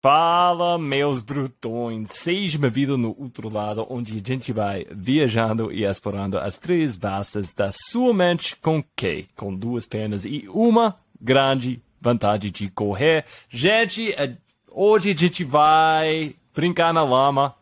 [0.00, 2.12] Fala, meus brutões!
[2.12, 7.52] Seja bem-vindo no outro lado, onde a gente vai viajando e explorando as três vastas
[7.52, 9.26] da sua mente com que?
[9.34, 13.24] Com duas pernas e uma grande vantagem de correr.
[13.50, 14.36] Gente, é,
[14.70, 17.56] hoje a gente vai brincar na lama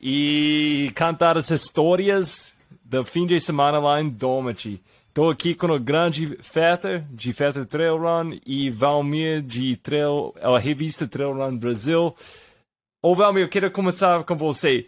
[0.00, 4.80] e cantar as histórias do fim de semana lá em Domity.
[5.18, 10.56] Estou aqui com o grande Fetter, de Fetter Trail Run, e Valmir, de Trail, a
[10.60, 12.14] revista Trail Run Brasil.
[13.02, 14.86] Ô, Valmir, eu quero começar com você.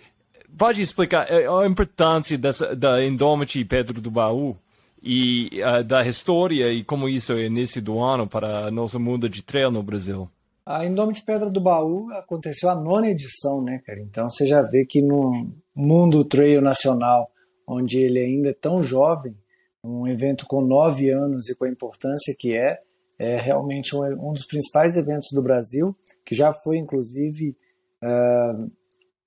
[0.56, 4.56] Pode explicar é, a importância dessa, da Indomity Pedro do Baú
[5.02, 9.42] e uh, da história e como isso é início do ano para nosso mundo de
[9.42, 10.30] trail no Brasil?
[10.64, 13.98] A Indomity Pedra do Baú aconteceu a nona edição, né, cara?
[13.98, 17.28] Então você já vê que no mundo trail nacional,
[17.66, 19.34] onde ele ainda é tão jovem,
[19.82, 22.80] um evento com nove anos e com a importância que é,
[23.18, 25.94] é realmente um, um dos principais eventos do Brasil,
[26.24, 27.56] que já foi inclusive
[28.02, 28.70] uh,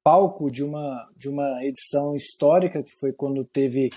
[0.04, 3.90] palco de uma, de uma edição histórica, que foi quando teve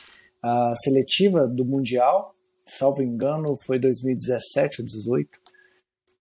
[0.43, 2.35] a seletiva do Mundial,
[2.65, 5.41] salvo engano, foi 2017 ou 2018.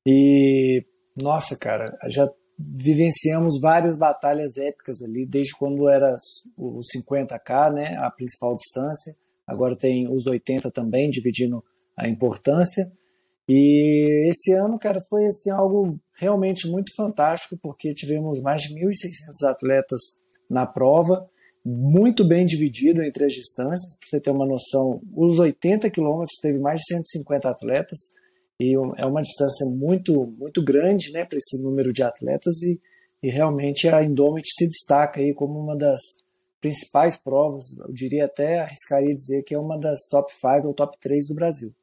[0.07, 0.85] E,
[1.17, 6.15] nossa, cara, já vivenciamos várias batalhas épicas ali, desde quando era
[6.57, 9.15] o 50K, né, a principal distância,
[9.47, 11.63] agora tem os 80 também, dividindo
[11.97, 12.91] a importância.
[13.47, 19.47] E esse ano, cara, foi assim, algo realmente muito fantástico, porque tivemos mais de 1.600
[19.47, 20.01] atletas
[20.49, 21.29] na prova,
[21.63, 23.97] muito bem dividido entre as distâncias.
[23.97, 27.99] Para você ter uma noção, os 80 quilômetros teve mais de 150 atletas,
[28.59, 32.79] e é uma distância muito, muito grande né, para esse número de atletas, e,
[33.21, 35.99] e realmente a Indomit se destaca aí como uma das
[36.61, 40.97] principais provas, eu diria até, arriscaria dizer que é uma das top 5 ou top
[40.99, 41.73] 3 do Brasil.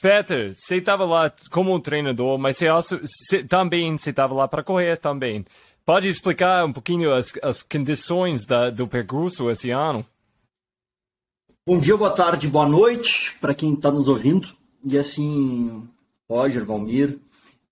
[0.00, 4.64] Fetter, você estava lá como um treinador, mas você, also, você também estava lá para
[4.64, 5.44] correr também.
[5.84, 10.04] Pode explicar um pouquinho as, as condições da, do percurso esse ano?
[11.66, 14.48] Bom dia, boa tarde, boa noite para quem está nos ouvindo.
[14.84, 15.88] E assim,
[16.28, 17.20] Roger, Valmir,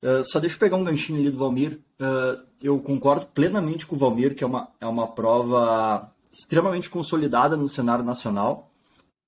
[0.02, 1.80] uh, só deixa eu pegar um ganchinho ali do Valmir.
[2.00, 7.56] Uh, eu concordo plenamente com o Valmir, que é uma, é uma prova extremamente consolidada
[7.56, 8.70] no cenário nacional.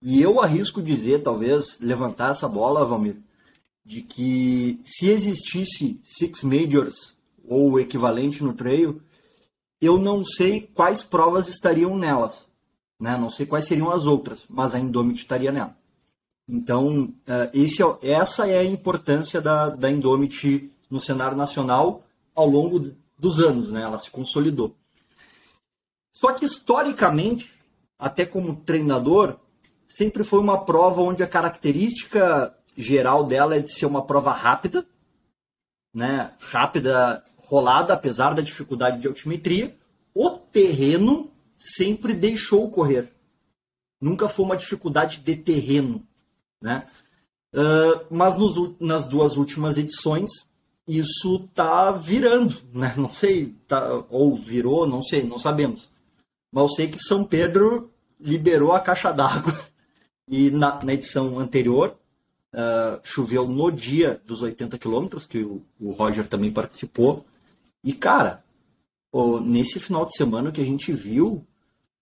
[0.01, 3.17] E eu arrisco dizer, talvez, levantar essa bola, Valmir,
[3.85, 7.17] de que se existisse Six Majors
[7.47, 9.01] ou o equivalente no trail,
[9.81, 12.49] eu não sei quais provas estariam nelas.
[13.01, 13.17] Né?
[13.17, 15.77] Não sei quais seriam as outras, mas a Indomit estaria nela.
[16.49, 17.13] Então,
[17.53, 22.03] esse, é essa é a importância da, da Indomit no cenário nacional
[22.35, 22.93] ao longo
[23.23, 23.83] dos anos, né?
[23.83, 24.77] Ela se consolidou.
[26.11, 27.53] Só que historicamente,
[27.97, 29.39] até como treinador,
[29.87, 34.85] sempre foi uma prova onde a característica geral dela é de ser uma prova rápida,
[35.95, 36.33] né?
[36.41, 39.77] Rápida, rolada, apesar da dificuldade de altimetria.
[40.13, 43.13] O terreno sempre deixou correr.
[44.01, 46.05] Nunca foi uma dificuldade de terreno,
[46.61, 46.89] né?
[47.55, 50.31] Uh, mas nos, nas duas últimas edições
[50.87, 52.93] isso tá virando, né?
[52.97, 55.91] Não sei, tá, ou virou, não sei, não sabemos.
[56.51, 59.59] Mas sei que São Pedro liberou a caixa d'água
[60.29, 61.97] e na, na, edição anterior
[62.53, 67.25] uh, choveu no dia dos 80 quilômetros, que o, o, Roger também participou.
[67.83, 68.45] E, cara,
[69.11, 71.45] oh, nesse final de semana que a gente viu,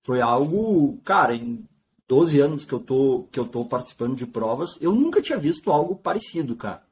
[0.02, 1.64] foi algo, cara, em
[2.08, 5.70] 12 anos que eu tô, que eu tô participando de provas, eu nunca tinha visto
[5.70, 6.89] algo parecido, cara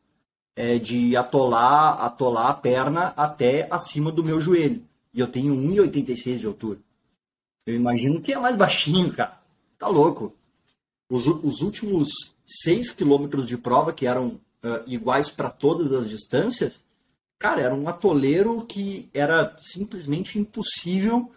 [0.59, 4.85] é, de atolar, atolar a perna até acima do meu joelho.
[5.15, 6.81] E eu tenho 1,86 de altura.
[7.65, 9.39] Eu imagino que é mais baixinho, cara.
[9.79, 10.35] Tá louco.
[11.09, 12.09] Os, os últimos
[12.45, 16.83] 6 quilômetros de prova, que eram uh, iguais para todas as distâncias,
[17.39, 21.31] cara, era um atoleiro que era simplesmente impossível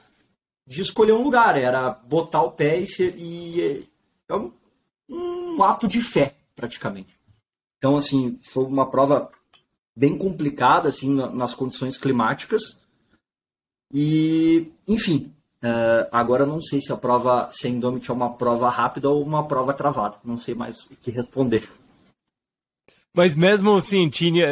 [0.66, 1.56] de escolher um lugar.
[1.56, 3.14] Era botar o pé e ser.
[3.20, 3.88] E,
[4.28, 4.52] é um,
[5.08, 7.21] um ato de fé, praticamente.
[7.82, 9.32] Então, assim, foi uma prova
[9.96, 12.78] bem complicada, assim, nas condições climáticas.
[13.92, 15.34] E, enfim,
[15.64, 19.24] uh, agora não sei se a prova, se a Indomit é uma prova rápida ou
[19.24, 20.18] uma prova travada.
[20.24, 21.68] Não sei mais o que responder.
[23.12, 24.46] Mas mesmo assim, tinha,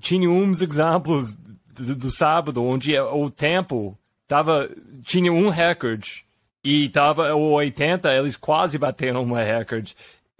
[0.00, 1.32] tinha uns exemplos
[1.74, 3.94] do, do sábado onde o tempo
[4.26, 4.70] tava,
[5.02, 6.24] tinha um recorde
[6.64, 9.94] e tava o 80, eles quase bateram um recorde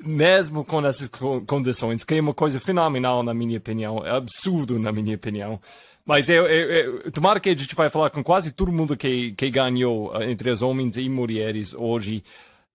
[0.04, 1.10] mesmo com essas
[1.46, 5.60] condições, que é uma coisa fenomenal na minha opinião, é absurdo na minha opinião.
[6.04, 6.70] Mas eu, eu,
[7.04, 10.30] eu, tomara que a gente vai falar com quase todo mundo que, que ganhou eh,
[10.30, 12.24] entre os homens e mulheres hoje.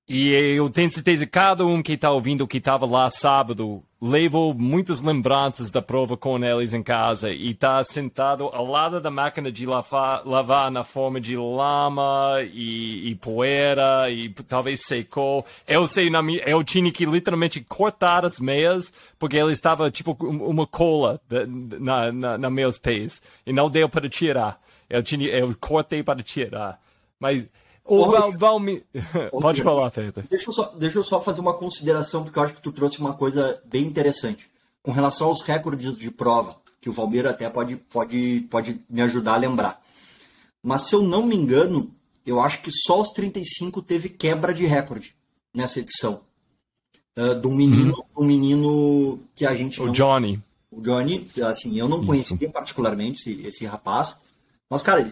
[0.07, 4.53] E eu tenho certeza que cada um que está ouvindo, que estava lá sábado, levou
[4.53, 9.51] muitas lembranças da prova com eles em casa e está sentado ao lado da máquina
[9.51, 15.43] de lavar, lavar na forma de lama e, e, poeira e talvez secou.
[15.67, 20.67] Eu sei, na eu tinha que literalmente cortar as meias porque ele estava tipo uma
[20.67, 21.19] cola
[21.79, 24.61] na, na, na meus pés e não deu para tirar.
[24.87, 26.79] Eu, tinha, eu cortei para tirar.
[27.19, 27.47] Mas
[27.85, 28.83] o Val, Valmir.
[29.31, 30.25] Pode falar, Feta.
[30.29, 32.99] Deixa, eu só, deixa eu só fazer uma consideração, porque eu acho que tu trouxe
[32.99, 34.49] uma coisa bem interessante.
[34.81, 39.35] Com relação aos recordes de prova, que o Valmir até pode, pode, pode me ajudar
[39.35, 39.81] a lembrar.
[40.63, 41.91] Mas se eu não me engano,
[42.25, 45.15] eu acho que só os 35 teve quebra de recorde
[45.53, 46.21] nessa edição.
[47.17, 48.23] Uh, do menino, uhum.
[48.23, 49.81] um menino que a gente.
[49.81, 49.93] O não...
[49.93, 50.41] Johnny.
[50.69, 52.07] O Johnny, assim, eu não Isso.
[52.07, 54.19] conhecia particularmente esse, esse rapaz.
[54.69, 55.11] Mas, cara, ele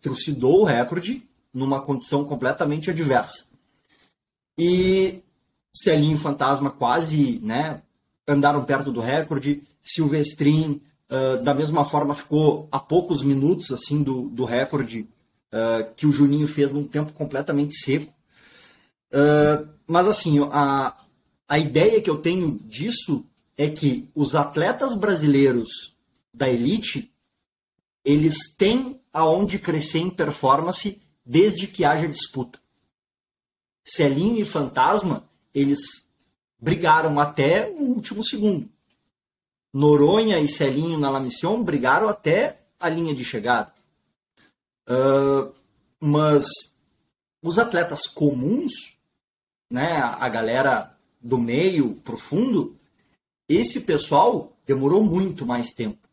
[0.00, 3.46] trucidou o recorde numa condição completamente adversa.
[4.58, 5.22] E
[5.74, 7.80] Celinho Fantasma quase né,
[8.26, 9.62] andaram perto do recorde.
[9.82, 10.80] Silvestrin,
[11.10, 15.08] uh, da mesma forma, ficou a poucos minutos assim do, do recorde
[15.52, 18.12] uh, que o Juninho fez num tempo completamente seco.
[19.12, 20.94] Uh, mas assim, a,
[21.48, 23.24] a ideia que eu tenho disso
[23.56, 25.94] é que os atletas brasileiros
[26.32, 27.12] da elite
[28.04, 32.58] eles têm aonde crescer em performance desde que haja disputa.
[33.84, 35.80] Celinho e Fantasma, eles
[36.58, 38.68] brigaram até o último segundo.
[39.72, 43.72] Noronha e Celinho na La Mission brigaram até a linha de chegada.
[44.88, 45.52] Uh,
[45.98, 46.46] mas
[47.42, 48.96] os atletas comuns,
[49.70, 52.78] né, a galera do meio profundo,
[53.48, 56.08] esse pessoal demorou muito mais tempo.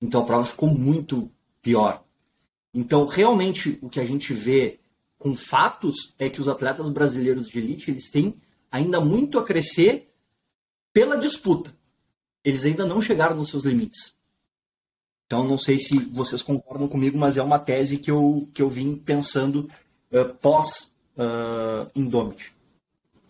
[0.00, 1.30] Então a prova ficou muito
[1.60, 2.04] pior.
[2.72, 4.78] Então, realmente, o que a gente vê
[5.18, 8.34] com fatos é que os atletas brasileiros de elite eles têm
[8.70, 10.08] ainda muito a crescer
[10.92, 11.74] pela disputa.
[12.44, 14.16] Eles ainda não chegaram nos seus limites.
[15.26, 18.68] Então, não sei se vocês concordam comigo, mas é uma tese que eu, que eu
[18.68, 19.68] vim pensando
[20.10, 22.52] uh, pós uh, Indomit.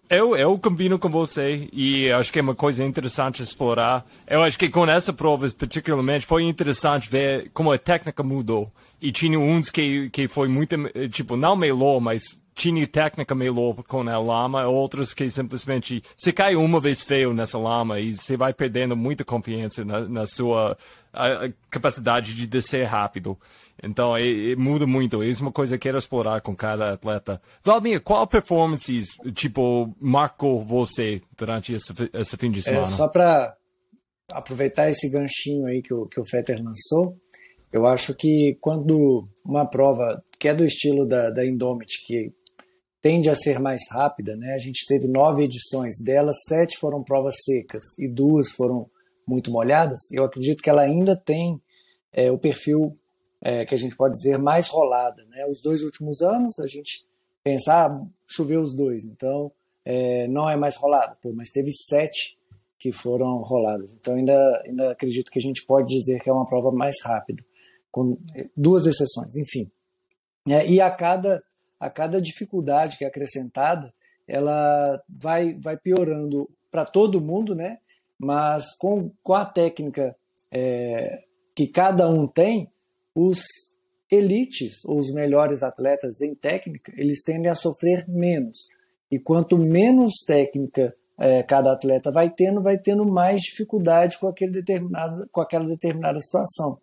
[0.09, 4.05] Eu, eu combino com você e acho que é uma coisa interessante explorar.
[4.27, 8.73] Eu acho que com essa prova, particularmente, foi interessante ver como a técnica mudou.
[9.01, 10.77] E tinha uns que, que foi muito,
[11.11, 12.23] tipo, não melou, mas
[12.55, 17.59] tinha técnica melhor com a lama, outros que simplesmente você cai uma vez feio nessa
[17.59, 20.77] lama e você vai perdendo muita confiança na, na sua
[21.13, 23.39] a, a capacidade de descer rápido.
[23.83, 25.25] Então, é, é, muda muito.
[25.25, 27.41] Isso é uma coisa que eu quero explorar com cada atleta.
[27.65, 32.87] Valmir, qual performance, tipo, marcou você durante esse, esse fim de é, semana?
[32.87, 33.57] É, só para
[34.31, 37.17] aproveitar esse ganchinho aí que o, que o Fetter lançou,
[37.73, 42.33] eu acho que quando uma prova que é do estilo da, da Indomit, que
[43.01, 44.55] tende a ser mais rápida, né?
[44.55, 48.91] A gente teve nove edições delas, sete foram provas secas e duas foram
[49.27, 50.01] muito molhadas.
[50.13, 51.61] Eu acredito que ela ainda tem
[52.13, 52.95] é, o perfil
[53.41, 55.25] é, que a gente pode dizer, mais rolada.
[55.27, 55.47] Né?
[55.47, 57.07] Os dois últimos anos, a gente
[57.43, 59.51] pensar, ah, choveu os dois, então
[59.85, 62.39] é, não é mais rolada, Pô, mas teve sete
[62.79, 63.93] que foram roladas.
[63.93, 67.43] Então ainda, ainda acredito que a gente pode dizer que é uma prova mais rápida,
[67.91, 68.19] com
[68.57, 69.71] duas exceções, enfim.
[70.49, 71.43] É, e a cada,
[71.79, 73.93] a cada dificuldade que é acrescentada,
[74.27, 77.79] ela vai, vai piorando para todo mundo, né?
[78.21, 80.15] mas com, com a técnica
[80.53, 82.71] é, que cada um tem,
[83.15, 83.41] os
[84.11, 88.69] elites, ou os melhores atletas em técnica, eles tendem a sofrer menos.
[89.11, 94.53] E quanto menos técnica é, cada atleta vai tendo, vai tendo mais dificuldade com, aquele
[94.53, 96.79] determinado, com aquela determinada situação.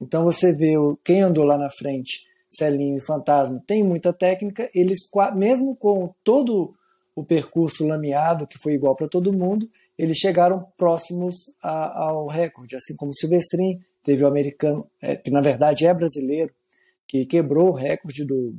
[0.00, 0.74] Então você vê
[1.04, 4.98] quem andou lá na frente, Celinho e Fantasma, tem muita técnica, eles,
[5.34, 6.74] mesmo com todo
[7.14, 12.76] o percurso lameado, que foi igual para todo mundo, eles chegaram próximos a, ao recorde,
[12.76, 16.52] assim como Silvestrin, teve o americano, é, que na verdade é brasileiro,
[17.08, 18.54] que quebrou o recorde do,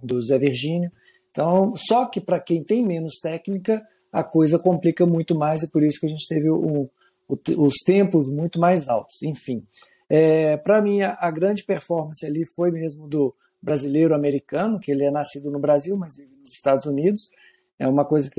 [0.00, 0.90] do Zé Virgínio.
[1.30, 5.82] Então, só que para quem tem menos técnica, a coisa complica muito mais e por
[5.82, 6.88] isso que a gente teve o,
[7.28, 9.22] o, os tempos muito mais altos.
[9.22, 9.66] Enfim,
[10.14, 15.04] é, para mim, a, a, grande performance ali foi mesmo do brasileiro americano, que ele
[15.04, 17.30] é nascido no Brasil, mas vive nos Estados Unidos.
[17.78, 18.38] É uma coisa que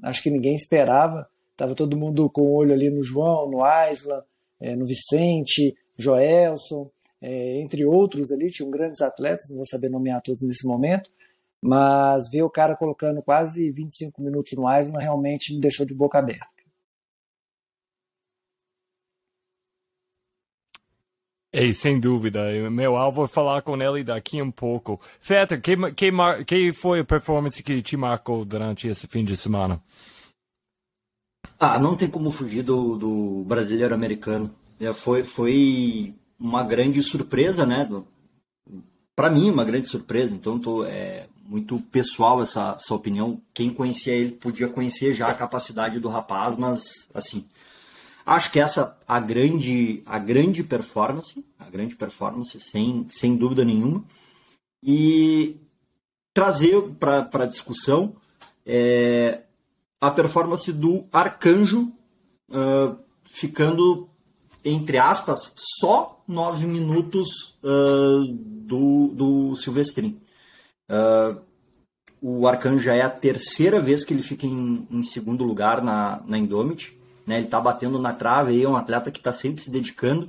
[0.00, 1.28] acho que ninguém esperava.
[1.50, 4.22] Estava todo mundo com o olho ali no João, no Aislan,
[4.60, 6.88] é, no Vicente, Joelson,
[7.20, 11.10] é, entre outros ali, tinham grandes atletas, não vou saber nomear todos nesse momento,
[11.60, 16.16] mas ver o cara colocando quase 25 minutos no Aislan realmente me deixou de boca
[16.16, 16.57] aberta.
[21.52, 22.44] Ei, sem dúvida.
[22.70, 25.00] Meu alvo é falar com ele daqui um pouco.
[25.18, 26.12] Feta, que, que,
[26.46, 29.82] que foi a performance que te marcou durante esse fim de semana?
[31.58, 34.54] Ah, não tem como fugir do, do brasileiro americano.
[34.78, 37.88] É, foi, foi uma grande surpresa, né?
[39.16, 40.34] Para mim, uma grande surpresa.
[40.34, 43.40] Então, tô, é muito pessoal essa, essa opinião.
[43.54, 47.44] Quem conhecia ele podia conhecer já a capacidade do rapaz, mas assim,
[48.28, 54.04] acho que essa a grande a grande performance, a grande performance sem, sem dúvida nenhuma.
[54.82, 55.56] E
[56.34, 58.14] trazer para a discussão
[58.64, 59.42] é,
[60.00, 61.92] a performance do Arcanjo
[62.50, 64.08] uh, ficando
[64.64, 70.20] entre aspas, só nove minutos uh, do, do Silvestrin.
[70.90, 71.40] Uh,
[72.20, 76.22] o Arcanjo já é a terceira vez que ele fica em, em segundo lugar na,
[76.26, 76.97] na Indomit.
[77.28, 77.36] Né?
[77.36, 80.26] Ele está batendo na trave, aí é um atleta que está sempre se dedicando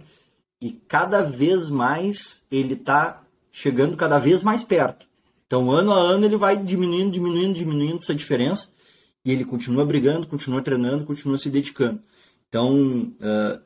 [0.61, 5.07] e cada vez mais ele está chegando cada vez mais perto.
[5.47, 8.71] Então, ano a ano, ele vai diminuindo, diminuindo, diminuindo essa diferença
[9.23, 12.01] e ele continua brigando, continua treinando, continua se dedicando.
[12.49, 13.61] Então, uh,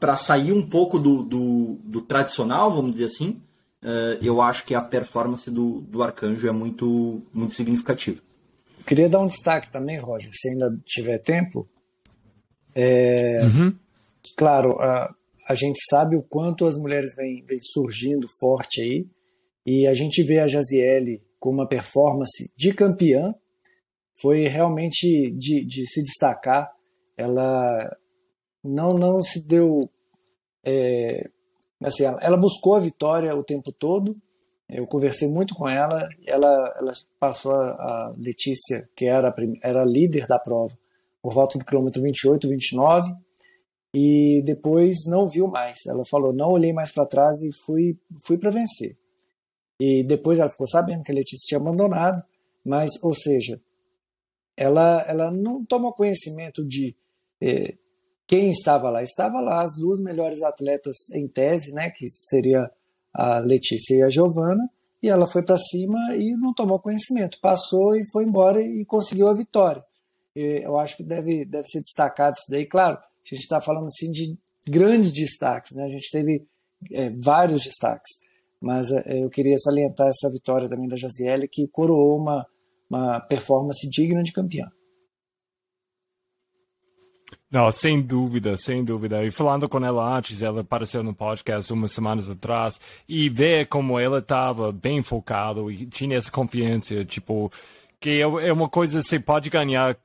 [0.00, 3.42] para sair um pouco do, do, do, tradicional, vamos dizer assim,
[3.82, 8.22] uh, eu acho que a performance do, do Arcanjo é muito, muito significativa.
[8.86, 11.68] Queria dar um destaque também, Roger, se ainda tiver tempo.
[12.74, 13.76] É, uhum.
[14.36, 15.12] Claro, a,
[15.48, 19.06] a gente sabe o quanto as mulheres vêm, vêm surgindo forte aí,
[19.64, 23.34] e a gente vê a Jaziele com uma performance de campeã,
[24.20, 26.70] foi realmente de, de se destacar.
[27.16, 27.96] Ela
[28.62, 29.90] não não se deu
[30.64, 31.28] é,
[31.82, 34.16] assim ela buscou a vitória o tempo todo
[34.68, 40.26] eu conversei muito com ela ela ela passou a, a Letícia que era era líder
[40.26, 40.76] da prova
[41.22, 43.14] por volta do quilômetro 28 29
[43.94, 48.38] e depois não viu mais ela falou não olhei mais para trás e fui fui
[48.38, 48.96] para vencer
[49.80, 52.22] e depois ela ficou sabendo que a Letícia tinha abandonado
[52.64, 53.60] mas ou seja
[54.56, 56.96] ela ela não tomou conhecimento de
[57.40, 57.76] eh,
[58.26, 59.02] quem estava lá?
[59.02, 62.70] Estava lá as duas melhores atletas em tese, né, que seria
[63.16, 64.68] a Letícia e a Giovana,
[65.02, 69.26] e ela foi para cima e não tomou conhecimento, passou e foi embora e conseguiu
[69.28, 69.82] a vitória.
[70.34, 72.66] Eu acho que deve, deve ser destacado isso daí.
[72.66, 74.36] Claro, a gente está falando assim de
[74.68, 75.84] grandes destaques, né?
[75.84, 76.46] a gente teve
[76.92, 78.12] é, vários destaques,
[78.60, 82.46] mas é, eu queria salientar essa vitória também da Jaziele, que coroou uma,
[82.90, 84.70] uma performance digna de campeã.
[87.50, 89.24] Não, sem dúvida, sem dúvida.
[89.24, 93.98] E falando com ela antes, ela apareceu no podcast umas semanas atrás e ver como
[93.98, 97.50] ela estava bem focada e tinha essa confiança, tipo,
[98.00, 99.96] que é, é uma coisa que você pode ganhar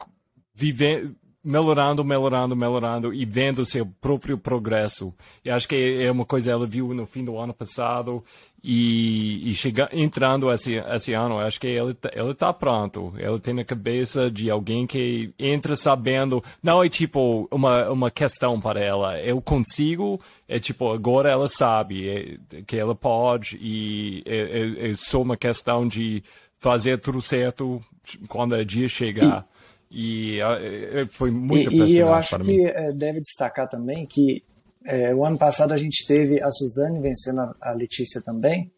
[0.54, 5.14] vivendo melhorando, melhorando, melhorando e vendo seu próprio progresso.
[5.44, 8.24] E acho que é uma coisa que ela viu no fim do ano passado
[8.64, 13.14] e, e chega, entrando esse, esse ano, acho que ele, ele tá pronto.
[13.18, 18.60] Ele tem a cabeça de alguém que entra sabendo, não é tipo uma, uma questão
[18.62, 24.38] para ela, eu consigo, é tipo, agora ela sabe é, que ela pode e é,
[24.38, 26.24] é, é só uma questão de
[26.60, 27.82] fazer tudo certo
[28.28, 29.46] quando o dia chegar.
[29.46, 29.52] E
[29.92, 32.64] e uh, foi muito E, e eu acho que mim.
[32.64, 34.42] Eh, deve destacar também que
[34.86, 38.72] é, o ano passado a gente teve a Suzane vencendo a, a Letícia também.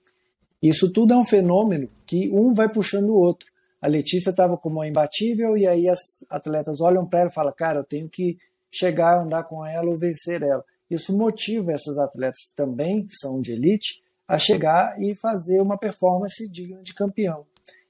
[0.62, 3.52] Isso tudo é um fenômeno que um vai puxando o outro.
[3.82, 7.54] A Letícia estava como uma imbatível e aí as atletas olham para ela e falam:
[7.56, 8.38] Cara, eu tenho que
[8.72, 10.64] chegar, andar com ela ou vencer ela.
[10.90, 16.50] Isso motiva essas atletas que também são de elite a chegar e fazer uma performance
[16.50, 17.46] digna de campeão.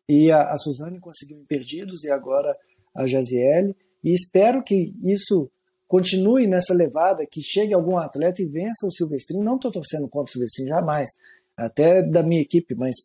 [0.08, 2.56] E a, a Suzane conseguiu Perdidos e agora
[2.96, 5.50] a Jaziele, e espero que isso
[5.94, 9.44] continue nessa levada, que chegue algum atleta e vença o Silvestrinho.
[9.44, 11.12] Não estou torcendo contra o Silvestrinho, jamais,
[11.56, 12.96] até da minha equipe, mas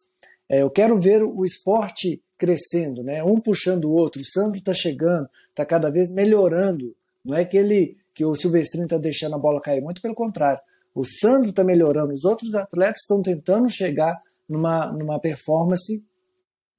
[0.49, 3.23] é, eu quero ver o esporte crescendo, né?
[3.23, 4.23] um puxando o outro.
[4.23, 6.97] O Sandro está chegando, está cada vez melhorando.
[7.23, 10.59] Não é que, ele, que o Silvestrinho está deixando a bola cair, muito pelo contrário.
[10.95, 14.19] O Sandro está melhorando, os outros atletas estão tentando chegar
[14.49, 16.03] numa, numa performance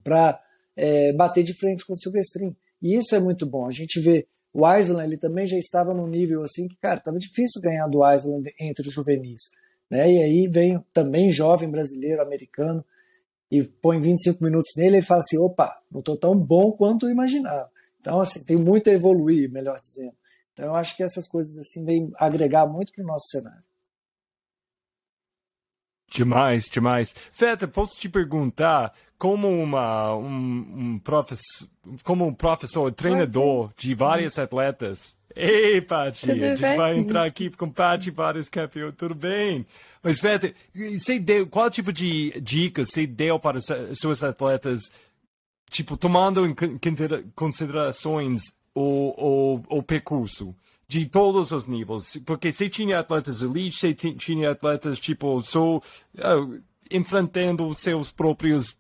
[0.03, 0.41] para
[0.75, 2.57] é, bater de frente com o Silvestrinho.
[2.81, 3.67] E isso é muito bom.
[3.67, 4.25] A gente vê
[4.59, 8.07] o Island, ele também já estava num nível assim que, cara, estava difícil ganhar do
[8.07, 9.43] Island entre os juvenis.
[9.89, 10.11] Né?
[10.11, 12.83] E aí vem também jovem brasileiro, americano,
[13.51, 17.11] e põe 25 minutos nele e fala assim: opa, não estou tão bom quanto eu
[17.11, 17.69] imaginava.
[17.99, 20.13] Então, assim, tem muito a evoluir, melhor dizendo.
[20.53, 23.63] Então, eu acho que essas coisas assim vêm agregar muito para o nosso cenário.
[26.09, 27.13] Demais, demais.
[27.31, 31.67] Feta, posso te perguntar como uma um, um professor,
[32.03, 36.77] como um professor, treinador de várias atletas, Ei, Paty, a gente bem?
[36.77, 39.65] vai entrar aqui com Paty vários campeões, tudo bem.
[40.01, 44.79] Mas, Feta, você deu, qual tipo de dicas você deu para os seus atletas,
[45.69, 46.55] tipo, tomando em
[47.35, 48.41] considerações
[48.73, 50.55] o, o, o percurso?
[50.89, 56.61] De todos os níveis, porque você tinha atletas elite, você tinha atletas tipo só uh,
[56.89, 58.75] enfrentando seus próprios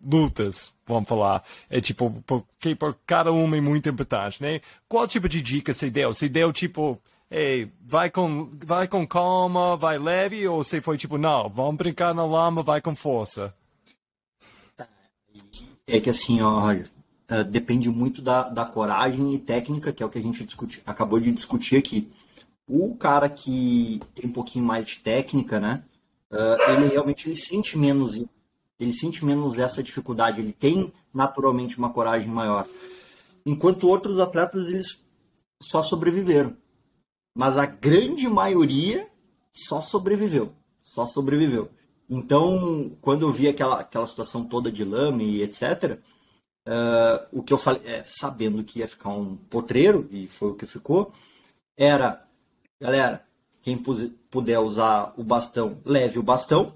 [0.00, 1.42] lutas, vamos falar.
[1.68, 4.60] É tipo, porque por cada uma é muito importante, né?
[4.88, 6.14] Qual tipo de dica você deu?
[6.14, 6.96] Você deu tipo,
[7.28, 12.14] ei, vai com, vai com calma, vai leve, ou você foi tipo, não, vamos brincar
[12.14, 13.52] na lama, vai com força?
[15.84, 16.88] É que assim, ó, Roger,
[17.30, 20.82] uh, depende muito da, da coragem e técnica, que é o que a gente discuti,
[20.84, 22.10] acabou de discutir aqui.
[22.68, 25.82] O cara que tem um pouquinho mais de técnica, né?
[26.30, 28.40] Uh, ele realmente ele sente menos isso
[28.80, 32.66] ele sente menos essa dificuldade, ele tem naturalmente uma coragem maior.
[33.44, 34.98] Enquanto outros atletas eles
[35.62, 36.56] só sobreviveram.
[37.36, 39.06] Mas a grande maioria
[39.52, 41.70] só sobreviveu, só sobreviveu.
[42.08, 45.98] Então, quando eu vi aquela, aquela situação toda de lame e etc.,
[46.70, 50.54] uh, o que eu falei, é, sabendo que ia ficar um potreiro, e foi o
[50.54, 51.12] que ficou,
[51.76, 52.24] era,
[52.80, 53.24] galera,
[53.60, 53.76] quem
[54.30, 56.74] puder usar o bastão, leve o bastão,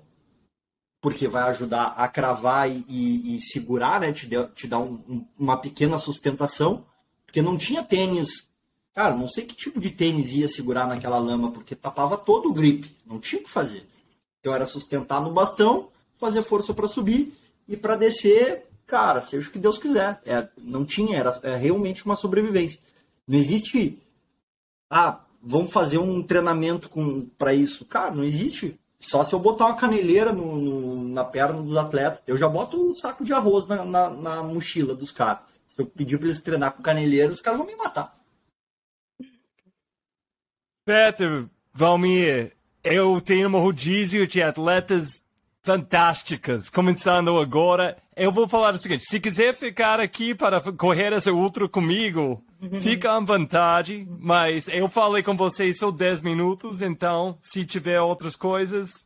[1.01, 4.13] porque vai ajudar a cravar e, e, e segurar, né?
[4.13, 6.87] Te, deu, te dá um, um, uma pequena sustentação,
[7.27, 8.49] porque não tinha tênis.
[8.95, 12.55] Cara, não sei que tipo de tênis ia segurar naquela lama, porque tapava todo o
[12.55, 13.87] grip, não tinha o que fazer.
[14.41, 17.35] Então era sustentar no bastão, fazer força para subir
[17.69, 20.21] e para descer, cara, seja o que Deus quiser.
[20.25, 22.81] É, não tinha, era é realmente uma sobrevivência.
[23.27, 23.99] Não existe,
[24.91, 26.91] ah, vamos fazer um treinamento
[27.37, 27.85] para isso.
[27.85, 32.23] Cara, não existe só se eu botar uma caneleira no, no, na perna dos atletas,
[32.27, 35.43] eu já boto um saco de arroz na, na, na mochila dos caras.
[35.69, 38.17] Se eu pedir para eles treinar com caneleira, os caras vão me matar.
[40.87, 45.23] Peter, Valmir, eu tenho um rodízio de atletas
[45.63, 47.97] fantásticas, começando agora.
[48.17, 52.81] Eu vou falar o seguinte: se quiser ficar aqui para correr essa ultra comigo, uhum.
[52.81, 54.07] fica à vontade.
[54.21, 59.05] Mas eu falei com vocês só 10 minutos, então se tiver outras coisas,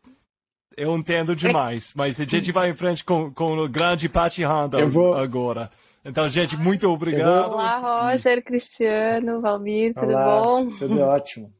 [0.76, 1.92] eu entendo demais.
[1.96, 5.14] Mas a gente vai em frente com, com o grande Paty Honda vou...
[5.14, 5.70] agora.
[6.04, 7.52] Então, gente, muito obrigado.
[7.52, 10.66] Olá, Roger, Cristiano, Valmir, tudo Olá, bom?
[10.76, 11.52] Tudo ótimo.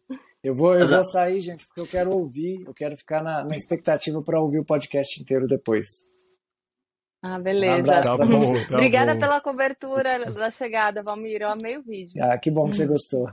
[0.43, 3.57] Eu vou, eu vou sair, gente, porque eu quero ouvir, eu quero ficar na, na
[3.57, 5.89] expectativa para ouvir o podcast inteiro depois.
[7.21, 7.77] Ah, beleza.
[7.77, 9.21] Um abraço tá bom, tá Obrigada bom.
[9.21, 11.43] pela cobertura da chegada, Valmir.
[11.43, 12.23] Eu amei o vídeo.
[12.23, 13.29] Ah, que bom que você gostou.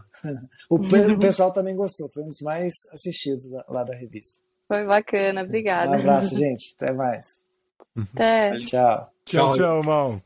[0.69, 0.79] O
[1.19, 4.41] pessoal também gostou, foi um dos mais assistidos lá da revista.
[4.67, 5.91] Foi bacana, obrigada.
[5.91, 6.73] Um abraço, gente.
[6.77, 7.43] Até mais.
[8.13, 8.59] Até.
[8.61, 9.11] Tchau.
[9.23, 10.21] Tchau, tchau, irmão.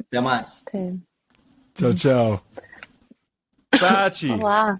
[0.00, 0.62] Até mais.
[0.66, 0.94] Até.
[1.74, 2.42] Tchau, tchau.
[3.70, 4.30] Tati.
[4.30, 4.78] Olá.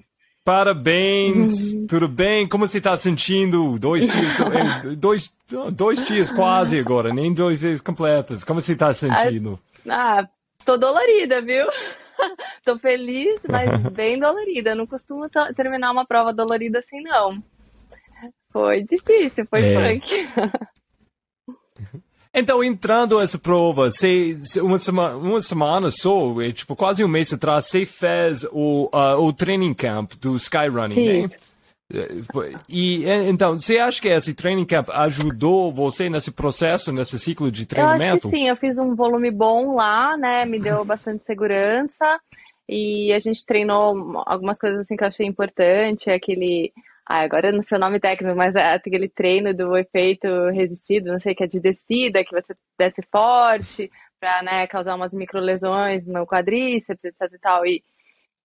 [0.49, 1.87] Parabéns, uhum.
[1.87, 2.49] tudo bem?
[2.49, 3.79] Como você está sentindo?
[3.79, 5.31] Dois dias, é, dois,
[5.71, 8.45] dois dias quase agora, nem dois dias completos.
[8.45, 9.61] Como você está sentindo?
[9.87, 10.27] Ah,
[10.65, 11.67] tô dolorida, viu?
[12.65, 14.75] tô feliz, mas bem dolorida.
[14.75, 17.43] não costumo terminar uma prova dolorida assim, não.
[18.51, 19.99] Foi difícil, foi é.
[19.99, 20.29] punk.
[22.39, 27.33] Então, entrando essa prova, você, uma, semana, uma semana só, é, tipo, quase um mês
[27.33, 31.29] atrás, você fez o, uh, o training camp do Skyrunning, né?
[32.69, 37.65] E então, você acha que esse training camp ajudou você nesse processo, nesse ciclo de
[37.65, 38.05] treinamento?
[38.05, 40.45] Eu acho que sim, eu fiz um volume bom lá, né?
[40.45, 42.21] Me deu bastante segurança
[42.69, 46.73] e a gente treinou algumas coisas assim que eu achei importante, aquele
[47.09, 51.11] ah, agora eu não sei o nome técnico, mas é aquele treino do efeito resistido,
[51.11, 53.91] não sei, que é de descida, que você desce forte
[54.21, 57.83] para né, causar umas microlesões no quadríceps, etc e tal, e,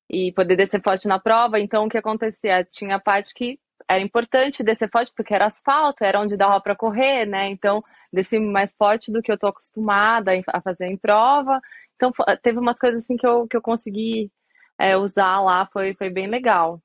[0.09, 1.59] e poder descer forte na prova.
[1.59, 2.63] Então, o que acontecia?
[2.63, 7.25] Tinha parte que era importante descer forte porque era asfalto, era onde dava para correr,
[7.25, 7.47] né?
[7.49, 11.59] Então, desci mais forte do que eu tô acostumada a fazer em prova.
[11.97, 14.31] Então, teve umas coisas assim que eu, que eu consegui
[14.79, 16.81] é, usar lá, foi, foi bem legal.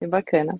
[0.00, 0.58] Foi bacana.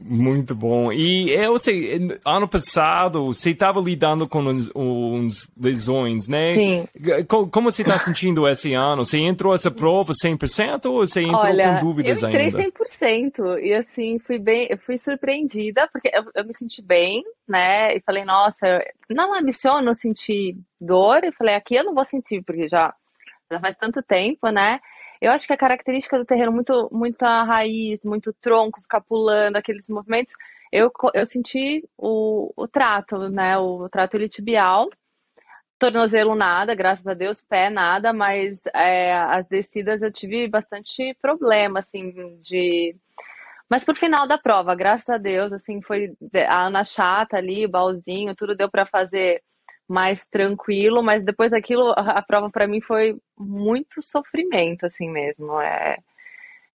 [0.00, 0.92] Muito bom.
[0.92, 6.54] E eu sei, ano passado você estava lidando com uns, uns, lesões, né?
[6.54, 6.88] Sim.
[7.26, 9.04] Como, você está sentindo esse ano?
[9.04, 12.38] Você entrou essa prova 100% ou você entrou Olha, com dúvidas ainda?
[12.38, 12.78] Eu entrei ainda?
[12.78, 17.96] 100% e assim, fui bem, eu fui surpreendida porque eu, eu, me senti bem, né?
[17.96, 22.68] E falei, nossa, não ambiciono sentir dor e falei, aqui eu não vou sentir porque
[22.68, 22.94] já,
[23.50, 24.78] já faz tanto tempo, né?
[25.20, 29.88] Eu acho que a característica do terreno, muito, muita raiz, muito tronco, ficar pulando, aqueles
[29.88, 30.34] movimentos,
[30.72, 33.58] eu, eu senti o, o trato, né?
[33.58, 34.88] O trato iliotibial.
[35.78, 41.80] tornozelo nada, graças a Deus, pé nada, mas é, as descidas eu tive bastante problema,
[41.80, 42.96] assim, de.
[43.70, 46.14] Mas por final da prova, graças a Deus, assim, foi
[46.48, 49.42] a Ana chata ali, o baúzinho, tudo deu para fazer
[49.88, 55.58] mais tranquilo, mas depois daquilo, a, a prova para mim foi muito sofrimento, assim mesmo.
[55.60, 55.96] É...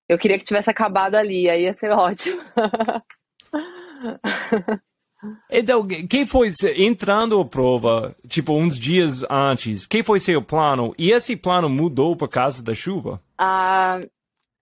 [0.10, 2.42] Eu queria que tivesse acabado ali, aí ia ser ótimo.
[5.50, 10.94] Então, quem foi entrando a prova, tipo, uns dias antes, quem foi seu plano?
[10.98, 13.22] E esse plano mudou por causa da chuva?
[13.38, 14.02] Ah,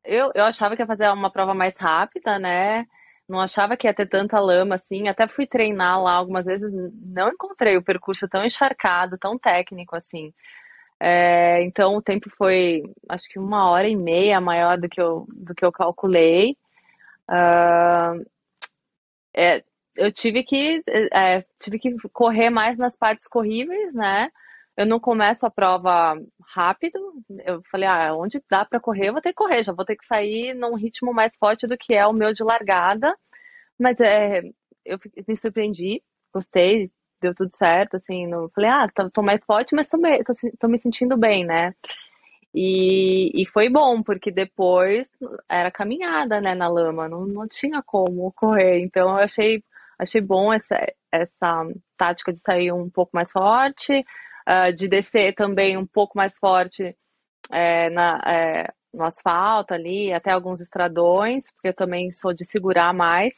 [0.03, 2.85] eu, eu achava que ia fazer uma prova mais rápida, né?
[3.31, 5.07] Não achava que ia ter tanta lama assim.
[5.07, 10.33] Até fui treinar lá algumas vezes, não encontrei o percurso tão encharcado, tão técnico assim.
[10.99, 15.25] É, então o tempo foi, acho que uma hora e meia maior do que eu,
[15.29, 16.57] do que eu calculei.
[17.29, 18.25] Uh,
[19.33, 19.63] é,
[19.95, 24.29] eu tive que, é, tive que correr mais nas partes corríveis, né?
[24.81, 26.99] Eu não começo a prova rápido.
[27.45, 29.95] Eu falei, ah, onde dá para correr, eu vou ter que correr, já vou ter
[29.95, 33.15] que sair num ritmo mais forte do que é o meu de largada.
[33.79, 34.41] Mas é,
[34.85, 36.91] eu me surpreendi, gostei,
[37.21, 40.67] deu tudo certo, assim, não, falei, ah, tô, tô mais forte, mas tô, tô, tô,
[40.67, 41.73] me sentindo bem, né?
[42.53, 45.07] E, e foi bom, porque depois
[45.49, 48.79] era caminhada, né, na lama, não, não tinha como correr.
[48.81, 49.63] Então eu achei
[50.01, 51.63] Achei bom essa, essa
[51.95, 54.03] tática de sair um pouco mais forte,
[54.51, 56.95] uh, de descer também um pouco mais forte
[57.49, 62.93] é, na, é, no asfalto ali, até alguns estradões, porque eu também sou de segurar
[62.93, 63.33] mais.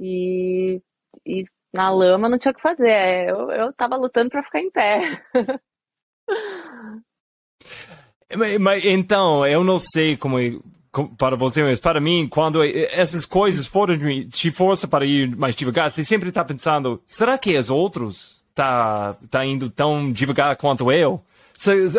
[0.00, 0.82] E,
[1.24, 2.90] e na lama não tinha o que fazer.
[2.90, 5.00] É, eu, eu tava lutando para ficar em pé.
[8.58, 10.38] Mas, então, eu não sei como
[11.18, 13.94] para você, mas para mim, quando essas coisas foram
[14.28, 19.16] te força para ir mais devagar, você sempre está pensando, será que os outros tá,
[19.30, 21.22] tá indo tão devagar quanto eu?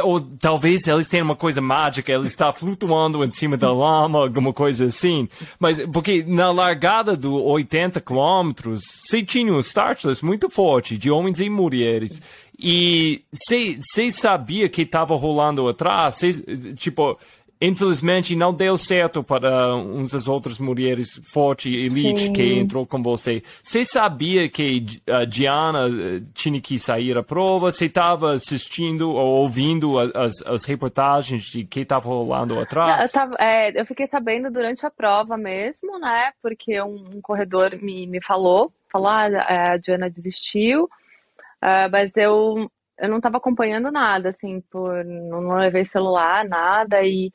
[0.04, 4.52] Ou talvez eles tenham uma coisa mágica, ele está flutuando em cima da lama, alguma
[4.52, 5.30] coisa assim.
[5.58, 11.40] Mas, porque na largada do 80 quilômetros, você tinha um startless muito forte, de homens
[11.40, 12.22] e mulheres.
[12.60, 16.34] E você sabia que estava rolando atrás, cê,
[16.76, 17.18] tipo,
[17.68, 22.34] infelizmente não deu certo para uns das outras mulheres forte elite Sim.
[22.34, 23.42] que entrou com você.
[23.62, 27.72] Você sabia que a Diana eh, tinha que sair a prova?
[27.72, 33.04] Você estava assistindo ou ouvindo as, as reportagens de que estava rolando atrás?
[33.04, 36.32] Eu, tava, é, eu, fiquei sabendo durante a prova mesmo, né?
[36.42, 42.70] Porque um, um corredor me, me falou, falou, ah, a Diana desistiu, uh, mas eu
[42.98, 47.32] eu não estava acompanhando nada, assim, por não levei celular, nada, e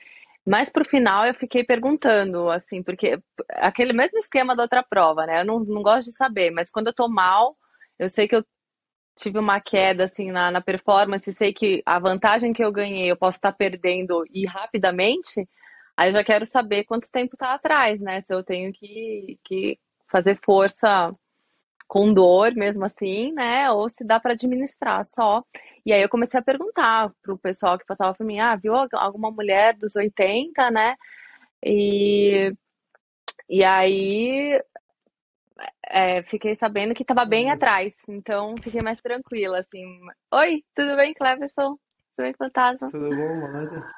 [0.49, 5.43] mas pro final eu fiquei perguntando, assim, porque aquele mesmo esquema da outra prova, né?
[5.43, 7.55] Eu não, não gosto de saber, mas quando eu tô mal,
[7.99, 8.45] eu sei que eu
[9.15, 13.17] tive uma queda, assim, na, na performance, sei que a vantagem que eu ganhei eu
[13.17, 15.47] posso estar perdendo e rapidamente,
[15.97, 18.23] aí eu já quero saber quanto tempo tá atrás, né?
[18.23, 19.79] Se eu tenho que, que
[20.11, 21.15] fazer força
[21.87, 23.71] com dor mesmo assim, né?
[23.71, 25.43] Ou se dá para administrar só.
[25.89, 29.31] E aí eu comecei a perguntar pro pessoal que passava por mim, ah, viu alguma
[29.31, 30.95] mulher dos 80, né?
[31.65, 32.53] E,
[33.49, 34.63] e aí
[35.87, 39.87] é, fiquei sabendo que estava bem atrás, então fiquei mais tranquila, assim.
[40.31, 41.79] Oi, tudo bem, Cleverson?
[42.15, 42.91] Tudo bem, Fantasma?
[42.91, 43.95] Tudo bom, Mara?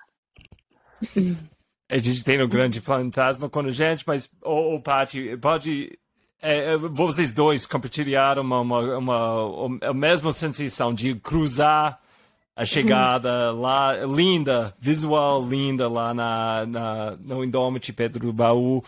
[1.91, 5.99] A gente tem no grande fantasma com a gente, mas, ô, ô Paty, pode
[6.43, 12.01] é, é, vocês dois compartilharam uma, uma, uma, a mesma sensação de cruzar
[12.57, 13.61] a chegada uhum.
[13.61, 18.83] lá, linda, visual linda lá na, na, no Indômito Pedro do Baú,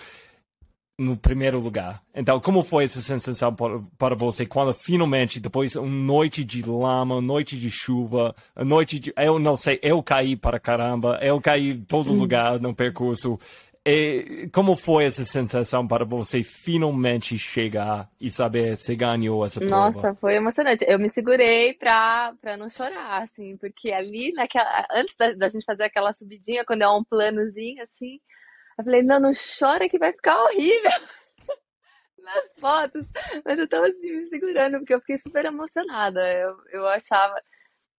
[0.99, 2.03] no primeiro lugar.
[2.15, 7.21] Então, como foi essa sensação para, para você quando finalmente, depois uma noite de lama,
[7.21, 9.13] noite de chuva, a noite de.
[9.17, 12.19] Eu não sei, eu caí para caramba, eu caí em todo uhum.
[12.19, 13.39] lugar no percurso.
[13.85, 19.91] E como foi essa sensação para você finalmente chegar e saber se ganhou essa prova?
[19.91, 20.85] Nossa, foi emocionante.
[20.87, 25.65] Eu me segurei pra, pra não chorar, assim, porque ali, naquela, antes da, da gente
[25.65, 28.21] fazer aquela subidinha, quando é um planozinho, assim,
[28.79, 30.91] eu falei, não, não chora que vai ficar horrível
[32.19, 33.05] nas fotos.
[33.45, 36.21] Mas eu tava assim, me segurando, porque eu fiquei super emocionada.
[36.33, 37.35] Eu, eu achava,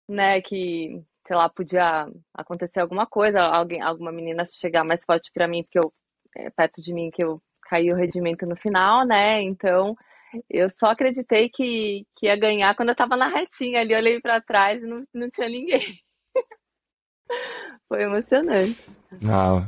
[0.07, 5.47] né, que sei lá, podia acontecer alguma coisa, alguém, alguma menina chegar mais forte para
[5.47, 5.93] mim, porque eu,
[6.37, 9.41] é, perto de mim, que eu caí o rendimento no final, né?
[9.41, 9.95] Então,
[10.49, 14.41] eu só acreditei que, que ia ganhar quando eu tava na retinha ali, olhei para
[14.41, 15.99] trás e não, não tinha ninguém.
[17.87, 18.83] Foi emocionante.
[19.21, 19.67] Não.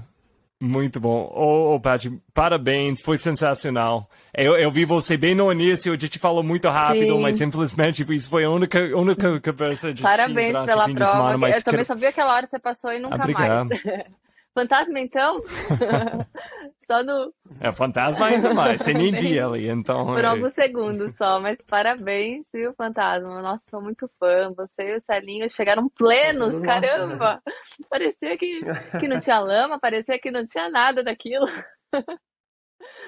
[0.59, 1.29] Muito bom.
[1.33, 4.09] Ô, oh, oh, Paty, parabéns, foi sensacional.
[4.33, 7.21] Eu, eu, vi você bem no início, a gente falou muito rápido, Sim.
[7.21, 11.05] mas infelizmente isso foi a única, única conversa de Parabéns pela prova.
[11.11, 11.49] Semana.
[11.49, 13.67] Eu também só vi aquela hora que você passou e nunca mais.
[14.55, 15.41] Fantasma, então?
[16.89, 17.33] só no.
[17.59, 20.05] É, fantasma ainda mais, você nem via ali, então.
[20.05, 20.27] Por é...
[20.27, 23.41] alguns segundos só, mas parabéns, viu, fantasma?
[23.41, 24.53] Nossa, sou muito fã.
[24.55, 27.43] Você e o Celinho chegaram plenos, Nossa, caramba!
[27.89, 28.61] Parecia que,
[28.97, 31.45] que não tinha lama, parecia que não tinha nada daquilo.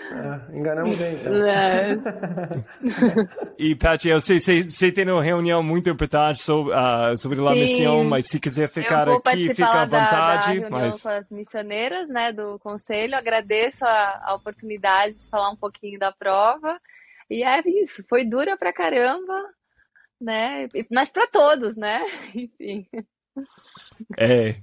[0.09, 1.45] É, enganamos bem, então.
[1.45, 1.97] É.
[3.59, 7.51] e, Paty, eu sei que você tem uma reunião muito importante sobre, uh, sobre a
[7.51, 10.61] missão, mas se quiser ficar aqui, fica à vontade.
[10.61, 11.01] Da, da mas...
[11.01, 16.11] com as missioneiras né, do conselho, agradeço a, a oportunidade de falar um pouquinho da
[16.11, 16.79] prova.
[17.29, 19.43] E é isso, foi dura pra caramba,
[20.21, 20.67] né?
[20.89, 22.01] Mas para todos, né?
[22.33, 22.87] Enfim.
[24.17, 24.55] É,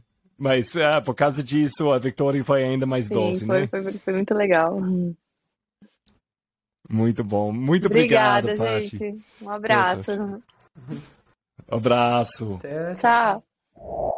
[0.45, 3.67] mas é, por causa disso, a vitória foi ainda mais Sim, doce, foi, né?
[3.67, 4.79] Foi, foi muito legal.
[6.87, 7.51] Muito bom.
[7.51, 9.25] Muito Obrigada, obrigado, gente.
[9.41, 10.43] Um abraço.
[11.67, 12.61] Abraço.
[13.01, 14.13] Tchau.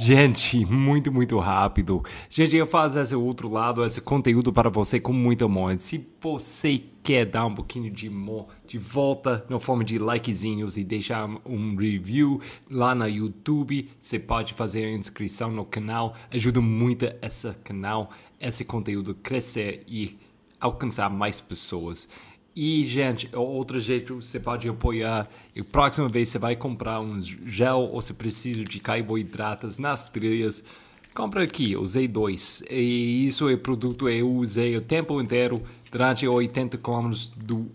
[0.00, 2.04] Gente, muito, muito rápido.
[2.30, 5.74] Gente, eu faço esse outro lado, esse conteúdo para você com muito amor.
[5.80, 10.84] Se você quer dar um pouquinho de amor de volta na forma de likezinhos e
[10.84, 16.14] deixar um review lá no YouTube, você pode fazer a inscrição no canal.
[16.30, 20.16] Ajuda muito esse canal, esse conteúdo crescer e
[20.60, 22.08] alcançar mais pessoas.
[22.60, 25.28] E, gente, outro jeito você pode apoiar.
[25.54, 30.60] E próxima vez você vai comprar um gel ou se precisa de carboidratos nas trilhas,
[31.14, 32.66] compra aqui, o Z2.
[32.68, 37.70] E isso é produto eu usei o tempo inteiro durante 80 km do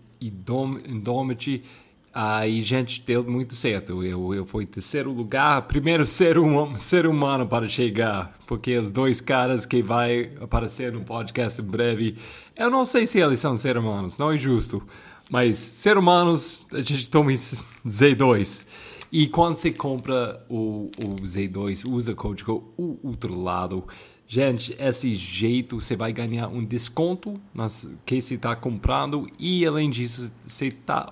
[2.14, 4.04] Indomit Aí, gente, deu muito certo.
[4.04, 9.20] Eu, eu fui terceiro lugar, primeiro ser, um, ser humano para chegar, porque os dois
[9.20, 12.16] caras que vai aparecer no podcast em breve,
[12.54, 14.80] eu não sei se eles são seres humanos, não é justo.
[15.28, 17.32] Mas ser humanos, a gente toma
[17.84, 18.64] Z2.
[19.10, 23.84] E quando você compra o, o Z2, usa o código o outro lado.
[24.24, 29.90] Gente, esse jeito você vai ganhar um desconto nas que você está comprando e além
[29.90, 31.08] disso você está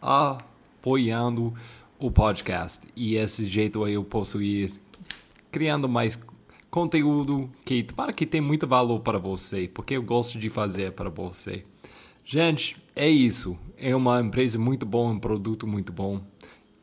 [0.00, 1.54] apoiando
[1.98, 2.86] o podcast.
[2.94, 4.72] E esse jeito aí eu posso ir
[5.50, 6.18] criando mais
[6.70, 11.08] conteúdo que para que tem muito valor para você, porque eu gosto de fazer para
[11.08, 11.64] você.
[12.24, 13.58] Gente, é isso.
[13.76, 16.20] É uma empresa muito boa, um produto muito bom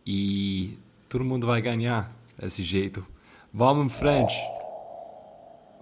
[0.06, 3.06] e todo mundo vai ganhar desse jeito.
[3.54, 4.36] Vamos em frente.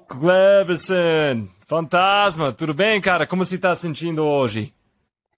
[0.07, 3.25] Cleverson, fantasma, tudo bem, cara?
[3.25, 4.73] Como você está sentindo hoje?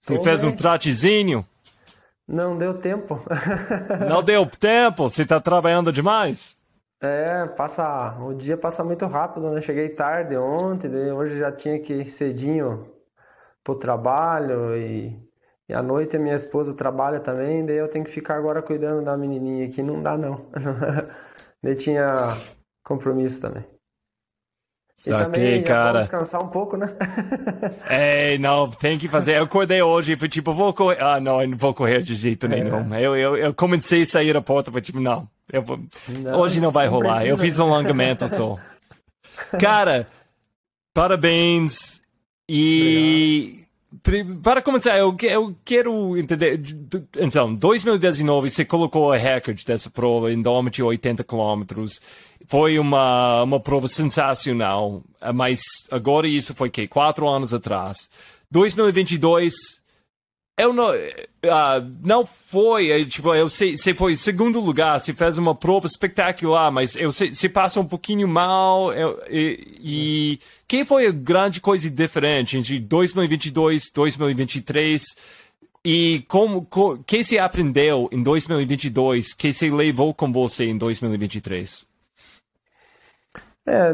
[0.02, 0.50] Você fez bem.
[0.50, 1.46] um tratezinho?
[2.26, 3.20] Não deu tempo.
[4.08, 5.08] Não deu tempo?
[5.08, 6.56] Você está trabalhando demais?
[7.00, 9.60] É, passa, o dia passa muito rápido, né?
[9.60, 12.90] Cheguei tarde ontem, hoje já tinha que ir cedinho
[13.62, 15.20] pro trabalho e,
[15.68, 19.04] e à noite a minha esposa trabalha também, daí eu tenho que ficar agora cuidando
[19.04, 20.46] da menininha aqui, não dá não.
[21.62, 22.28] daí tinha
[22.82, 23.75] compromisso também.
[24.96, 26.02] Saquei, cara.
[26.02, 26.92] descansar um pouco, né?
[27.88, 29.36] é, não, tem que fazer.
[29.36, 31.02] Eu acordei hoje e fui tipo, vou correr.
[31.02, 32.94] Ah, não, eu não vou correr de jeito nenhum.
[32.94, 33.02] É.
[33.02, 35.78] Eu, eu, eu comecei a sair da porta, foi tipo, não, eu vou...
[36.08, 37.16] Não, hoje não vai não rolar.
[37.16, 37.32] Precisa.
[37.32, 38.58] Eu fiz um alongamento só.
[39.60, 40.08] Cara,
[40.94, 42.00] parabéns.
[42.48, 43.50] E.
[43.52, 43.65] Obrigado.
[44.42, 46.60] Para começar, eu, eu quero entender.
[47.18, 50.42] Então, 2019 você colocou a recorde dessa prova em
[50.82, 52.00] 80 quilômetros
[52.46, 55.02] foi uma, uma prova sensacional,
[55.34, 58.08] mas agora isso foi que quatro anos atrás.
[58.50, 59.52] 2022
[60.58, 65.36] eu não, uh, não foi, eh, tipo, eu sei, você foi segundo lugar, você fez
[65.36, 70.82] uma prova espetacular, mas eu sei, você passa um pouquinho mal, eu, e, e quem
[70.82, 75.04] foi a grande coisa diferente entre 2022 e 2023?
[75.84, 81.86] E como, o que você aprendeu em 2022 que você levou com você em 2023?
[83.66, 83.92] É,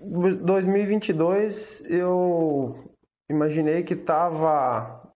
[0.00, 2.92] 2022 eu
[3.28, 5.07] imaginei que estava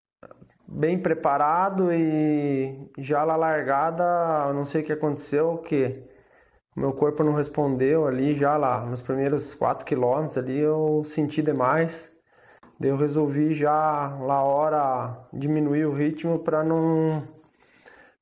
[0.72, 6.02] bem preparado e já na largada, não sei o que aconteceu, que
[6.74, 12.10] meu corpo não respondeu ali já lá nos primeiros 4 quilômetros ali eu senti demais.
[12.80, 17.22] Daí eu resolvi já na hora diminuir o ritmo para não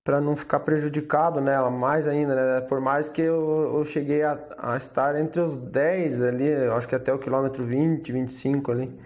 [0.03, 2.61] para não ficar prejudicado nela mais ainda, né?
[2.63, 6.95] Por mais que eu, eu cheguei a, a, estar entre os 10 ali, acho que
[6.95, 9.01] até o quilômetro 20, 25 ali.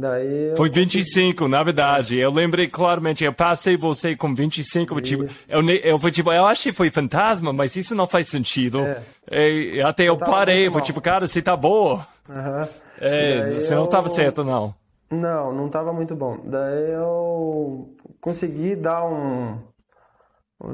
[0.00, 2.18] Daí Foi 25, na verdade.
[2.18, 5.02] Eu lembrei claramente, eu passei você com 25, e...
[5.02, 8.80] tipo, eu, eu tipo, eu achei que foi fantasma, mas isso não faz sentido.
[8.80, 9.02] É.
[9.30, 12.06] E, até eu, eu parei, foi tipo, cara, você tá boa.
[12.28, 12.68] Uhum.
[12.98, 13.78] É, você eu...
[13.78, 14.74] não estava certo, não.
[15.10, 16.38] Não, não estava muito bom.
[16.44, 19.58] Daí eu consegui dar um.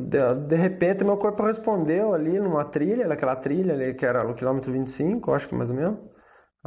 [0.02, 4.34] De, de, repente, meu corpo respondeu ali numa trilha, naquela trilha ali que era o
[4.34, 5.98] quilômetro 25, acho que mais ou menos,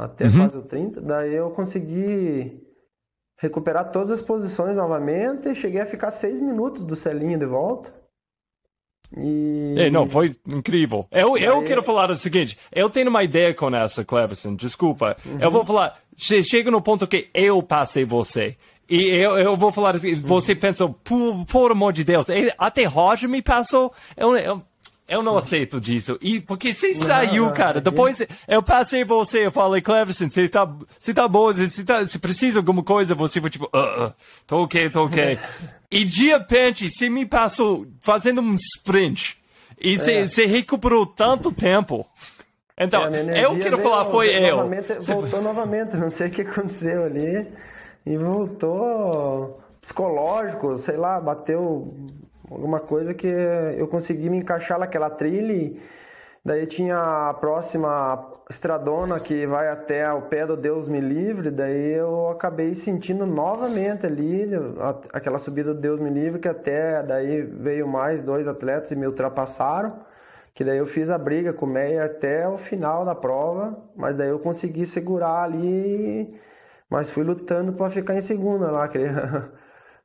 [0.00, 0.38] até uhum.
[0.38, 1.00] quase o 30.
[1.00, 2.60] Daí eu consegui
[3.38, 5.54] recuperar todas as posições novamente.
[5.54, 7.92] Cheguei a ficar seis minutos do selinho de volta.
[9.16, 9.74] E...
[9.76, 11.06] É, não, foi incrível.
[11.10, 15.16] Eu, eu quero falar o seguinte: eu tenho uma ideia com essa, Cleverson, desculpa.
[15.26, 15.38] Uhum.
[15.40, 18.56] Eu vou falar, chega no ponto que eu passei você.
[18.88, 20.58] E eu, eu vou falar assim, você uhum.
[20.58, 22.26] pensa, por, por amor de Deus,
[22.58, 23.92] até Roger me passou.
[24.16, 24.62] Eu, eu,
[25.10, 26.16] eu não aceito disso.
[26.22, 27.80] E porque você saiu, cara.
[27.80, 30.64] Depois eu passei você, eu falei, Cleverson, você tá,
[30.98, 34.14] você tá bom, você, tá, você precisa de alguma coisa, você foi tipo, uh, uh,
[34.46, 35.36] tô ok, tô ok.
[35.90, 39.36] e de repente, você me passou fazendo um sprint.
[39.80, 40.28] E você, é.
[40.28, 42.06] você recuperou tanto tempo.
[42.78, 44.58] Então, é, eu quero falar, foi eu.
[44.58, 47.46] Novamente, voltou novamente, não sei o que aconteceu ali.
[48.06, 51.94] E voltou psicológico, sei lá, bateu
[52.50, 55.52] alguma coisa que eu consegui me encaixar naquela trilha.
[55.52, 55.80] E
[56.44, 61.50] daí tinha a próxima estradona que vai até o pé do Deus me livre.
[61.50, 64.50] Daí eu acabei sentindo novamente ali
[65.12, 69.06] aquela subida do Deus me livre, que até daí veio mais dois atletas e me
[69.06, 70.00] ultrapassaram.
[70.52, 74.16] Que daí eu fiz a briga com o Meyer até o final da prova, mas
[74.16, 76.34] daí eu consegui segurar ali,
[76.88, 78.90] mas fui lutando para ficar em segunda lá.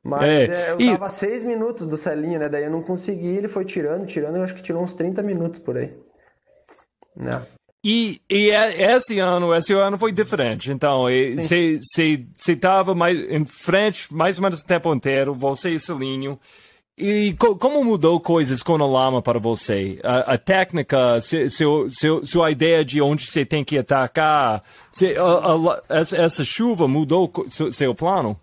[0.06, 0.90] Mas é, é, eu e...
[0.92, 2.48] tava seis minutos do Celinho, né?
[2.48, 5.58] Daí eu não consegui, ele foi tirando, tirando, eu acho que tirou uns 30 minutos
[5.58, 5.92] por aí.
[7.16, 7.42] Né?
[7.84, 10.70] E, e é, esse ano, esse ano foi diferente.
[10.70, 11.04] Então,
[11.36, 16.38] você estava mais em frente mais ou menos o tempo inteiro, você e Celinho.
[16.98, 20.00] E co como mudou coisas com a lama para você?
[20.02, 25.14] A, a técnica, se, seu, seu, sua ideia de onde você tem que atacar, se,
[25.14, 28.40] a, a, essa, essa, chuva mudou seu, seu plano?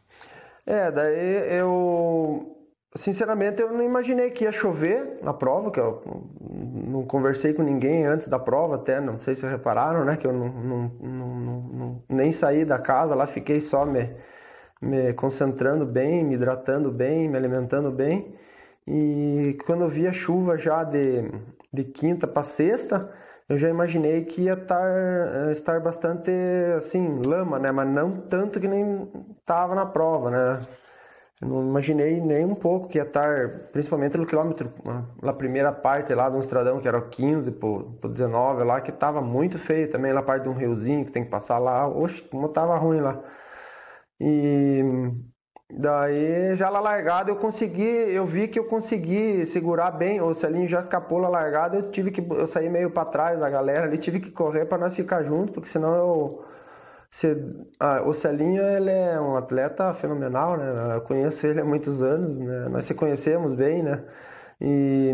[0.66, 2.50] É, daí eu.
[2.96, 6.04] Sinceramente, eu não imaginei que ia chover na prova, que eu
[6.40, 10.16] não conversei com ninguém antes da prova, até, não sei se repararam, né?
[10.16, 14.16] Que eu não, não, não, não nem saí da casa lá, fiquei só me,
[14.80, 18.36] me concentrando bem, me hidratando bem, me alimentando bem.
[18.88, 21.32] E quando eu vi a chuva já de,
[21.72, 23.12] de quinta para sexta,
[23.54, 26.32] eu já imaginei que ia tar, eh, estar bastante
[26.76, 27.72] assim, lama, né?
[27.72, 30.60] Mas não tanto que nem estava na prova, né?
[31.42, 34.74] Eu não imaginei nem um pouco que ia estar, principalmente no quilômetro,
[35.22, 39.22] na primeira parte lá do estradão, que era o 15 pro, 19 lá, que estava
[39.22, 41.88] muito feio também, lá parte de um riozinho que tem que passar lá.
[41.88, 43.22] Oxe, como tava ruim lá.
[44.20, 44.82] E
[45.76, 50.68] Daí, já na largada, eu consegui, eu vi que eu consegui segurar bem, o Celinho
[50.68, 53.98] já escapou na largada, eu tive que, eu saí meio para trás da galera ali,
[53.98, 56.46] tive que correr para nós ficar juntos, porque senão eu...
[57.10, 57.36] Se,
[57.80, 60.96] ah, o Celinho, ele é um atleta fenomenal, né?
[60.96, 62.68] Eu conheço ele há muitos anos, né?
[62.70, 64.04] Nós se conhecemos bem, né?
[64.60, 65.12] E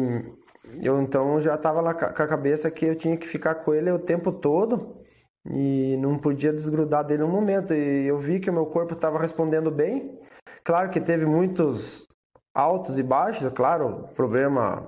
[0.82, 4.00] eu então já estava com a cabeça que eu tinha que ficar com ele o
[4.00, 4.98] tempo todo
[5.46, 7.74] e não podia desgrudar dele um momento.
[7.74, 10.19] E eu vi que o meu corpo estava respondendo bem,
[10.64, 12.08] Claro que teve muitos
[12.54, 14.86] altos e baixos, é claro, problema,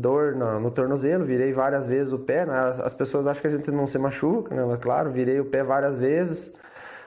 [0.00, 2.58] dor no, no, tornozelo, virei várias vezes o pé, né?
[2.58, 4.78] as, as, pessoas acham que a gente não se machuca, né?
[4.80, 6.54] Claro, virei o pé várias vezes,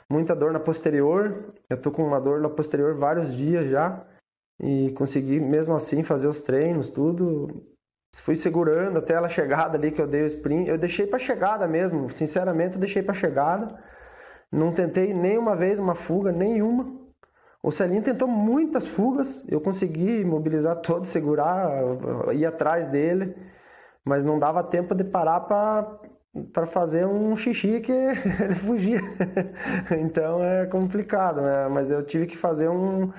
[0.10, 4.06] muita dor na posterior, eu tô com uma dor na posterior vários dias já,
[4.62, 7.66] e consegui mesmo assim fazer os treinos, tudo,
[8.16, 11.68] fui segurando até ela chegada ali que eu dei o sprint, eu deixei para chegada
[11.68, 13.76] mesmo, sinceramente eu deixei para chegada,
[14.52, 17.03] não tentei nenhuma vez uma fuga, nenhuma,
[17.64, 21.72] o Celinho tentou muitas fugas, eu consegui mobilizar todos, segurar,
[22.34, 23.34] ir atrás dele,
[24.04, 25.40] mas não dava tempo de parar
[26.52, 27.94] para fazer um xixi que
[28.44, 29.00] ele fugia.
[29.98, 31.70] então é complicado, né?
[31.70, 33.14] Mas eu tive que fazer um,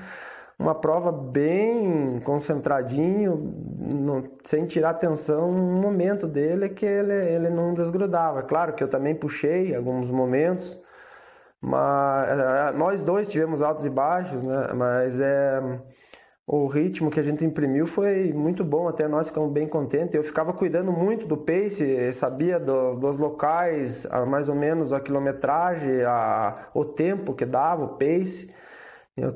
[0.59, 3.37] uma prova bem concentradinho,
[3.79, 8.43] no, sem tirar atenção um momento dele que ele, ele não desgrudava.
[8.43, 10.79] Claro que eu também puxei alguns momentos,
[11.65, 14.69] mas é, nós dois tivemos altos e baixos, né?
[14.75, 15.61] Mas é
[16.47, 20.15] o ritmo que a gente imprimiu foi muito bom, até nós ficamos bem contentes.
[20.15, 26.03] Eu ficava cuidando muito do pace, sabia do, dos locais, mais ou menos a quilometragem,
[26.03, 28.53] a, o tempo que dava, o pace,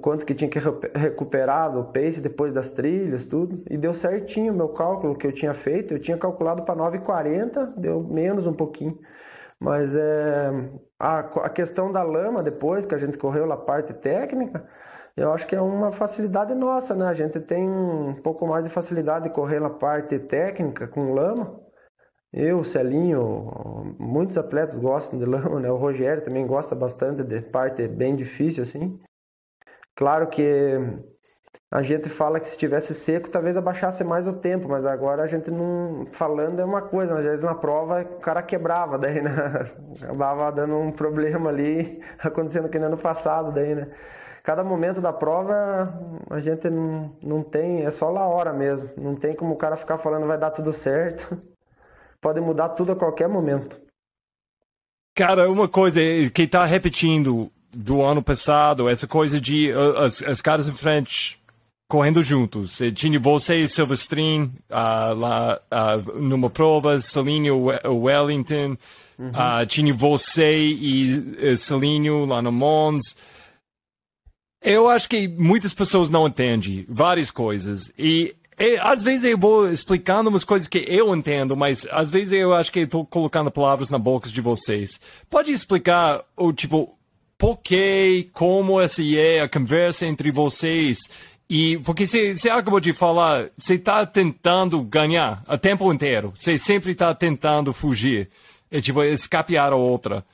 [0.02, 0.58] quanto que tinha que
[0.94, 3.62] recuperar do pace depois das trilhas, tudo.
[3.70, 5.94] E deu certinho o meu cálculo que eu tinha feito.
[5.94, 8.98] Eu tinha calculado para 9,40, deu menos um pouquinho.
[9.60, 10.50] Mas é,
[10.98, 14.68] a, a questão da lama, depois que a gente correu na parte técnica,
[15.16, 17.06] eu acho que é uma facilidade nossa, né?
[17.06, 21.60] A gente tem um pouco mais de facilidade de correr na parte técnica com lama.
[22.32, 25.70] Eu, Celinho, muitos atletas gostam de lama, né?
[25.70, 29.00] O Rogério também gosta bastante de parte bem difícil, assim.
[29.96, 30.78] Claro que
[31.70, 35.26] a gente fala que se estivesse seco, talvez abaixasse mais o tempo, mas agora a
[35.26, 36.06] gente não.
[36.12, 39.70] Falando é uma coisa, às vezes na prova o cara quebrava, daí, né?
[40.02, 43.88] Acabava dando um problema ali, acontecendo que no ano passado, daí, né?
[44.42, 45.92] Cada momento da prova
[46.30, 48.88] a gente não, não tem, é só na hora mesmo.
[48.96, 51.38] Não tem como o cara ficar falando vai dar tudo certo
[52.18, 53.78] pode mudar tudo a qualquer momento.
[55.14, 56.00] Cara, uma coisa
[56.32, 61.38] que está repetindo do ano passado, essa coisa de uh, as, as caras em frente
[61.88, 62.78] correndo juntos.
[62.94, 68.76] Tinha você e Silvestrin uh, lá uh, numa prova, Salinho Wellington,
[69.18, 69.30] uhum.
[69.30, 73.16] uh, tinha você e Salinho lá no Mons.
[74.62, 77.90] Eu acho que muitas pessoas não entendem várias coisas.
[77.98, 82.32] E e, às vezes eu vou explicando umas coisas que eu entendo, mas às vezes
[82.32, 85.00] eu acho que estou colocando palavras na boca de vocês.
[85.30, 86.98] Pode explicar o tipo
[87.38, 90.98] por que, como essa é a conversa entre vocês?
[91.48, 96.32] E porque você acabou de falar, você está tentando ganhar o tempo inteiro.
[96.36, 98.28] Você sempre está tentando fugir,
[98.70, 100.24] é, tipo escapear a outra.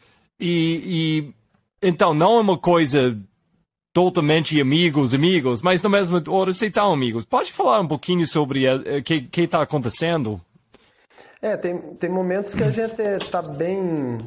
[0.40, 1.32] E,
[1.80, 3.16] e então não é uma coisa
[3.92, 7.24] totalmente amigos, amigos, mas na mesma hora você tá amigos.
[7.24, 10.40] Pode falar um pouquinho sobre o eh, que que está acontecendo?
[11.40, 14.18] É, tem, tem momentos que a gente está bem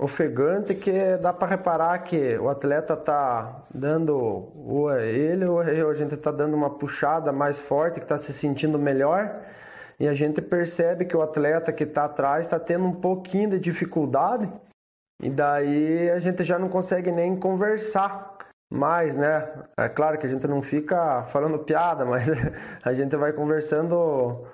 [0.00, 5.90] ofegante que dá para reparar que o atleta está dando ou é ele ou eu,
[5.90, 9.40] a gente está dando uma puxada mais forte, que está se sentindo melhor
[9.98, 13.58] e a gente percebe que o atleta que está atrás está tendo um pouquinho de
[13.58, 14.48] dificuldade
[15.22, 18.38] e daí a gente já não consegue nem conversar
[18.70, 19.48] mais, né?
[19.76, 22.28] É claro que a gente não fica falando piada, mas
[22.84, 24.46] a gente vai conversando.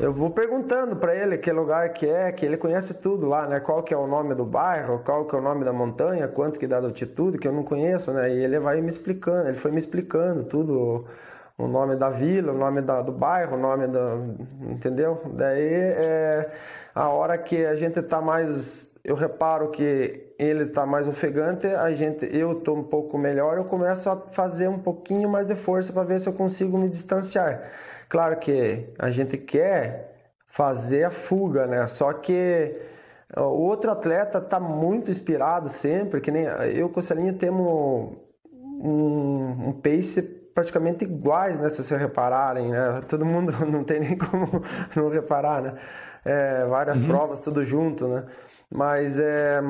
[0.00, 3.60] Eu vou perguntando para ele que lugar que é, que ele conhece tudo lá, né?
[3.60, 6.58] Qual que é o nome do bairro, qual que é o nome da montanha, quanto
[6.58, 8.30] que dá de altitude, que eu não conheço, né?
[8.30, 11.04] E ele vai me explicando, ele foi me explicando tudo,
[11.56, 14.16] o nome da vila, o nome da, do bairro, o nome da,
[14.70, 15.20] entendeu?
[15.34, 16.50] Daí é
[16.94, 21.90] a hora que a gente tá mais eu reparo que ele está mais ofegante, a
[21.92, 25.90] gente, eu estou um pouco melhor, eu começo a fazer um pouquinho mais de força
[25.92, 27.70] para ver se eu consigo me distanciar.
[28.08, 31.86] Claro que a gente quer fazer a fuga, né?
[31.86, 32.74] Só que
[33.36, 38.16] o outro atleta está muito inspirado sempre, que nem eu com o Celinho temos
[38.52, 40.22] um, um pace
[40.54, 41.68] praticamente iguais, né?
[41.68, 43.02] Se vocês repararem, né?
[43.08, 44.62] Todo mundo não tem nem como
[44.96, 45.74] não reparar, né?
[46.24, 47.06] É, várias uhum.
[47.06, 48.24] provas, tudo junto, né?
[48.70, 49.60] Mas é,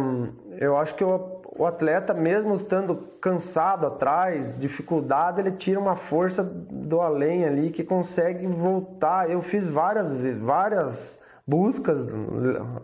[0.58, 6.42] eu acho que o, o, atleta, mesmo estando cansado atrás, dificuldade, ele tira uma força
[6.42, 9.30] do além ali que consegue voltar.
[9.30, 12.06] Eu fiz várias, várias buscas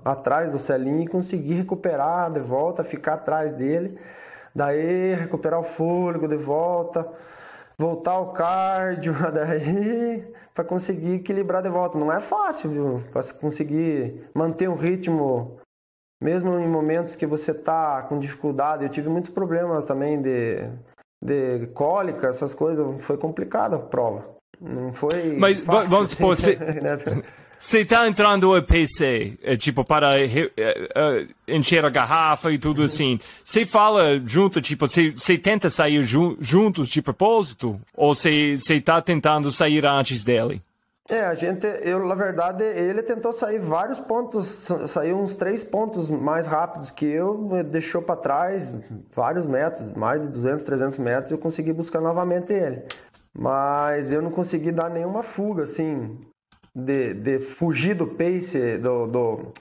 [0.05, 3.99] atrás do Celinho e consegui recuperar de volta, ficar atrás dele.
[4.55, 7.07] Daí recuperar o fôlego de volta,
[7.77, 11.99] voltar ao cardio, daí para conseguir equilibrar de volta.
[11.99, 13.03] Não é fácil, viu?
[13.13, 15.59] Para conseguir manter um ritmo
[16.21, 20.69] mesmo em momentos que você está com dificuldade, eu tive muitos problemas também de,
[21.23, 24.35] de cólica, essas coisas, foi complicada a prova.
[24.61, 25.37] Não foi.
[25.39, 26.55] Mas fácil, vamos supor, assim,
[27.59, 27.83] você né?
[27.83, 33.19] está entrando a PC, é, tipo, para é, é, encher a garrafa e tudo assim.
[33.45, 37.81] Você fala junto, tipo, você tenta sair ju juntos de propósito?
[37.95, 40.63] Ou você está tentando sair antes dele?
[41.09, 46.09] É, a gente, eu, na verdade, ele tentou sair vários pontos, saiu uns três pontos
[46.09, 48.75] mais rápidos que eu, deixou para trás
[49.15, 52.85] vários metros, mais de 200, 300 metros, eu consegui buscar novamente ele.
[53.37, 56.19] Mas eu não consegui dar nenhuma fuga, assim,
[56.75, 59.53] de, de fugir do pace, do, do,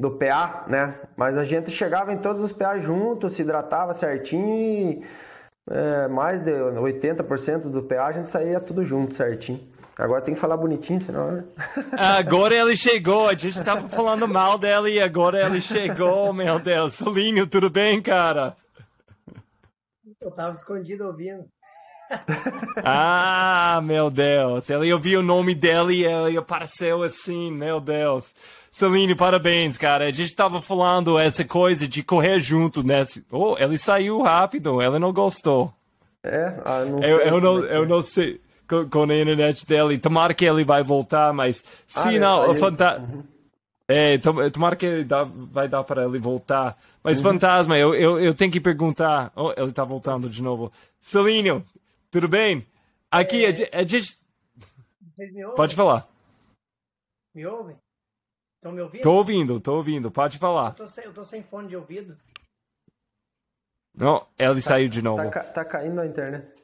[0.00, 0.98] do PA, né?
[1.16, 5.06] Mas a gente chegava em todos os PA juntos, se hidratava certinho e
[5.70, 9.75] é, mais de 80% do PA a gente saía tudo junto certinho.
[9.98, 11.32] Agora tem que falar bonitinho, senão.
[11.32, 11.44] Né?
[11.96, 16.94] Agora ele chegou, a gente estava falando mal dela e agora ele chegou, meu Deus.
[16.94, 18.54] Solinho, tudo bem, cara?
[20.20, 21.44] Eu tava escondido ouvindo.
[22.84, 24.70] Ah, meu Deus.
[24.70, 28.32] Ele ouviu o nome dela e ele apareceu assim, meu Deus.
[28.70, 30.04] Celine, parabéns, cara.
[30.04, 33.24] A gente estava falando essa coisa de correr junto nesse.
[33.32, 35.72] Oh, ele saiu rápido, ele não gostou.
[36.22, 39.98] É, ah, não eu, eu, não, é eu não sei com, com, a internet dele.
[39.98, 43.00] Tomara que ele vai voltar, mas se ah, é, não, é, fanta...
[43.00, 43.24] Uhum.
[43.88, 44.18] é,
[44.50, 46.76] tomara que dá, vai dar para ele voltar.
[47.02, 47.30] Mas uhum.
[47.30, 49.32] fantasma, eu, eu, eu tenho que perguntar.
[49.36, 50.72] Oh, ele está voltando de novo.
[51.00, 51.64] Celinho,
[52.10, 52.66] tudo bem?
[53.10, 53.70] Aqui é...
[53.72, 54.18] a, gente.
[55.54, 56.08] Pode falar.
[57.34, 57.76] Me ouvem?
[58.56, 59.02] Estão me ouvindo?
[59.02, 60.10] Tô ouvindo, tô ouvindo.
[60.10, 60.70] Pode falar.
[60.70, 62.18] Eu tô, sem, eu tô sem fone de ouvido.
[63.94, 65.30] Não, ele saiu de Tá, novo.
[65.30, 66.55] ca- tá caindo a internet.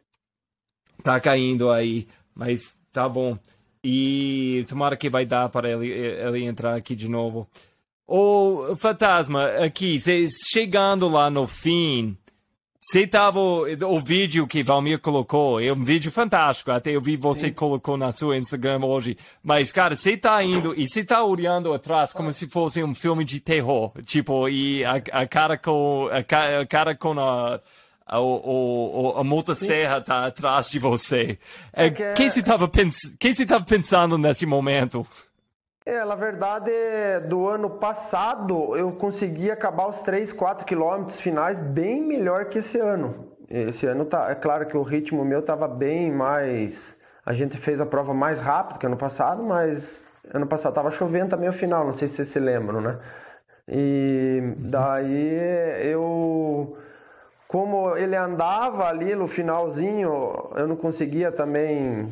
[1.03, 3.39] Tá caindo aí, mas tá bom.
[3.83, 7.49] E tomara que vai dar para ele, ele entrar aqui de novo.
[8.07, 12.17] Ô, Fantasma, aqui, cê, chegando lá no fim,
[12.85, 13.39] você tava.
[13.39, 16.73] O vídeo que Valmir colocou é um vídeo fantástico.
[16.73, 19.17] Até eu vi você colocou na sua Instagram hoje.
[19.41, 23.25] Mas, cara, você tá indo e você tá olhando atrás como se fosse um filme
[23.25, 23.93] de terror.
[24.05, 26.09] Tipo, e a, a cara com.
[26.11, 27.61] A, a cara com a.
[28.15, 31.39] A, o- a motosserra tá atrás de você.
[31.73, 32.99] É, que é- que você tava pens...
[33.19, 35.07] que você tava pensando nesse momento?
[35.87, 36.71] É, na verdade,
[37.29, 42.79] do ano passado eu consegui acabar os 3, 4 quilômetros finais bem melhor que esse
[42.79, 43.29] ano.
[43.49, 46.97] Esse ano tá, é claro que o ritmo meu tava bem mais.
[47.27, 51.31] A gente fez a prova mais rápido que ano passado, mas ano passado tava chovendo
[51.31, 52.99] também o final, não sei se vocês se lembram, né?
[53.69, 56.77] E daí eu
[57.53, 62.09] como ele andava ali no finalzinho, eu não conseguia também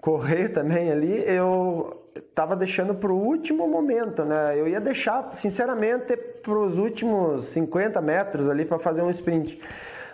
[0.00, 2.02] correr também ali, eu
[2.34, 4.58] tava deixando pro último momento, né?
[4.58, 9.60] Eu ia deixar, sinceramente, pros últimos 50 metros ali para fazer um sprint.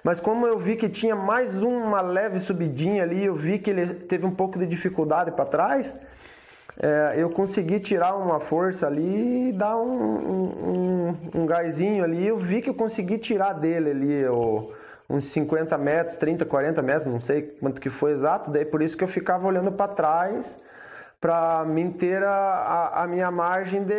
[0.05, 3.95] Mas como eu vi que tinha mais uma leve subidinha ali, eu vi que ele
[3.95, 5.97] teve um pouco de dificuldade para trás,
[6.81, 12.25] é, eu consegui tirar uma força ali e dar um, um, um, gásinho ali.
[12.27, 14.25] Eu vi que eu consegui tirar dele ali
[15.11, 18.51] uns 50 metros, 30, 40 metros, não sei quanto que foi exato.
[18.51, 20.57] Daí por isso que eu ficava olhando para trás
[21.21, 23.95] para manter a, a, a minha margem de,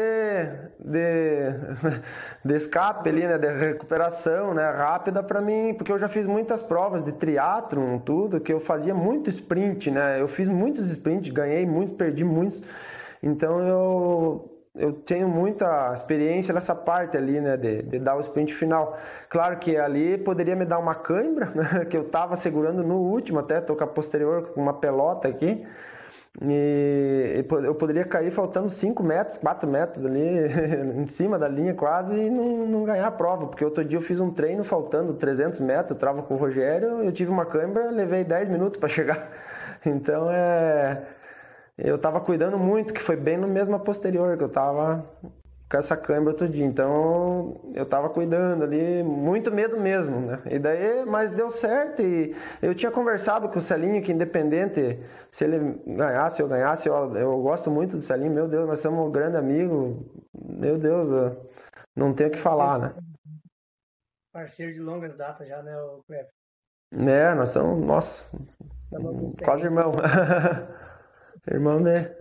[0.80, 1.54] de,
[2.46, 6.64] de escape ali, né, de recuperação, né, rápida para mim, porque eu já fiz muitas
[6.64, 11.66] provas de triatlon, tudo, que eu fazia muito sprint, né, eu fiz muitos sprints, ganhei
[11.66, 12.64] muitos, perdi muitos,
[13.22, 18.54] então eu eu tenho muita experiência nessa parte ali, né, de, de dar o sprint
[18.54, 18.98] final.
[19.28, 23.40] Claro que ali poderia me dar uma cãibra, né, que eu estava segurando no último,
[23.40, 25.66] até tô com a posterior com uma pelota aqui,
[26.42, 30.22] e eu poderia cair faltando 5 metros, 4 metros ali
[30.96, 34.02] em cima da linha quase e não, não, ganhar a prova, porque outro dia eu
[34.02, 37.92] fiz um treino faltando 300 metros, eu trava com o Rogério, eu tive uma câimbra,
[37.92, 39.30] levei 10 minutos para chegar.
[39.86, 41.04] Então é.
[41.78, 45.06] Eu tava cuidando muito, que foi bem no mesmo posterior que eu tava
[45.70, 46.66] com essa câimbra outro dia.
[46.66, 50.42] Então eu tava cuidando ali, muito medo mesmo, né?
[50.50, 55.00] E daí, mas deu certo e eu tinha conversado com o Celinho que independente
[55.30, 59.08] se ele ganhasse ou ganhasse, eu, eu gosto muito do Celinho, meu Deus, nós somos
[59.08, 60.04] um grande amigo.
[60.34, 61.38] Meu Deus,
[61.96, 62.96] não tenho o que falar, né?
[64.34, 66.30] Parceiro de longas datas já, né, o Cleber?
[66.92, 68.26] É, nós somos, nossa,
[69.44, 69.92] quase irmão.
[71.48, 72.12] irmão de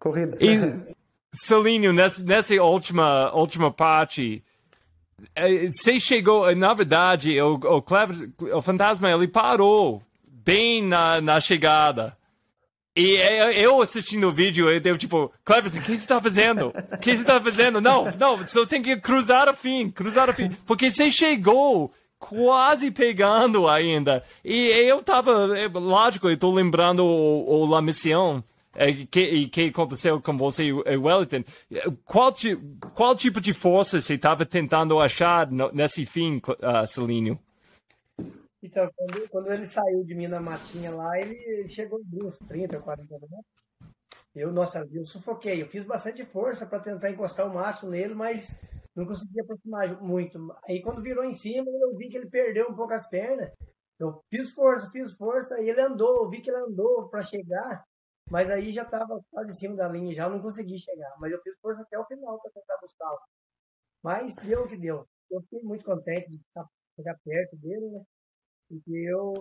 [0.00, 0.36] corrida.
[0.40, 0.95] E,
[1.40, 4.42] Celinho, nessa, nessa última, última parte,
[5.72, 12.16] você chegou, na verdade, o, o, Clever, o fantasma ele parou bem na, na chegada.
[12.94, 13.16] E
[13.56, 16.72] eu assistindo o vídeo, eu deu tipo, Cleverson, o que você está fazendo?
[16.92, 17.78] O que você está fazendo?
[17.78, 20.50] Não, não, você tem que cruzar o fim, cruzar o fim.
[20.64, 24.24] Porque você chegou quase pegando ainda.
[24.42, 28.42] E eu tava, lógico, eu tô lembrando o, o La Mission,
[29.10, 31.44] que, que aconteceu com você, Wellington.
[32.04, 32.34] Qual,
[32.94, 37.38] qual tipo de força você estava tentando achar nesse fim, uh, Celinho?
[38.62, 43.14] Então, quando, quando, ele saiu de mim na matinha lá, ele chegou uns 30, 40
[43.14, 43.56] minutos.
[44.34, 45.62] Eu, nossa, eu sufoquei.
[45.62, 48.58] Eu fiz bastante força para tentar encostar o máximo nele, mas
[48.94, 50.54] não consegui aproximar muito.
[50.68, 53.50] Aí, quando virou em cima, eu vi que ele perdeu um pouco as pernas.
[53.98, 56.24] Eu fiz força, fiz força, e ele andou.
[56.24, 57.84] Eu vi que ele andou para chegar,
[58.30, 61.14] mas aí já estava quase em cima da linha, já não consegui chegar.
[61.18, 63.18] Mas eu fiz força até o final para tentar buscá-lo.
[64.02, 65.06] Mas deu o que deu.
[65.30, 66.40] Eu fiquei muito contente de
[66.96, 68.02] chegar perto dele, né?
[68.68, 69.32] Porque eu,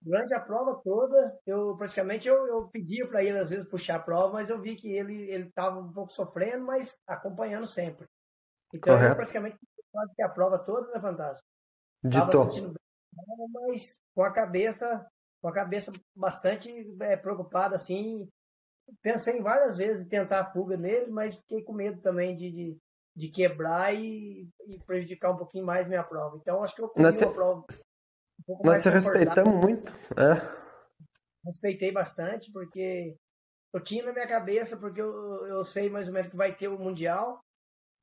[0.00, 4.02] durante a prova toda, eu praticamente eu, eu pedia para ele às vezes puxar a
[4.02, 8.06] prova, mas eu vi que ele ele estava um pouco sofrendo, mas acompanhando sempre.
[8.72, 9.12] Então Correto.
[9.12, 9.58] eu praticamente
[9.90, 11.46] quase que a prova toda, né, Fantástico?
[12.04, 15.04] Estava sentindo bem, mas com a cabeça,
[15.40, 16.70] com a cabeça bastante
[17.00, 18.28] é, preocupada, assim.
[19.02, 22.78] Pensei várias vezes em tentar a fuga nele, mas fiquei com medo também de, de,
[23.14, 26.36] de quebrar e, e, prejudicar um pouquinho mais minha prova.
[26.36, 27.64] Então acho que eu corri a prova
[28.48, 29.92] um Nós se respeitamos muito.
[30.16, 30.58] É.
[31.44, 33.16] Respeitei bastante, porque
[33.72, 36.68] eu tinha na minha cabeça, porque eu, eu sei mais ou menos que vai ter
[36.68, 37.40] o Mundial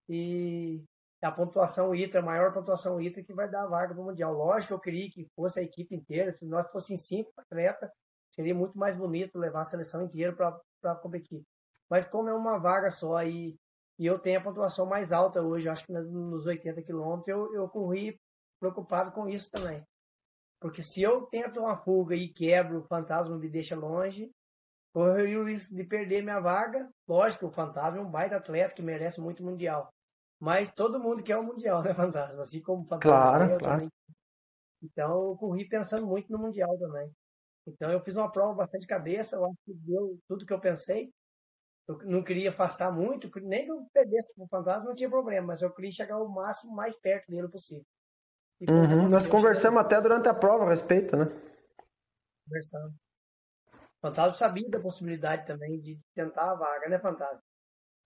[0.10, 0.84] e
[1.22, 4.34] a pontuação ITA, a maior pontuação ITA que vai dar a vaga para o Mundial.
[4.34, 7.90] Lógico que eu queria que fosse a equipe inteira, se nós fossem cinco atletas,
[8.30, 11.44] seria muito mais bonito levar a seleção inteira para competir.
[11.90, 13.58] Mas como é uma vaga só e
[13.98, 17.70] e eu tenho a pontuação mais alta hoje, acho que nos 80 quilômetros eu, eu
[17.70, 18.20] corri
[18.60, 19.84] preocupado com isso também.
[20.60, 24.30] Porque se eu tento uma fuga e quebro, o fantasma me deixa longe,
[24.94, 26.90] correria o risco de perder minha vaga.
[27.08, 29.94] Lógico, o fantasma é um baita atleta que merece muito mundial.
[30.46, 32.44] Mas todo mundo quer o mundial, né, fantasma?
[32.44, 33.18] Assim como o fantasma.
[33.18, 33.78] Claro, eu claro.
[33.78, 33.92] Também.
[34.84, 37.12] Então eu corri pensando muito no mundial também.
[37.66, 41.12] Então eu fiz uma prova bastante cabeça, eu acho que deu tudo que eu pensei.
[41.88, 45.64] Eu não queria afastar muito, nem que eu perdesse o fantasma não tinha problema, mas
[45.64, 47.86] eu queria chegar o máximo mais perto dele possível.
[48.70, 51.26] Uhum, nós conversamos até durante a prova a respeito, né?
[52.46, 52.94] Conversando.
[53.74, 57.42] O Fantasma sabia da possibilidade também de tentar a vaga, né, Fantasma?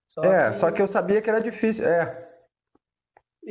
[0.08, 0.58] Só é, que...
[0.58, 2.29] só que eu sabia que era difícil, é.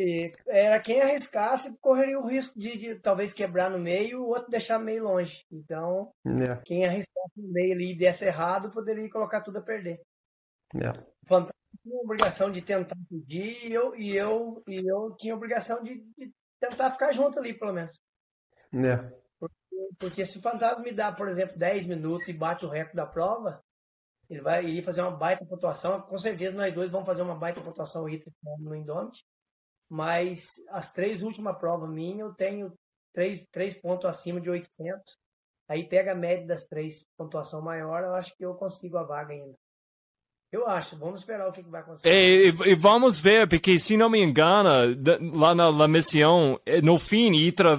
[0.01, 4.28] E era quem arriscasse correria o risco de, de, talvez quebrar no meio e o
[4.28, 5.44] outro deixar meio longe.
[5.51, 6.55] Então, é.
[6.64, 10.01] quem arriscasse no meio ali e desse errado poderia colocar tudo a perder.
[10.76, 10.90] É.
[10.90, 15.36] O Fantasma tinha obrigação de tentar pedir e eu, e eu, e eu tinha a
[15.36, 18.01] obrigação de, de tentar ficar junto ali, pelo menos.
[18.72, 18.96] É.
[19.36, 22.94] Porque, porque, se o fantasma me dá, por exemplo, 10 minutos e bate o recorde
[22.94, 23.61] da prova,
[24.30, 26.01] ele vai ir fazer uma baita pontuação.
[26.03, 28.07] Com certeza nós dois vamos fazer uma baita pontuação
[28.61, 29.26] no Indomit.
[29.89, 32.72] Mas as três últimas provas minhas, eu tenho
[33.12, 35.16] três, três pontos acima de 800.
[35.68, 39.32] Aí pega a média das três, pontuação maior, eu acho que eu consigo a vaga
[39.32, 39.55] ainda.
[40.51, 40.97] Eu acho.
[40.97, 42.09] Vamos esperar o que, vai acontecer.
[42.09, 44.68] E, e, vamos ver, porque se não me engano,
[45.34, 47.78] lá na, na missão, eh, no fim, Itra,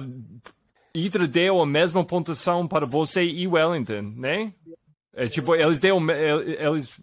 [0.94, 4.54] Itra deu a mesma pontuação para você e Wellington, né?
[5.12, 5.98] É, tipo, eles deu.
[6.08, 7.00] Eles...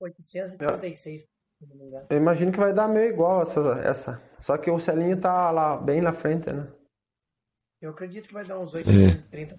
[0.00, 1.27] 836,
[2.08, 4.22] Eu imagino que vai dar meio igual essa, essa.
[4.40, 6.66] Só que o Celinho tá lá bem na frente, né?
[7.80, 9.58] Eu acredito que vai dar uns 830 é.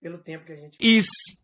[0.00, 0.78] pelo tempo que a gente.
[0.80, 1.38] Isso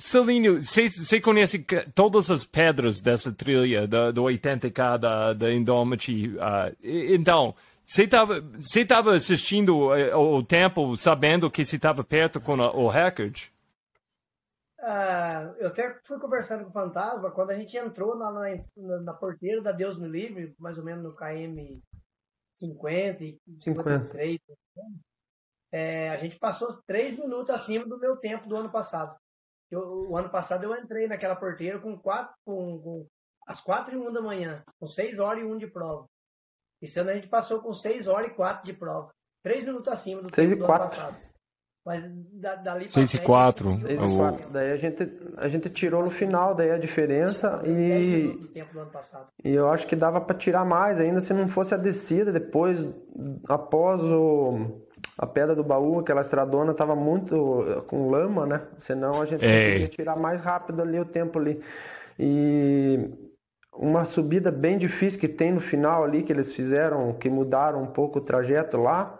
[0.00, 1.58] Celinho, você conhece
[1.92, 6.28] todas as pedras dessa trilha do, do 80K da, da Indomity?
[6.28, 7.52] Uh, então,
[7.84, 12.70] você estava você tava assistindo eh, o tempo sabendo que você estava perto com a,
[12.70, 13.50] o recorde?
[14.80, 19.12] Uh, eu até fui conversando com o Fantasma quando a gente entrou na, na, na
[19.12, 21.82] porteira da Deus Me Livre, mais ou menos no KM
[22.52, 24.38] 50 e 53.
[25.70, 29.16] É, a gente passou três minutos acima do meu tempo do ano passado.
[29.70, 33.06] Eu, o ano passado eu entrei naquela porteira com quatro, com, com
[33.46, 36.06] às quatro e um da manhã, com seis horas e um de prova.
[36.80, 39.10] Esse ano a gente passou com seis horas e quatro de prova.
[39.42, 41.27] Três minutos acima do seis tempo e do ano passado.
[41.88, 43.80] Mas da, dali 6 e 4.
[43.80, 44.50] 6 e 4.
[44.50, 48.52] Daí a gente, a gente tirou no final daí a diferença e.
[49.42, 52.86] E eu acho que dava para tirar mais ainda se não fosse a descida depois,
[53.48, 54.82] após o
[55.16, 58.62] a pedra do baú, aquela estradona, estava muito com lama, né?
[58.78, 59.64] Senão a gente é.
[59.64, 61.58] conseguia tirar mais rápido ali o tempo ali.
[62.18, 63.00] E
[63.72, 67.86] uma subida bem difícil que tem no final ali, que eles fizeram, que mudaram um
[67.86, 69.18] pouco o trajeto lá,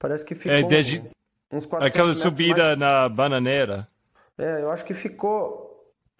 [0.00, 1.16] parece que ficou é, desde...
[1.52, 2.78] uns 400 Aquela subida mais...
[2.78, 3.88] na bananeira.
[4.36, 5.66] É, eu acho que ficou...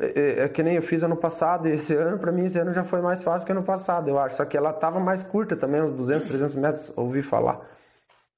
[0.01, 2.57] É, é, é, que nem eu fiz ano passado e esse ano, para mim, esse
[2.59, 4.37] ano já foi mais fácil que ano passado, eu acho.
[4.37, 7.61] Só que ela estava mais curta também, uns 200, 300 metros, ouvi falar.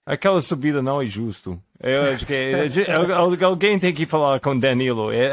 [0.07, 1.61] Aquela subida não é justo.
[1.79, 5.13] Eu acho que é, é, alguém tem que falar com Danilo.
[5.13, 5.33] É,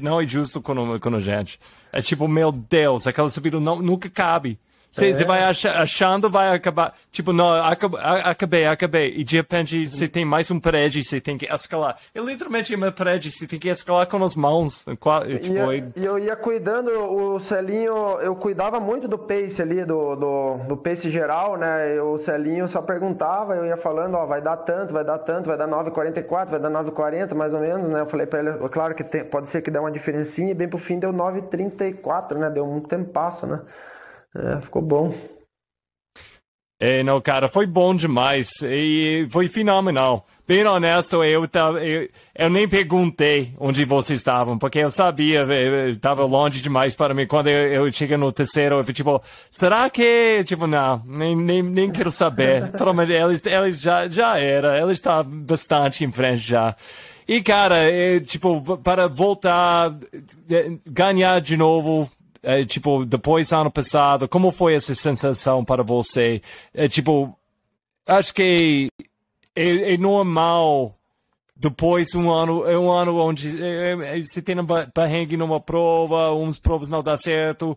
[0.00, 1.60] não é justo com, com a gente.
[1.92, 4.58] É tipo, meu Deus, aquela subida não, nunca cabe.
[4.92, 5.24] Você é.
[5.24, 6.94] vai achando, vai acabar.
[7.12, 7.48] Tipo, não,
[8.24, 9.14] acabei, acabei.
[9.16, 11.96] E de repente você tem mais um prédio, você tem que escalar.
[12.14, 14.84] É literalmente uma prédio, você tem que escalar com as mãos.
[14.84, 20.56] Tipo, e, eu ia cuidando, o Celinho, eu cuidava muito do pace ali, do, do,
[20.68, 22.00] do pace geral, né?
[22.02, 25.56] O Celinho só perguntava, eu ia falando, ó, vai dar tanto, vai dar tanto, vai
[25.56, 28.00] dar 9,44, vai dar 9,40 mais ou menos, né?
[28.00, 30.68] Eu falei pra ele, claro que tem, pode ser que dê uma diferencinha, e bem
[30.68, 32.50] pro fim deu 9,34, né?
[32.50, 33.60] Deu um tempo passo, né?
[34.34, 35.14] É, ficou bom.
[36.82, 40.26] É, não, cara, foi bom demais e foi fenomenal.
[40.48, 45.46] Bem honesto, eu, eu, eu nem perguntei onde vocês estavam, porque eu sabia,
[45.88, 47.26] estava longe demais para mim.
[47.26, 51.62] Quando eu, eu cheguei no terceiro, eu fui tipo, será que, tipo, não, nem, nem,
[51.62, 52.72] nem quero saber.
[53.10, 56.74] eles, eles já, já era, eles estavam bastante em frente já.
[57.28, 59.94] E, cara, é, tipo, para voltar,
[60.50, 62.10] é, ganhar de novo,
[62.42, 66.40] é, tipo, depois ano passado, como foi essa sensação para você?
[66.74, 67.36] É, tipo,
[68.06, 68.88] acho que
[69.54, 70.96] é, é normal
[71.60, 76.30] depois um ano, é um ano onde é, é, você tem um barrengue numa prova,
[76.30, 77.76] umas provas não dá certo,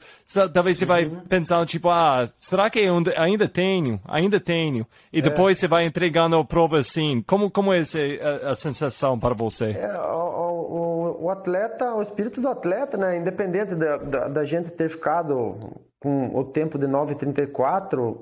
[0.53, 1.19] talvez você vai uhum.
[1.27, 6.37] pensando tipo, ah, será que eu ainda tenho, ainda tenho, e depois você vai entregando
[6.37, 9.71] a prova assim, como como é essa, a, a sensação para você?
[9.71, 13.17] É, o, o, o atleta, o espírito do atleta, né?
[13.17, 18.17] Independente da, da, da gente ter ficado com o tempo de 9,34,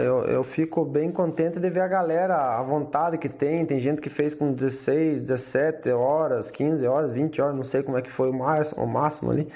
[0.00, 3.66] eu, eu fico bem contente de ver a galera, a vontade que tem.
[3.66, 7.98] Tem gente que fez com 16, 17 horas, 15 horas, 20 horas, não sei como
[7.98, 9.52] é que foi o, mais, o máximo ali.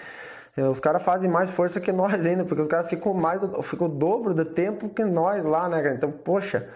[0.57, 3.87] É, os caras fazem mais força que nós ainda, porque os caras ficam mais, ficam
[3.87, 5.95] o dobro do tempo que nós lá, né, cara?
[5.95, 6.69] Então, poxa,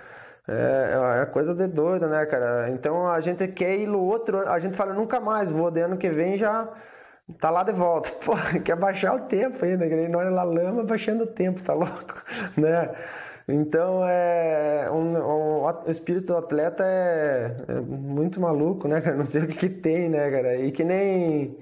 [0.47, 2.71] é, é coisa de doido, né, cara?
[2.71, 5.97] Então a gente quer ir no outro, a gente fala nunca mais, vou de ano
[5.97, 6.69] que vem já
[7.41, 8.11] tá lá de volta.
[8.25, 8.35] Pô,
[8.65, 12.15] quer baixar o tempo ainda, que nós lá lama baixando o tempo, tá louco,
[12.57, 12.91] né?
[13.49, 19.17] Então é um, um, o espírito do atleta é, é, muito maluco, né, cara?
[19.19, 20.57] Não sei o que, que tem, né, cara?
[20.57, 21.57] E que nem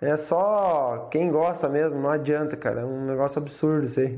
[0.00, 2.82] é só quem gosta mesmo, não adianta, cara.
[2.82, 4.16] É um negócio absurdo isso aí.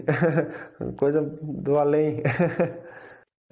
[0.99, 2.23] Coisa do além.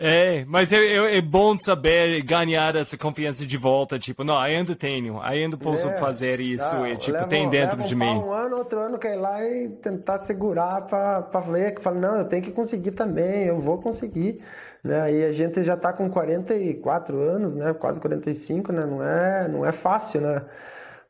[0.01, 4.77] É, mas é, é, é, bom saber ganhar essa confiança de volta, tipo, não, ainda
[4.77, 8.07] tenho, ainda posso é, fazer isso, tá, e, tipo, levo, tem dentro de mim.
[8.07, 12.19] Um ano, outro ano, quer ir lá e tentar segurar para ver, que fala, não,
[12.19, 14.41] eu tenho que conseguir também, eu vou conseguir,
[14.85, 19.49] né, e a gente já tá com 44 anos, né, quase 45, né, não é,
[19.49, 20.43] não é fácil, né,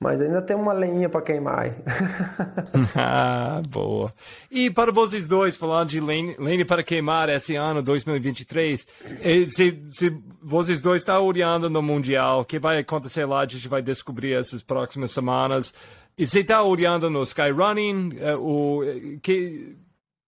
[0.00, 1.72] mas ainda tem uma lenha para queimar aí.
[2.94, 4.12] ah, boa.
[4.50, 8.86] E para vocês dois, falando de lenha, para queimar esse ano 2023,
[9.20, 13.46] eh, se, se vocês dois estão olhando no Mundial, o que vai acontecer lá, a
[13.46, 15.74] gente vai descobrir essas próximas semanas.
[16.16, 19.76] E você está olhando no Skyrunning, uh, o, eh, que,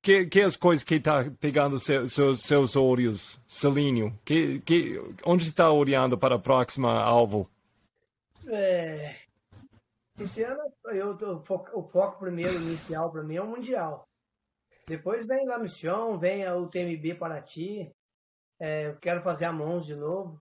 [0.02, 4.18] que, que as coisas que está pegando seu, seus, seus olhos, Celinho?
[4.24, 7.48] Que, que, onde está olhando para o próximo alvo?
[8.48, 9.14] É,
[10.22, 11.42] esse ano eu, eu,
[11.74, 14.08] o foco primeiro inicial para mim é o Mundial.
[14.86, 17.94] Depois vem La Mission, vem o TMB Paraty.
[18.58, 20.40] É, eu quero fazer a Mons de novo.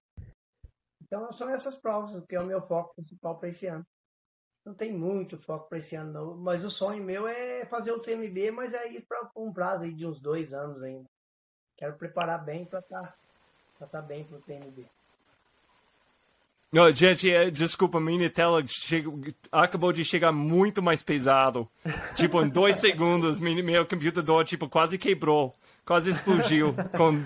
[1.02, 3.86] Então são essas provas que é o meu foco principal para esse ano.
[4.66, 6.38] Não tem muito foco para esse ano, não.
[6.38, 9.94] Mas o sonho meu é fazer o TMB, mas é ir para um prazo aí
[9.94, 11.10] de uns dois anos ainda.
[11.78, 13.18] Quero preparar bem para estar
[13.80, 14.86] tá, tá bem para o TMB.
[16.72, 18.64] Não, gente, é, desculpa, minha tela
[19.52, 21.68] acabou de chegar muito mais pesado.
[22.16, 27.24] Tipo, em dois segundos, meu, meu computador tipo, quase quebrou, quase explodiu, com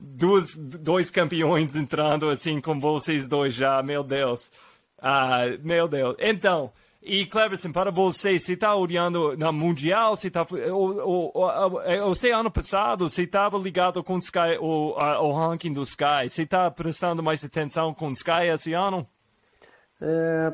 [0.00, 4.50] duas, dois campeões entrando assim com vocês dois já, meu Deus.
[4.98, 6.16] Ah, meu Deus.
[6.18, 6.72] Então,
[7.04, 10.46] e Cleverson, para você, você está olhando na Mundial, você está.
[10.70, 15.82] O, o, o, ano passado, você estava ligado com o, Sky, o, o ranking do
[15.82, 16.28] Sky.
[16.28, 19.04] Você está prestando mais atenção com o Sky esse ano?
[20.00, 20.52] É,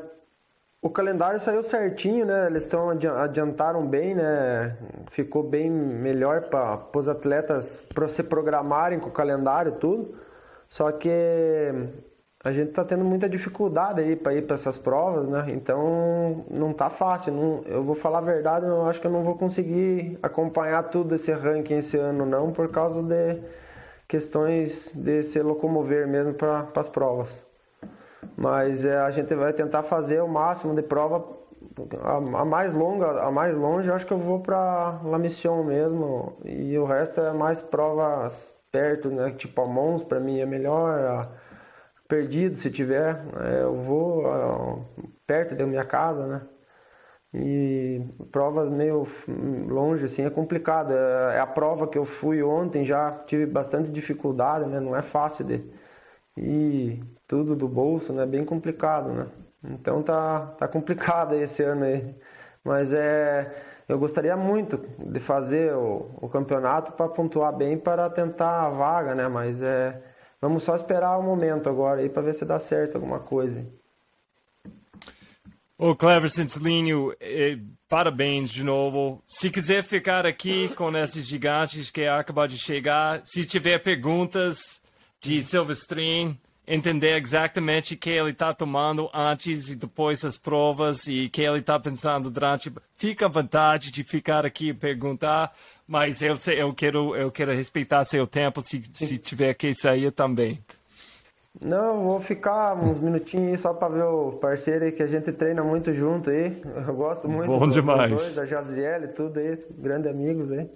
[0.81, 2.47] o calendário saiu certinho, né?
[2.47, 4.75] Eles estão adiantaram bem, né?
[5.11, 7.79] Ficou bem melhor para os atletas
[8.09, 10.17] se programarem com o calendário tudo.
[10.67, 11.09] Só que
[12.41, 15.47] a gente está tendo muita dificuldade aí para ir para essas provas, né?
[15.49, 17.33] Então não tá fácil.
[17.33, 21.15] Não, eu vou falar a verdade, eu acho que eu não vou conseguir acompanhar tudo
[21.15, 23.41] esse ranking esse ano não, por causa de
[24.07, 27.29] questões de se locomover mesmo para as provas.
[28.37, 31.37] Mas é, a gente vai tentar fazer o máximo de prova.
[32.01, 35.63] A, a mais longa, a mais longe, eu acho que eu vou para La Mission
[35.63, 36.37] mesmo.
[36.45, 39.31] E o resto é mais provas perto, né?
[39.31, 40.99] Tipo a Mons para mim é melhor.
[40.99, 41.29] A,
[42.09, 44.83] perdido, se tiver, é, eu vou
[45.27, 46.41] perto da minha casa, né?
[47.33, 48.01] E
[48.31, 49.07] provas meio
[49.67, 50.91] longe, assim, é complicado.
[50.93, 54.79] É, é a prova que eu fui ontem, já tive bastante dificuldade, né?
[54.79, 55.63] Não é fácil de...
[56.37, 58.25] E tudo do bolso, né?
[58.25, 59.27] Bem complicado, né?
[59.63, 62.15] Então tá, tá complicado esse ano aí.
[62.63, 63.65] Mas é...
[63.87, 69.15] Eu gostaria muito de fazer o, o campeonato para pontuar bem para tentar a vaga,
[69.15, 69.27] né?
[69.27, 70.08] Mas é
[70.41, 73.65] Vamos só esperar o um momento agora aí para ver se dá certo alguma coisa.
[75.77, 79.23] Ô, Clever Cincelinho, eh, parabéns de novo.
[79.25, 84.81] Se quiser ficar aqui com esses gigantes que acabam de chegar, se tiver perguntas
[85.21, 86.37] de Silverstream,
[86.69, 91.41] entender exatamente o que ele está tomando antes e depois das provas e o que
[91.41, 92.71] ele está pensando durante.
[92.95, 95.51] Fica à vontade de ficar aqui e perguntar,
[95.87, 100.11] mas eu, sei, eu, quero, eu quero respeitar seu tempo se, se tiver que sair
[100.11, 100.63] também.
[101.59, 105.63] Não, vou ficar uns minutinhos só para ver o parceiro aí que a gente treina
[105.63, 106.61] muito junto aí.
[106.87, 108.11] Eu gosto muito Bom demais.
[108.11, 110.69] Dois, da Jaziel e tudo aí, grandes amigos aí.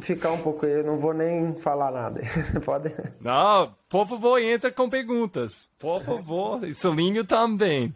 [0.00, 2.20] Ficar um pouco aí, não vou nem falar nada.
[2.64, 2.94] Pode?
[3.20, 5.70] Não, por favor, entra com perguntas.
[5.78, 7.94] Por favor, e Solinho também.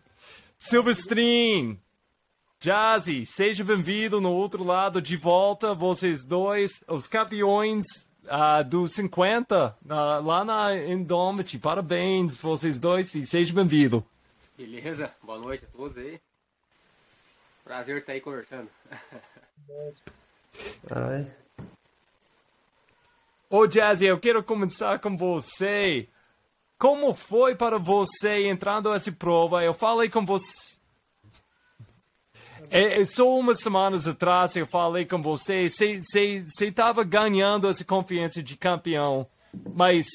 [0.58, 1.78] Silverstream,
[2.60, 7.84] Jazzy, seja bem-vindo no outro lado de volta, vocês dois, os campeões
[8.24, 11.58] uh, do 50 uh, lá na Indomit.
[11.58, 14.04] Parabéns, vocês dois, e seja bem-vindo.
[14.56, 16.18] Beleza, boa noite a todos aí.
[17.64, 18.68] Prazer estar aí conversando.
[20.90, 21.43] Ai.
[23.50, 26.08] Ô Jazzy, eu quero começar com você.
[26.78, 29.62] Como foi para você entrando nessa prova?
[29.62, 30.74] Eu falei com você.
[32.70, 35.68] É, é, só umas semanas atrás eu falei com você.
[35.68, 39.26] Você estava ganhando essa confiança de campeão,
[39.74, 40.06] mas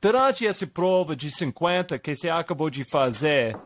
[0.00, 3.56] durante essa prova de 50 que você acabou de fazer,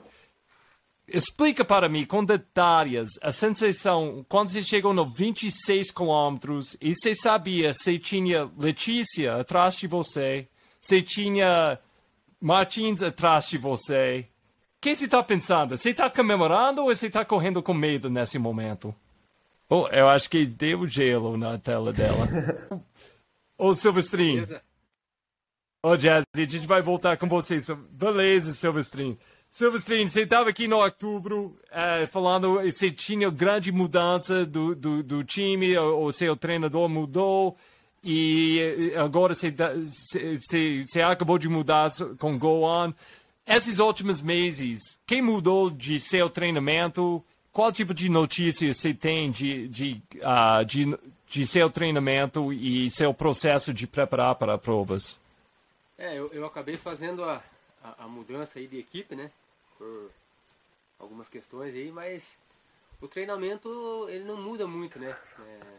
[1.07, 7.15] explica para mim com detalhes a sensação quando você chegou no 26 quilômetros e você
[7.15, 10.49] sabia se tinha Letícia atrás de você,
[10.81, 11.79] se tinha
[12.41, 14.27] Martins atrás de você.
[14.77, 15.77] O que você está pensando?
[15.77, 18.95] Você está comemorando ou você está correndo com medo nesse momento?
[19.69, 22.29] Oh, eu acho que deu gelo na tela dela.
[23.57, 24.35] Ô, oh, Silvestrin.
[24.35, 24.63] Beleza.
[25.83, 27.59] Ô, oh, Jazzy, a gente vai voltar com você.
[27.91, 29.19] Beleza, Silvestrin.
[29.55, 35.23] Silvestrin, você estava aqui no outubro uh, falando você tinha grande mudança do, do, do
[35.23, 37.57] time, o, o seu treinador mudou
[38.03, 41.89] e agora você, você, você acabou de mudar
[42.19, 42.93] com Goan.
[43.47, 47.25] Esses últimos meses, quem mudou de seu treinamento?
[47.53, 50.99] Qual tipo de notícias você tem de, de, uh, de,
[51.29, 55.17] de seu treinamento e seu processo de preparar para provas?
[55.97, 57.41] É, eu, eu acabei fazendo a,
[57.99, 59.31] a, mudança aí de equipe, né?
[59.79, 60.11] Por
[60.99, 62.39] algumas questões aí, mas
[63.01, 65.11] o treinamento ele não muda muito, né?
[65.41, 65.79] É,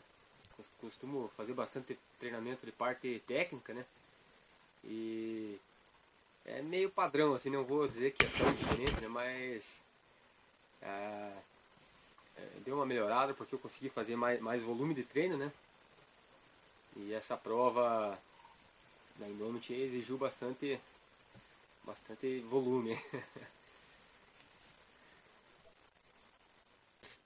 [0.79, 3.85] costumo fazer bastante treinamento de parte técnica, né?
[4.83, 5.59] E
[6.45, 9.07] é meio padrão, assim, não vou dizer que é tão diferente, né?
[9.07, 9.81] Mas
[10.81, 11.31] é,
[12.35, 15.51] é, deu uma melhorada porque eu consegui fazer mais, mais volume de treino, né?
[16.95, 18.17] E essa prova
[19.17, 20.79] da Indomit exigiu bastante,
[21.83, 22.95] bastante volume.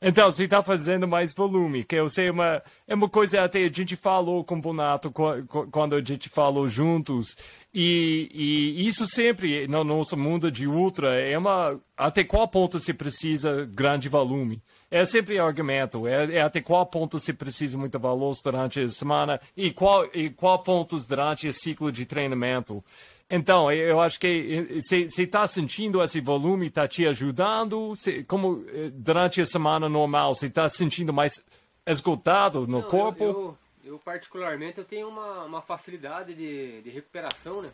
[0.01, 3.69] Então, você está fazendo mais volume, que eu sei uma, é uma coisa até a
[3.69, 7.35] gente falou com o Bonato quando a gente falou juntos,
[7.73, 12.93] e, e isso sempre no nosso mundo de ultra é uma, até qual ponto se
[12.93, 14.63] precisa grande volume.
[14.89, 19.39] É sempre argumento, é, é até qual ponto se precisa muito valor durante a semana
[19.55, 22.83] e qual, e qual pontos durante o ciclo de treinamento.
[23.29, 27.95] Então, eu acho que você está sentindo esse volume, está te ajudando?
[27.95, 31.43] Cê, como eh, durante a semana normal, você está sentindo mais
[31.85, 33.23] esgotado no Não, corpo?
[33.23, 37.71] Eu, eu, eu, particularmente, eu tenho uma, uma facilidade de, de recuperação, né?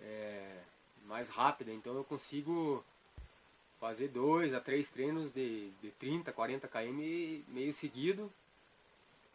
[0.00, 0.58] É,
[1.06, 2.82] mais rápida, então eu consigo
[3.80, 8.30] fazer dois a três treinos de, de 30, 40 km meio seguido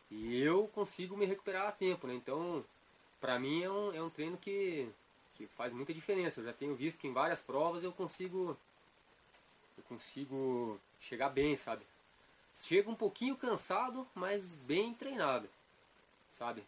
[0.09, 2.13] e eu consigo me recuperar a tempo, né?
[2.13, 2.63] Então,
[3.19, 4.87] para mim é um, é um treino que
[5.35, 6.39] que faz muita diferença.
[6.39, 8.57] Eu já tenho visto que em várias provas eu consigo
[9.77, 11.85] eu consigo chegar bem, sabe?
[12.55, 15.49] Chego um pouquinho cansado, mas bem treinado,
[16.33, 16.63] sabe?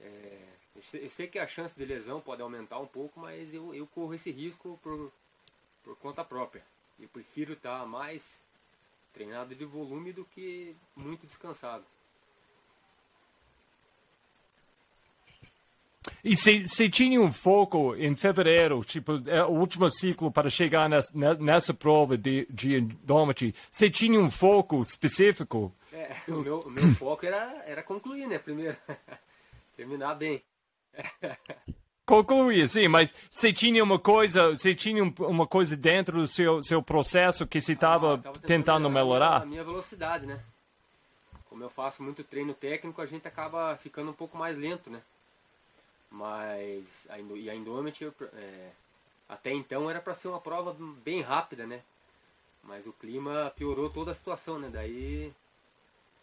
[0.00, 3.52] É, eu, sei, eu, sei, que a chance de lesão pode aumentar um pouco, mas
[3.52, 5.12] eu, eu corro esse risco por,
[5.82, 6.64] por conta própria.
[6.98, 8.40] Eu prefiro estar mais
[9.12, 11.84] treinado de volume do que muito descansado.
[16.22, 20.88] E se, se tinha um foco em fevereiro, tipo, é o último ciclo para chegar
[20.88, 25.72] nessa, nessa prova de, de endômetri, se tinha um foco específico?
[25.92, 28.38] É, o meu, o meu foco era, era concluir, né?
[28.38, 28.76] Primeiro,
[29.76, 30.42] terminar bem.
[32.06, 36.82] Concluir, sim, mas você tinha uma coisa, você tinha uma coisa dentro do seu, seu
[36.82, 39.42] processo que você estava ah, tentando melhorar?
[39.42, 40.42] A minha velocidade, né?
[41.48, 45.00] Como eu faço muito treino técnico, a gente acaba ficando um pouco mais lento, né?
[46.14, 48.04] Mas a, e a Indomit
[48.34, 48.70] é,
[49.28, 50.72] até então era para ser uma prova
[51.04, 51.82] bem rápida, né?
[52.62, 54.70] Mas o clima piorou toda a situação, né?
[54.72, 55.34] Daí,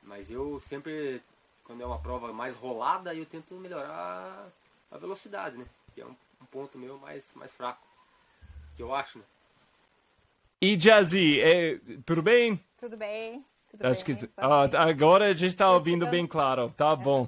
[0.01, 1.21] mas eu sempre
[1.65, 4.49] quando é uma prova mais rolada, eu tento melhorar
[4.89, 5.65] a velocidade, né?
[5.93, 7.85] Que é um, um ponto meu mais mais fraco,
[8.77, 9.25] que eu acho, né?
[10.61, 12.63] E Jazzy, é, tudo bem?
[12.77, 13.43] Tudo bem.
[13.69, 16.73] Tudo Acho bem, que, ah, agora a gente está ouvindo bem claro.
[16.77, 17.27] Tá bom.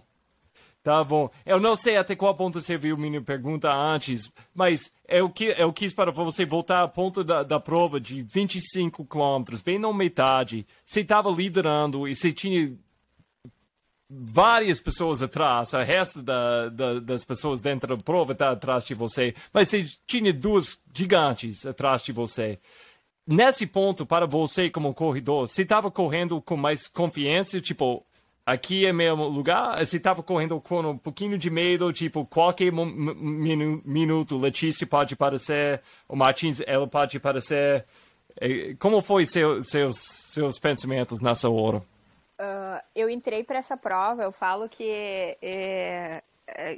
[0.83, 1.29] Tá bom.
[1.45, 5.71] Eu não sei até qual ponto você viu minha pergunta antes, mas eu, que, eu
[5.71, 10.67] quis para você voltar ao ponto da, da prova de 25 quilômetros, bem na metade.
[10.83, 12.77] Você estava liderando e você tinha
[14.09, 18.93] várias pessoas atrás, o resto da, da, das pessoas dentro da prova está atrás de
[18.93, 22.59] você, mas você tinha duas gigantes atrás de você.
[23.25, 28.05] Nesse ponto, para você como corredor, você estava correndo com mais confiança, tipo,
[28.45, 29.83] aqui é meu lugar.
[29.85, 36.15] Você estava correndo com um pouquinho de medo, tipo, qualquer minuto Letícia pode aparecer, o
[36.15, 37.85] Martins, ela pode aparecer.
[38.79, 41.77] Como foi seu, seus, seus pensamentos nessa hora?
[42.39, 46.23] Uh, eu entrei para essa prova, eu falo que é,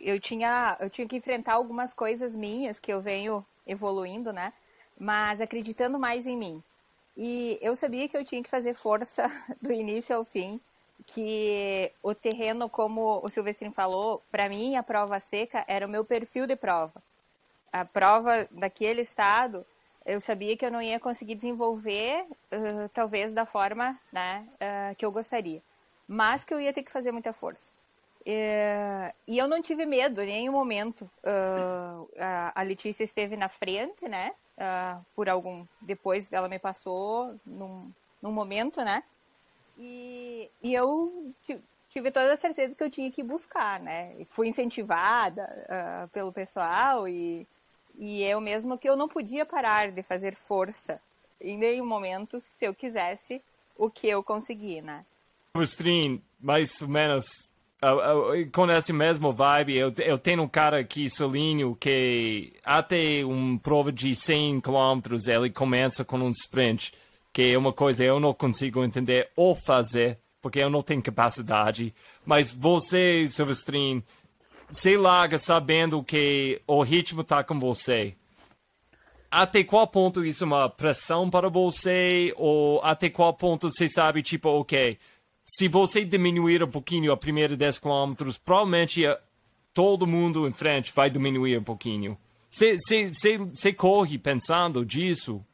[0.02, 4.54] eu, tinha, eu tinha que enfrentar algumas coisas minhas que eu venho evoluindo, né?
[5.00, 6.64] Mas acreditando mais em mim.
[7.18, 9.26] E eu sabia que eu tinha que fazer força
[9.62, 10.60] do início ao fim,
[11.06, 16.04] que o terreno, como o Silvestrin falou, para mim a prova seca era o meu
[16.04, 17.02] perfil de prova.
[17.72, 19.66] A prova daquele estado,
[20.06, 25.06] eu sabia que eu não ia conseguir desenvolver, uh, talvez da forma né, uh, que
[25.06, 25.62] eu gostaria,
[26.08, 27.74] mas que eu ia ter que fazer muita força.
[28.22, 31.10] Uh, e eu não tive medo em nenhum momento.
[32.56, 34.32] a Letícia esteve na frente, né?
[35.14, 35.66] por algum.
[35.82, 37.92] Depois ela me passou num,
[38.22, 39.04] num momento, né?
[39.78, 41.34] E, e eu
[41.90, 44.16] tive toda a certeza que eu tinha que buscar, né?
[44.30, 47.48] fui incentivada uh, pelo pessoal e,
[47.98, 51.02] e eu mesmo que eu não podia parar de fazer força
[51.40, 53.42] em nenhum momento se eu quisesse
[53.78, 55.06] o que eu consegui, né?
[55.62, 57.26] Stream, mais ou menos
[58.52, 63.92] com essa mesma vibe, eu, eu tenho um cara aqui, Solinho, que até uma prova
[63.92, 66.94] de 100 km ele começa com um sprint,
[67.36, 71.94] que é uma coisa eu não consigo entender ou fazer, porque eu não tenho capacidade.
[72.26, 74.02] Mas você, Silvestrin,
[74.72, 78.16] você larga sabendo que o ritmo está com você.
[79.30, 82.34] Até qual ponto isso é uma pressão para você?
[82.38, 84.98] Ou até qual ponto você sabe, tipo, ok,
[85.44, 88.14] se você diminuir um pouquinho a primeira 10 km,
[88.46, 89.20] provavelmente eh,
[89.74, 92.18] todo mundo em frente vai diminuir um pouquinho.
[92.50, 95.46] Você corre pensando disso,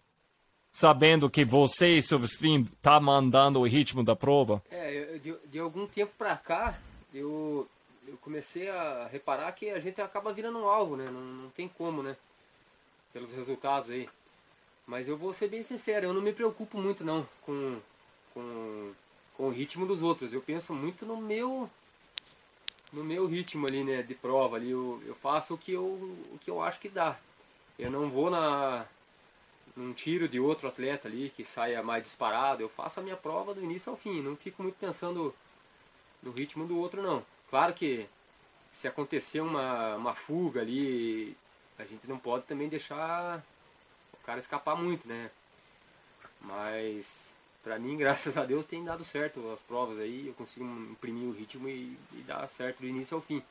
[0.72, 4.64] sabendo que você, Silverstream, está mandando o ritmo da prova?
[4.70, 6.80] É, de, de algum tempo para cá,
[7.14, 7.68] eu,
[8.08, 11.06] eu comecei a reparar que a gente acaba virando um alvo, né?
[11.06, 12.16] Não, não tem como, né?
[13.14, 14.08] Pelos resultados aí.
[14.88, 17.80] Mas eu vou ser bem sincero, eu não me preocupo muito não com,
[18.34, 18.94] com
[19.42, 20.34] com o ritmo dos outros.
[20.34, 21.68] Eu penso muito no meu
[22.94, 24.70] no meu ritmo ali, né, de prova ali.
[24.70, 27.18] Eu, eu faço o que eu, o que eu acho que dá.
[27.80, 28.86] Eu não vou na
[29.76, 32.62] num tiro de outro atleta ali que saia mais disparado.
[32.62, 34.22] Eu faço a minha prova do início ao fim.
[34.22, 35.34] Não fico muito pensando
[36.22, 37.26] no ritmo do outro, não.
[37.50, 38.08] Claro que
[38.72, 41.36] se acontecer uma, uma fuga ali,
[41.78, 43.44] a gente não pode também deixar
[44.14, 45.30] o cara escapar muito, né?
[46.42, 50.28] Mas Pra mim, graças a Deus, tem dado certo as provas aí.
[50.28, 53.42] Eu consigo imprimir o ritmo e, e dar certo do início ao fim.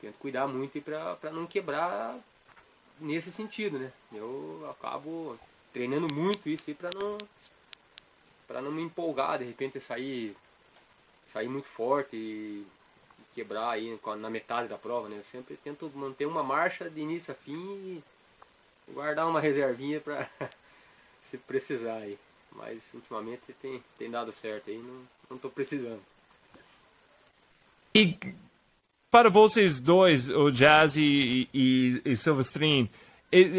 [0.00, 2.18] Tento cuidar muito pra não quebrar
[3.00, 3.92] nesse sentido, né?
[4.12, 5.38] Eu acabo
[5.72, 7.18] treinando muito isso aí pra não,
[8.46, 10.36] pra não me empolgar, de repente sair,
[11.26, 12.66] sair muito forte e,
[13.34, 15.18] quebrar aí na metade da prova, né?
[15.18, 20.28] Eu sempre tento manter uma marcha de início a fim e guardar uma reservinha pra
[21.20, 22.18] se precisar aí.
[22.52, 26.00] Mas ultimamente tem, tem dado certo aí, não, não tô precisando.
[27.92, 28.16] E
[29.14, 32.16] para vocês dois, o Jazz e, e, e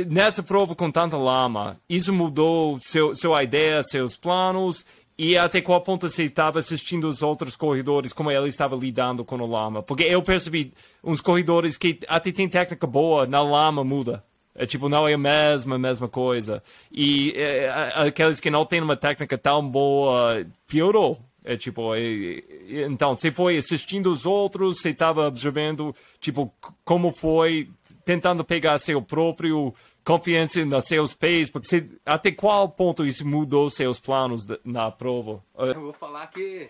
[0.03, 4.85] nessa prova com tanta lama, isso mudou seu, sua ideia, seus planos?
[5.17, 9.37] E até qual ponto você estava assistindo os outros corredores, como ele estava lidando com
[9.37, 9.81] o lama?
[9.81, 14.25] Porque eu percebi uns corredores que até tem técnica boa, na lama muda.
[14.53, 16.61] É tipo, não é a mesma, mesma coisa.
[16.91, 21.17] E é, aqueles que não têm uma técnica tão boa, piorou.
[21.47, 22.41] É tipo, é,
[22.89, 26.51] então, você foi assistindo os outros, você estava observando, tipo,
[26.83, 27.69] como foi,
[28.03, 29.71] tentando pegar seu próprio
[30.03, 35.43] confiança nos seus pés, porque você, até qual ponto isso mudou seus planos na prova?
[35.55, 36.67] Eu vou falar que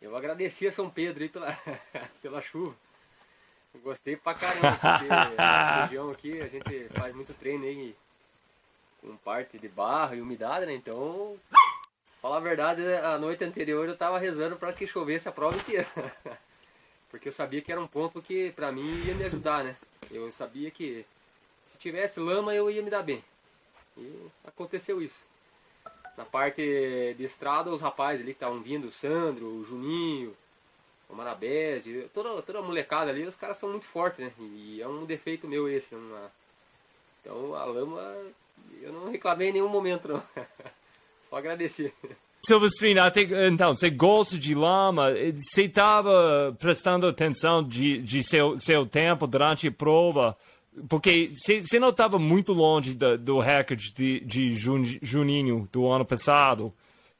[0.00, 1.56] eu agradeci a São Pedro pela,
[2.22, 2.76] pela chuva.
[3.82, 5.06] Gostei pra caramba, porque
[5.82, 7.96] região aqui a gente faz muito treino aí
[9.00, 10.74] com parte de barro e umidade, né?
[10.74, 11.36] Então,
[12.20, 15.86] falar a verdade, a noite anterior eu tava rezando para que chovesse a prova inteira.
[17.10, 19.76] porque eu sabia que era um ponto que pra mim ia me ajudar, né?
[20.10, 21.04] Eu sabia que
[21.66, 23.24] se tivesse lama eu ia me dar bem.
[23.96, 25.26] E aconteceu isso.
[26.16, 26.62] Na parte
[27.16, 30.36] de estrada, os rapazes ali que estavam vindo, o Sandro, o Juninho,
[31.08, 34.32] o Marabese, toda, toda a molecada ali, os caras são muito fortes, né?
[34.38, 35.94] E é um defeito meu esse.
[35.94, 36.30] Uma...
[37.20, 38.16] Então a lama,
[38.80, 40.22] eu não reclamei em nenhum momento, não.
[41.30, 41.94] Só agradecer.
[42.42, 42.96] Silvestrin,
[43.46, 49.68] então, você gosta de lama, você estava prestando atenção de, de seu, seu tempo durante
[49.68, 50.36] a prova,
[50.88, 54.52] porque você não estava muito longe do, do recorde de, de
[55.02, 56.72] Juninho do ano passado.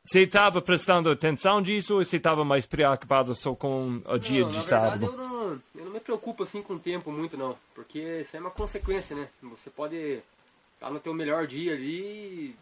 [0.03, 4.51] Você estava prestando atenção disso ou você estava mais preocupado só com o dia não,
[4.51, 5.01] de na sábado?
[5.01, 8.37] Verdade, eu não, eu não me preocupo assim com o tempo muito não, porque isso
[8.37, 9.29] é uma consequência, né?
[9.43, 10.23] Você pode
[10.75, 12.57] estar no teu melhor dia ali,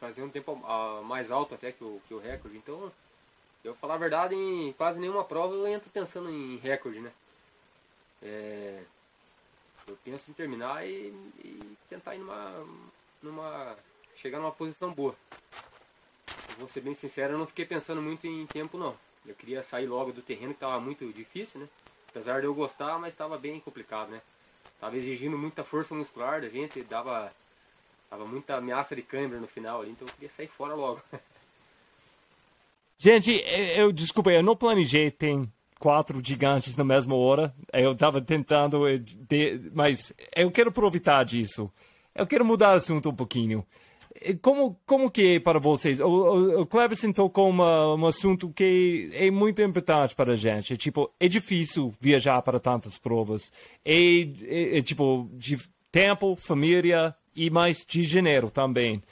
[0.00, 0.56] fazer um tempo
[1.04, 2.56] mais alto até que o, que o recorde.
[2.56, 2.92] Então,
[3.64, 7.12] eu falar a verdade, em quase nenhuma prova eu entro pensando em recorde, né?
[8.22, 8.82] É,
[9.86, 12.66] eu penso em terminar e, e, tentar ir numa,
[13.22, 13.76] numa.
[14.14, 15.14] chegar numa posição boa.
[16.50, 18.96] Eu vou ser bem sincero, eu não fiquei pensando muito em tempo não.
[19.24, 21.68] Eu queria sair logo do terreno que estava muito difícil, né?
[22.08, 24.22] Apesar de eu gostar, mas estava bem complicado, né?
[24.80, 27.32] Tava exigindo muita força muscular da gente, dava,
[28.10, 31.02] dava muita ameaça de câimbra no final ali, então eu queria sair fora logo.
[32.98, 33.44] Gente,
[33.76, 35.46] eu desculpa, eu não planejei ter
[35.78, 37.54] quatro gigantes na mesma hora.
[37.72, 38.82] Eu estava tentando,
[39.72, 41.70] mas eu quero aproveitar disso.
[42.14, 43.66] Eu quero mudar o assunto um pouquinho.
[44.40, 46.00] Como, como que é para vocês?
[46.00, 50.72] O, o, o Cleverson tocou uma, um assunto que é muito importante para a gente.
[50.72, 53.52] É, tipo, é difícil viajar para tantas provas.
[53.84, 55.58] É, é, é tipo, de
[55.92, 59.02] tempo, família e mais de dinheiro também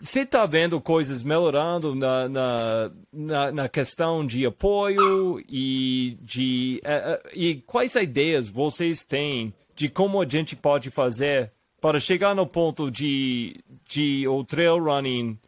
[0.00, 7.28] você está vendo coisas melhorando na, na, na, na, questão de apoio e de uh,
[7.34, 12.90] e quais ideias vocês têm de como a gente pode fazer para chegar no ponto
[12.90, 15.38] de, de o trail running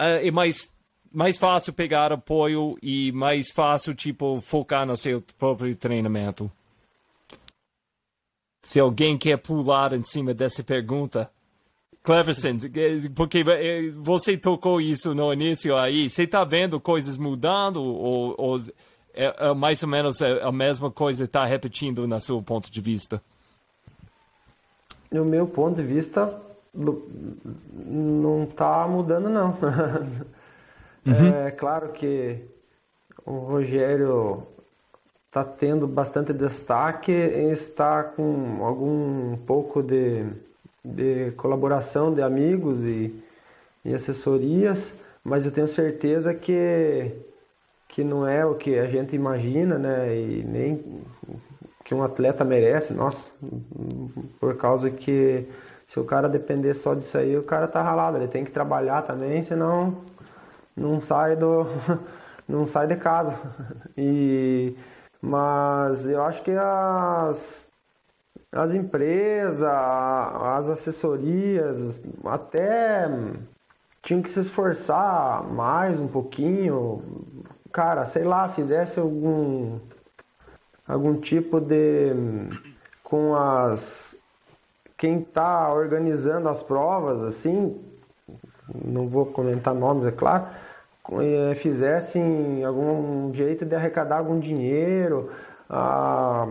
[0.00, 0.70] uh, é mais
[1.12, 6.50] mais fácil pegar apoio e mais fácil tipo focar no seu próprio treinamento.
[8.62, 11.30] Se alguém quer pular em cima dessa pergunta.
[12.02, 12.58] Cleverson,
[13.14, 18.60] porque eh, você tocou isso no início aí, você está vendo coisas mudando ou, ou
[19.14, 23.22] é, é mais ou menos a mesma coisa está repetindo na seu ponto de vista?
[25.12, 26.40] No meu ponto de vista,
[26.74, 29.56] não está mudando não.
[31.04, 31.34] Uhum.
[31.34, 32.44] É claro que
[33.26, 34.46] o Rogério
[35.32, 40.26] está tendo bastante destaque, está com algum pouco de
[40.84, 43.14] de colaboração de amigos e,
[43.84, 47.12] e assessorias, mas eu tenho certeza que,
[47.88, 50.16] que não é o que a gente imagina, né?
[50.16, 51.02] E nem
[51.84, 53.32] que um atleta merece, nossa,
[54.40, 55.48] por causa que
[55.86, 59.02] se o cara depender só disso aí, o cara tá ralado, ele tem que trabalhar
[59.02, 59.96] também, senão
[60.76, 61.66] não sai do
[62.48, 63.38] não sai de casa.
[63.96, 64.74] E
[65.22, 67.70] mas eu acho que as
[68.50, 73.08] as empresas, as assessorias, até
[74.02, 77.02] tinham que se esforçar mais um pouquinho,
[77.72, 79.78] cara, sei lá, fizesse algum
[80.86, 82.12] algum tipo de
[83.04, 84.20] com as
[84.98, 87.80] quem está organizando as provas, assim,
[88.84, 90.46] não vou comentar nomes, é claro,
[91.56, 95.30] fizessem algum jeito de arrecadar algum dinheiro,
[95.68, 96.48] ah,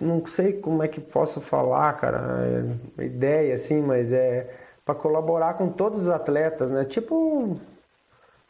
[0.00, 2.18] não sei como é que posso falar, cara,
[2.98, 4.50] é ideia assim, mas é
[4.84, 6.84] para colaborar com todos os atletas, né?
[6.84, 7.58] Tipo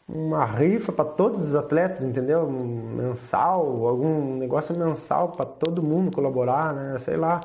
[0.09, 2.49] uma rifa para todos os atletas, entendeu?
[2.49, 6.99] Mensal, algum negócio mensal para todo mundo colaborar, né?
[6.99, 7.41] Sei lá.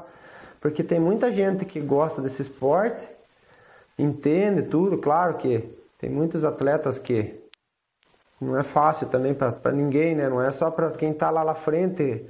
[0.59, 3.03] Porque tem muita gente que gosta desse esporte,
[3.97, 7.40] entende tudo, claro que tem muitos atletas que
[8.41, 10.27] não é fácil também para ninguém, né?
[10.27, 12.25] Não é só para quem está lá na frente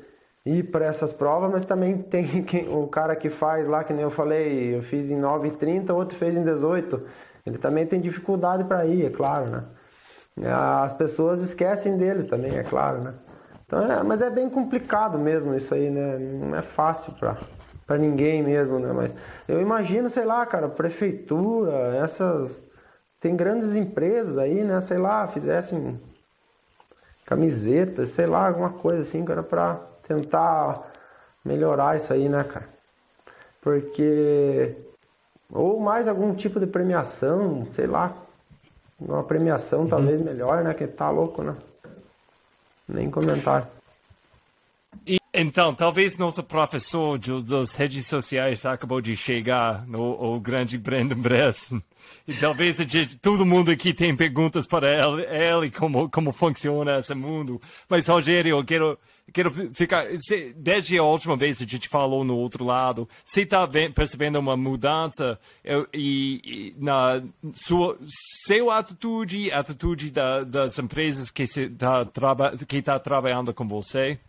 [0.45, 4.03] ir para essas provas, mas também tem quem, o cara que faz lá, que nem
[4.03, 7.01] eu falei, eu fiz em 9h30, outro fez em 18.
[7.45, 9.63] Ele também tem dificuldade para ir, é claro, né?
[10.83, 13.13] As pessoas esquecem deles também, é claro, né?
[13.65, 16.17] Então, é, mas é bem complicado mesmo isso aí, né?
[16.17, 17.37] Não é fácil para
[17.91, 18.93] para ninguém mesmo, né?
[18.93, 19.13] Mas
[19.49, 22.63] eu imagino, sei lá, cara, prefeitura, essas
[23.21, 24.81] tem grandes empresas aí, né?
[24.81, 26.01] Sei lá, fizessem
[27.23, 30.91] camisetas, sei lá, alguma coisa assim, cara, para tentar
[31.45, 32.67] melhorar isso aí, né, cara?
[33.61, 34.75] Porque.
[35.51, 38.17] Ou mais algum tipo de premiação, sei lá.
[38.99, 39.87] Uma premiação uhum.
[39.87, 40.73] talvez melhor, né?
[40.73, 41.55] Que tá louco, né?
[42.87, 43.67] Nem comentário.
[45.05, 51.15] E, então, talvez nosso professor das redes sociais acabou de chegar, no, o grande Brandon
[51.15, 51.81] Bresson.
[52.27, 57.13] E talvez gente, todo mundo aqui tem perguntas para ele, ele como, como funciona esse
[57.15, 57.61] mundo.
[57.89, 58.99] Mas, Rogério, eu quero,
[59.33, 60.05] quero ficar.
[60.55, 64.55] Desde a última vez que a gente falou no outro lado, você está percebendo uma
[64.55, 65.39] mudança
[65.93, 67.23] e, e, na
[67.55, 67.97] sua
[68.45, 72.07] seu atitude, atitude da, das empresas que está
[72.67, 74.19] que tá trabalhando com você?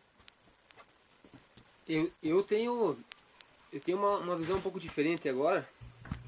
[1.88, 2.96] Eu, eu tenho
[3.72, 5.66] eu tenho uma, uma visão um pouco diferente agora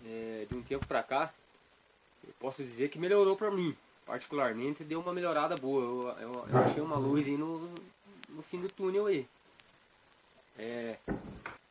[0.06, 1.32] é, de um tempo para cá,
[2.44, 3.74] posso dizer que melhorou para mim.
[4.04, 6.14] Particularmente deu uma melhorada boa.
[6.20, 7.74] Eu, eu, eu achei uma luz aí no,
[8.28, 9.26] no fim do túnel aí.
[10.58, 10.98] É,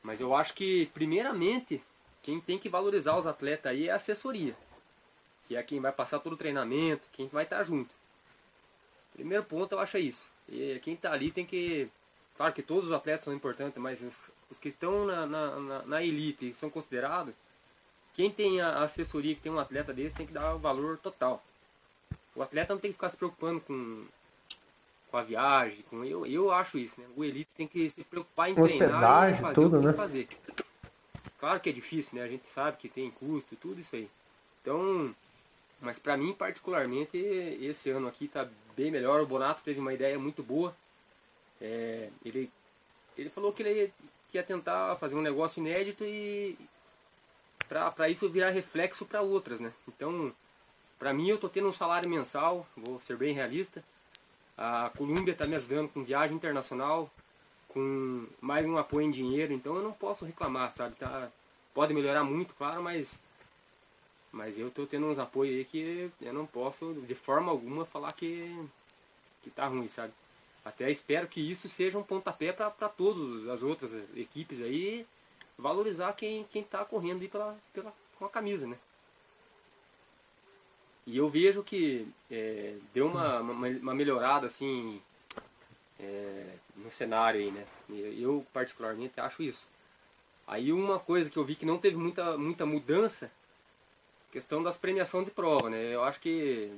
[0.01, 1.81] mas eu acho que, primeiramente,
[2.23, 4.57] quem tem que valorizar os atletas aí é a assessoria.
[5.47, 7.93] que é quem vai passar todo o treinamento, quem vai estar junto.
[9.13, 10.27] Primeiro ponto eu acho é isso.
[10.49, 11.87] E quem está ali tem que.
[12.35, 15.83] Claro que todos os atletas são importantes, mas os, os que estão na, na, na,
[15.83, 17.35] na elite são considerados,
[18.14, 21.44] quem tem a assessoria que tem um atleta desse tem que dar o valor total.
[22.35, 24.06] O atleta não tem que ficar se preocupando com,
[25.10, 27.07] com a viagem, com eu, eu acho isso, né?
[27.15, 29.94] O elite tem que se preocupar em treinar e fazer tudo, o que né?
[29.94, 30.27] fazer.
[31.40, 32.23] Claro que é difícil, né?
[32.23, 34.10] A gente sabe que tem custo, tudo isso aí.
[34.61, 35.14] Então,
[35.81, 39.22] mas para mim particularmente esse ano aqui tá bem melhor.
[39.22, 40.76] O Bonato teve uma ideia muito boa.
[41.60, 42.49] É, ele
[43.18, 43.91] ele falou que ele ia,
[44.30, 46.57] que ia tentar fazer um negócio inédito e
[47.68, 49.73] para isso virar reflexo para outras, né?
[49.88, 50.34] Então,
[50.99, 53.84] para mim eu tô tendo um salário mensal, vou ser bem realista.
[54.57, 57.10] A Colômbia está me ajudando com viagem internacional,
[57.68, 60.95] com mais um apoio em dinheiro, então eu não posso reclamar, sabe?
[60.95, 61.31] Tá,
[61.73, 63.19] pode melhorar muito, claro, mas
[64.31, 68.14] mas eu estou tendo uns apoios aí que eu não posso de forma alguma falar
[68.14, 68.68] que
[69.41, 70.14] que tá ruim, sabe?
[70.64, 75.06] Até espero que isso seja um pontapé para todas as outras equipes aí
[75.64, 78.77] valorizar quem quem tá correndo aí pela, pela com a camisa, né?
[81.07, 85.02] E eu vejo que é, deu uma, uma, uma, melhorada assim
[85.99, 87.65] é, no cenário aí, né?
[87.90, 89.65] Eu particularmente acho isso.
[90.45, 93.31] Aí uma coisa que eu vi que não teve muita, muita mudança,
[94.31, 95.94] questão das premiação de prova, né?
[95.94, 96.72] Eu acho que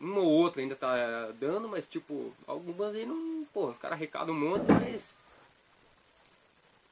[0.00, 3.46] uma ou outra ainda tá dando, mas tipo, algumas aí não.
[3.52, 5.14] Pô, os caras arrecadam um monte, mas.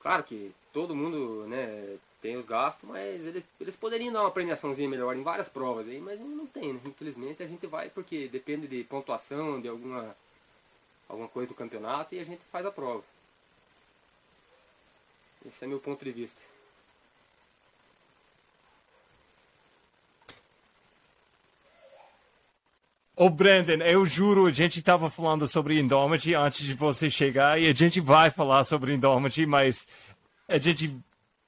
[0.01, 4.89] Claro que todo mundo, né, tem os gastos, mas eles, eles poderiam dar uma premiaçãozinha
[4.89, 6.81] melhor em várias provas aí, mas não tem, né?
[6.85, 10.15] Infelizmente a gente vai porque depende de pontuação, de alguma,
[11.09, 13.03] alguma coisa do campeonato e a gente faz a prova.
[15.47, 16.43] Esse é meu ponto de vista.
[23.17, 27.69] Ô Brandon, eu juro, a gente estava falando sobre Indomity antes de você chegar e
[27.69, 29.87] a gente vai falar sobre Indomity, mas
[30.51, 30.95] a gente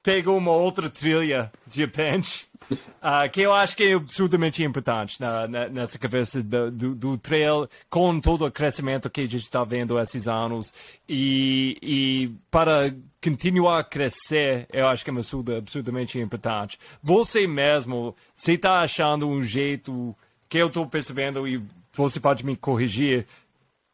[0.03, 5.47] pegou uma outra trilha de repente, uh, que eu acho que é absolutamente importante na,
[5.47, 9.63] na, nessa cabeça do, do, do, trail, com todo o crescimento que a gente está
[9.63, 10.73] vendo esses anos.
[11.07, 12.93] E, e para
[13.23, 16.77] continuar a crescer, eu acho que é uma ajuda absolutamente importante.
[17.01, 20.13] Você mesmo, você está achando um jeito
[20.49, 21.63] que eu estou percebendo, e
[21.93, 23.25] você pode me corrigir,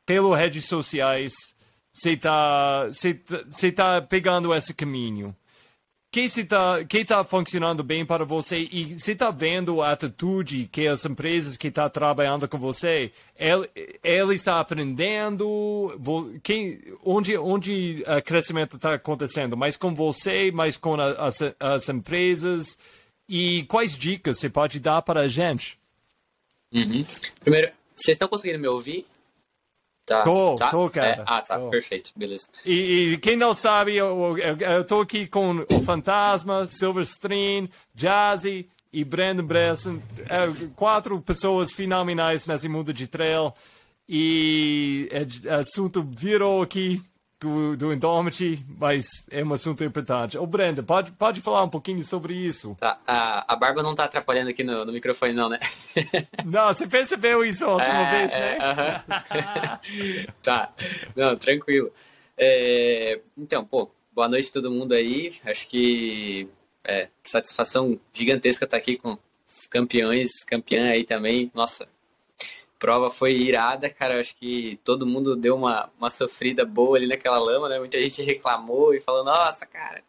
[0.06, 1.31] pelas redes sociais,
[1.93, 5.35] você está você, você tá pegando esse caminho.
[6.11, 10.87] Que está que tá funcionando bem para você e você está vendo a atitude que
[10.87, 13.69] as empresas que estão tá trabalhando com você ele,
[14.03, 15.95] ele está aprendendo?
[16.41, 19.55] Quem onde onde o crescimento está acontecendo?
[19.55, 22.75] Mais com você mais com a, as, as empresas?
[23.27, 25.77] E quais dicas você pode dar para a gente?
[26.73, 27.05] Uhum.
[27.39, 29.05] primeiro vocês estão conseguindo me ouvir
[30.10, 30.72] Tá, tô, tá?
[30.72, 31.07] tô, cara.
[31.07, 31.69] É, ah, tá, tô.
[31.69, 32.49] perfeito, beleza.
[32.65, 38.68] E, e, quem não sabe, eu, eu, eu tô aqui com o Fantasma, Silverstream, Jazzy
[38.91, 43.53] e Brandon Bresson, é, quatro pessoas fenomenais nesse mundo de trail.
[44.07, 45.07] E
[45.45, 46.99] o é, assunto virou aqui
[47.39, 50.37] do, do Indomity, mas é um assunto importante.
[50.37, 52.75] Ô, Brenda, pode, pode falar um pouquinho sobre isso?
[52.79, 55.59] Tá, a, a barba não tá atrapalhando aqui no, no microfone, não, né?
[56.45, 58.57] não, você percebeu isso a última é, vez, né?
[58.57, 60.33] É, uh -huh.
[60.43, 60.73] tá,
[61.15, 61.91] não, tranquilo.
[62.37, 65.33] É, então, pô, boa noite a todo mundo aí.
[65.45, 66.49] Acho que
[66.83, 69.17] é, satisfação gigantesca estar aqui com
[69.47, 71.49] os campeões, campeã aí também.
[71.53, 71.87] Nossa,
[72.80, 74.19] prova foi irada, cara.
[74.19, 77.77] acho que todo mundo deu uma, uma sofrida boa ali naquela lama, né?
[77.77, 80.01] Muita gente reclamou e falou, nossa, cara,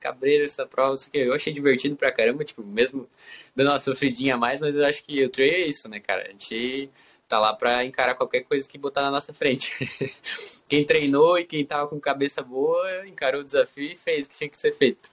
[0.00, 1.18] cabreiro essa prova, isso aqui.
[1.18, 3.08] Eu achei divertido pra caramba, tipo, mesmo
[3.54, 6.24] dando uma sofridinha a mais, mas eu acho que o trail é isso, né, cara?
[6.26, 6.90] A gente
[7.28, 9.72] tá lá pra encarar qualquer coisa que botar na nossa frente.
[10.68, 14.36] quem treinou e quem tava com cabeça boa encarou o desafio e fez o que
[14.36, 15.08] tinha que ser feito.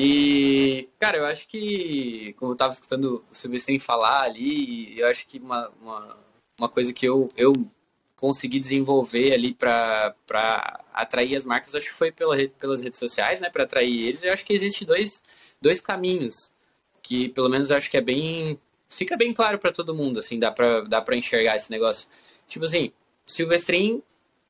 [0.00, 5.26] E, cara, eu acho que, como eu estava escutando o Silvestrin falar ali, eu acho
[5.26, 6.16] que uma, uma,
[6.56, 7.52] uma coisa que eu, eu
[8.14, 10.14] consegui desenvolver ali para
[10.94, 14.22] atrair as marcas, acho que foi pela, pelas redes sociais, né, para atrair eles.
[14.22, 15.20] Eu acho que existe dois,
[15.60, 16.52] dois caminhos
[17.02, 18.56] que, pelo menos, eu acho que é bem.
[18.88, 22.08] Fica bem claro para todo mundo, assim, dá para dá pra enxergar esse negócio.
[22.46, 22.92] Tipo assim,
[23.26, 24.00] Silvestrin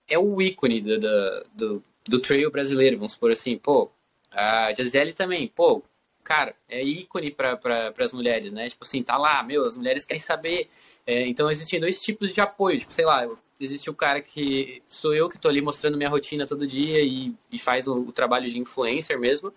[0.06, 3.90] é o ícone do, do, do, do trail brasileiro, vamos supor assim, pô,
[4.32, 5.82] a Gisele também, pô,
[6.22, 8.68] cara, é ícone para pra, as mulheres, né?
[8.68, 10.68] Tipo assim, tá lá, meu, as mulheres querem saber.
[11.06, 13.26] É, então existem dois tipos de apoio, tipo, sei lá,
[13.58, 17.34] existe o cara que sou eu que tô ali mostrando minha rotina todo dia e,
[17.50, 19.52] e faz o, o trabalho de influencer mesmo.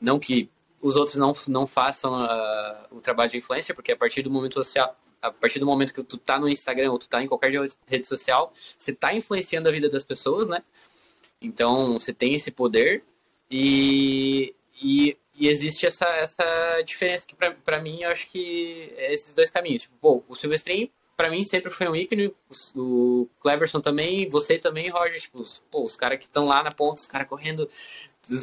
[0.00, 0.50] Não que
[0.80, 4.54] os outros não, não façam uh, o trabalho de influencer, porque a partir do momento
[4.54, 7.52] social, a partir do momento que tu tá no Instagram ou tu tá em qualquer
[7.86, 10.62] rede social, você tá influenciando a vida das pessoas, né?
[11.40, 13.04] Então, você tem esse poder
[13.50, 19.34] e, e, e existe essa, essa diferença que para mim eu acho que é esses
[19.34, 19.82] dois caminhos.
[19.82, 22.32] Tipo, o Silvestrin para mim sempre foi um ícone,
[22.76, 27.00] o Cleverson também, você também, Roger, tipo, pô, os caras que estão lá na ponta,
[27.00, 27.68] os caras correndo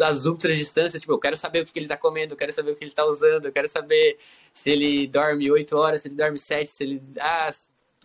[0.04, 2.52] as ultras distâncias, tipo, eu quero saber o que, que ele tá comendo, eu quero
[2.52, 4.18] saber o que ele tá usando, eu quero saber
[4.52, 7.02] se ele dorme 8 horas, se ele dorme 7, se ele.
[7.18, 7.50] Ah,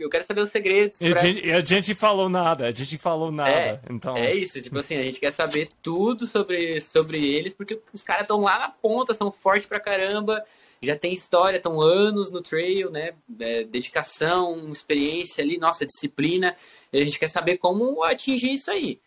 [0.03, 0.99] eu quero saber os segredos.
[0.99, 1.21] Pra...
[1.21, 3.51] A, gente, a gente falou nada, a gente falou nada.
[3.51, 4.17] É, então...
[4.17, 8.23] é isso, tipo assim, a gente quer saber tudo sobre, sobre eles, porque os caras
[8.23, 10.45] estão lá na ponta, são fortes pra caramba,
[10.83, 13.13] já tem história, estão anos no trail, né?
[13.39, 16.57] É, dedicação, experiência ali, nossa, disciplina.
[16.93, 18.99] E a gente quer saber como atingir isso aí.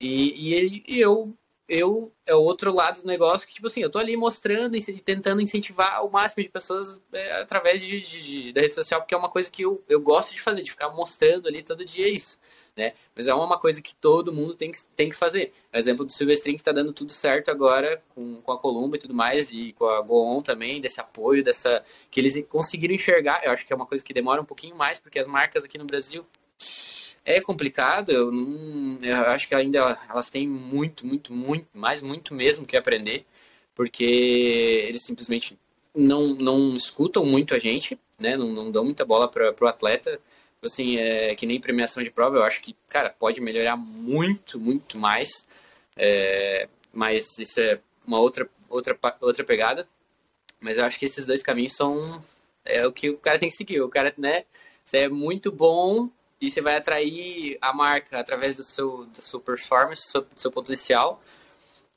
[0.00, 1.34] E, e, e eu
[1.68, 4.82] eu é o outro lado do negócio que, tipo assim, eu tô ali mostrando e
[5.00, 9.14] tentando incentivar o máximo de pessoas é, através de, de, de, da rede social, porque
[9.14, 12.08] é uma coisa que eu, eu gosto de fazer, de ficar mostrando ali todo dia
[12.08, 12.38] isso,
[12.74, 12.94] né?
[13.14, 15.52] Mas é uma coisa que todo mundo tem que, tem que fazer.
[15.72, 19.00] O exemplo do Silvestrin que tá dando tudo certo agora com, com a Columba e
[19.00, 21.84] tudo mais, e com a Goon também, desse apoio, dessa.
[22.10, 23.44] que eles conseguiram enxergar.
[23.44, 25.76] Eu acho que é uma coisa que demora um pouquinho mais, porque as marcas aqui
[25.76, 26.24] no Brasil
[27.28, 32.34] é complicado, eu, não, eu acho que ainda elas têm muito, muito, muito, mais muito
[32.34, 33.26] mesmo que aprender,
[33.74, 34.02] porque
[34.88, 35.58] eles simplesmente
[35.94, 38.34] não, não escutam muito a gente, né?
[38.34, 40.18] Não, não dão muita bola para o atleta.
[40.62, 44.96] Assim, é que nem premiação de prova, eu acho que, cara, pode melhorar muito, muito
[44.98, 45.28] mais.
[45.96, 49.86] É, mas isso é uma outra, outra, outra pegada.
[50.60, 52.22] Mas eu acho que esses dois caminhos são
[52.64, 53.80] é o que o cara tem que seguir.
[53.82, 54.44] O cara, né?
[54.84, 56.08] Você é muito bom
[56.40, 60.40] e você vai atrair a marca através do seu, da sua performance, do seu, do
[60.40, 61.22] seu potencial,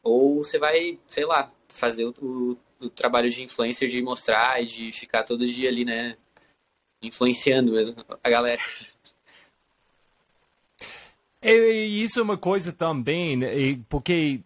[0.03, 4.65] ou você vai, sei lá, fazer o, o, o, trabalho de influencer, de mostrar e
[4.65, 6.17] de ficar todo dia ali, né,
[7.01, 8.61] influenciando mesmo a galera.
[11.43, 13.47] E isso é uma coisa também, né,
[13.89, 14.41] porque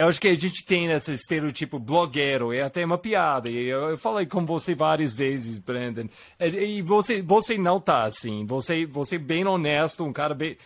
[0.00, 3.50] eu acho que a gente tem esse estereotipo blogueiro, é até uma piada.
[3.50, 6.06] Eu, eu falei com você várias vezes, Brandon.
[6.40, 8.46] E, e, você, você não tá assim.
[8.46, 10.56] Você, você é bem honesto, um cara bem.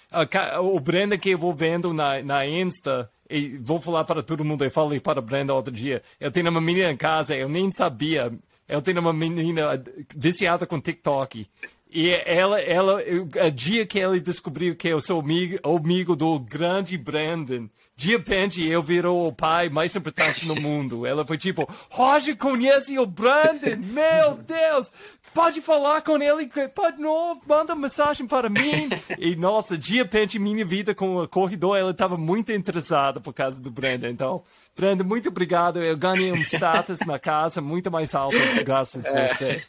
[0.62, 4.62] O Brandon que eu vou vendo na, na Insta, e vou falar para todo mundo.
[4.62, 6.00] Eu falei para o Brandon outro dia.
[6.20, 8.32] Eu tenho uma menina em casa, eu nem sabia.
[8.68, 9.82] Eu tenho uma menina
[10.14, 11.44] viciada com TikTok.
[11.90, 13.00] E ela, ela,
[13.46, 18.66] o dia que ela descobriu que eu sou amigo, amigo do grande Brandon, de repente
[18.66, 21.06] eu virou o pai mais importante no mundo.
[21.06, 23.76] Ela foi tipo, Roger conhece o Brandon?
[23.76, 24.92] Meu Deus!
[25.32, 28.88] Pode falar com ele, pode não, manda mensagem para mim.
[29.18, 33.60] E nossa, de repente minha vida com o corredor, ela estava muito interessada por causa
[33.60, 34.06] do Brandon.
[34.06, 34.44] Então,
[34.76, 35.82] Brandon, muito obrigado.
[35.82, 39.28] Eu ganhei um status na casa muito mais alto graças a é.
[39.28, 39.62] você.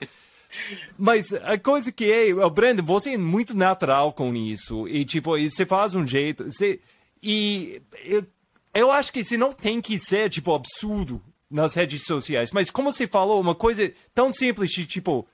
[0.97, 4.87] Mas a coisa que é, Brandon, você é muito natural com isso.
[4.87, 6.43] E tipo, você faz um jeito.
[6.43, 6.79] Você,
[7.21, 8.25] e eu,
[8.73, 12.51] eu acho que você não tem que ser, tipo, absurdo nas redes sociais.
[12.51, 15.27] Mas como você falou, uma coisa tão simples de tipo,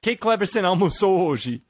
[0.00, 1.62] que Cleverson almoçou hoje?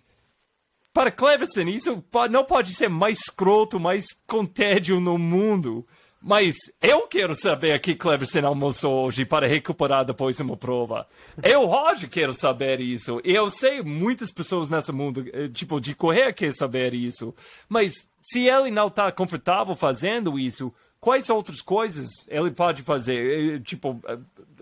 [0.92, 5.86] Para Cleverson, isso não pode ser mais escroto, mais contédio no mundo.
[6.28, 11.06] Mas eu quero saber que Cleverson almoçou hoje para recuperar depois de uma prova.
[11.40, 13.20] Eu, Roger, quero saber isso.
[13.22, 17.32] Eu sei muitas pessoas nesse mundo, eh, tipo, de correr quer saber isso.
[17.68, 23.54] Mas se ele não está confortável fazendo isso, quais outras coisas ele pode fazer?
[23.54, 24.02] Eh, tipo,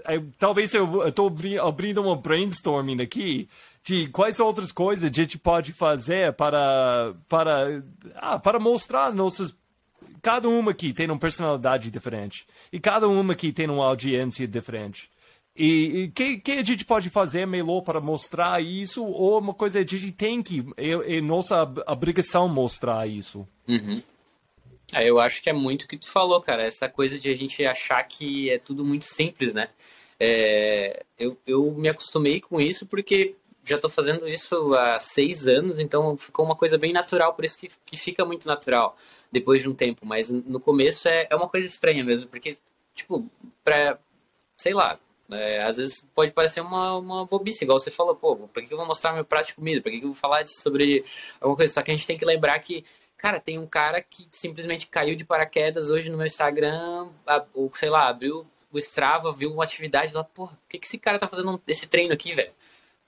[0.07, 3.49] eh, talvez eu estou abrindo um brainstorming aqui
[3.82, 7.82] de quais outras coisas a gente pode fazer para, para,
[8.16, 9.57] ah, para mostrar nossos
[10.24, 12.46] cada uma aqui tem uma personalidade diferente.
[12.72, 15.10] E cada uma aqui tem uma audiência diferente.
[15.55, 19.05] E o que, que, a gente pode fazer, Melo, para mostrar isso?
[19.05, 23.46] Ou uma coisa a gente tem que, é, é nossa obrigação mostrar isso?
[23.68, 24.02] Uhum.
[24.94, 26.62] É, eu acho que é muito o que tu falou, cara.
[26.62, 29.68] Essa coisa de a gente achar que é tudo muito simples, né?
[30.18, 35.78] É, eu, eu me acostumei com isso porque já estou fazendo isso há seis anos,
[35.78, 38.96] então ficou uma coisa bem natural, por isso que, que fica muito natural
[39.30, 42.52] depois de um tempo, mas no começo é, é uma coisa estranha mesmo, porque,
[42.94, 43.28] tipo,
[43.62, 43.98] pra,
[44.56, 44.98] sei lá,
[45.30, 48.78] é, às vezes pode parecer uma, uma bobice, igual você falou, pô, por que eu
[48.78, 49.80] vou mostrar meu prato de comida?
[49.80, 51.05] Por que eu vou falar sobre
[51.40, 51.72] alguma coisa?
[51.72, 52.84] Só que a gente tem que lembrar que,
[53.16, 57.09] cara, tem um cara que simplesmente caiu de paraquedas hoje no meu Instagram,
[57.55, 60.98] ou sei lá, abriu o Strava, viu uma atividade lá, porra, por que, que esse
[60.98, 62.52] cara tá fazendo esse treino aqui, velho?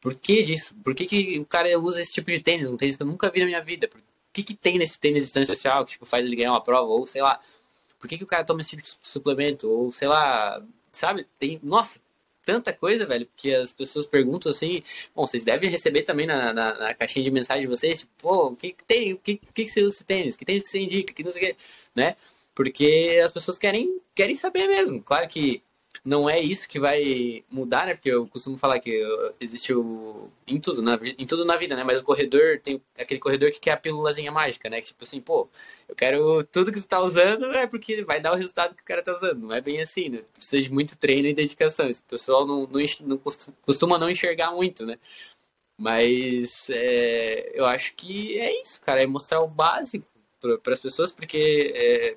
[0.01, 0.75] Por que disso?
[0.85, 2.71] Por que, que o cara usa esse tipo de tênis?
[2.71, 3.91] Um tênis que eu nunca vi na minha vida?
[4.37, 6.91] Que, que tem nesse tênis de distância social que tipo, faz ele ganhar uma prova?
[6.91, 7.41] Ou sei lá,
[7.99, 9.69] por que, que o cara toma esse tipo de suplemento?
[9.69, 11.27] Ou sei lá, sabe?
[11.39, 12.01] Tem, nossa,
[12.45, 14.83] tanta coisa, velho, que as pessoas perguntam assim.
[15.15, 18.49] Bom, vocês devem receber também na, na, na caixinha de mensagem de vocês, tipo, pô,
[18.49, 19.15] o que, que tem?
[19.15, 20.37] O que, que, que você usa esse tênis?
[20.37, 21.15] Que tênis que você indica?
[21.15, 21.57] Que não sei o quê,
[21.95, 22.17] né?
[22.55, 25.03] Porque as pessoas querem, querem saber mesmo.
[25.03, 25.63] Claro que
[26.05, 27.95] não é isso que vai mudar, né?
[27.95, 29.03] Porque eu costumo falar que
[29.41, 30.31] existe o.
[30.47, 31.85] Em tudo, na, em tudo na vida, né?
[31.85, 34.81] Mas o corredor tem aquele corredor que quer a pílulazinha mágica, né?
[34.81, 35.49] Que tipo assim, pô,
[35.89, 38.87] eu quero tudo que você tá usando é porque vai dar o resultado que o
[38.87, 39.43] cara tá usando.
[39.43, 40.23] Não é bem assim, né?
[40.35, 41.89] Precisa de muito treino e dedicação.
[41.89, 43.21] Esse pessoal não, não, não
[43.63, 44.99] costuma não enxergar muito, né?
[45.79, 49.03] Mas é, eu acho que é isso, cara.
[49.03, 50.07] É mostrar o básico
[50.63, 52.17] para as pessoas, porque é,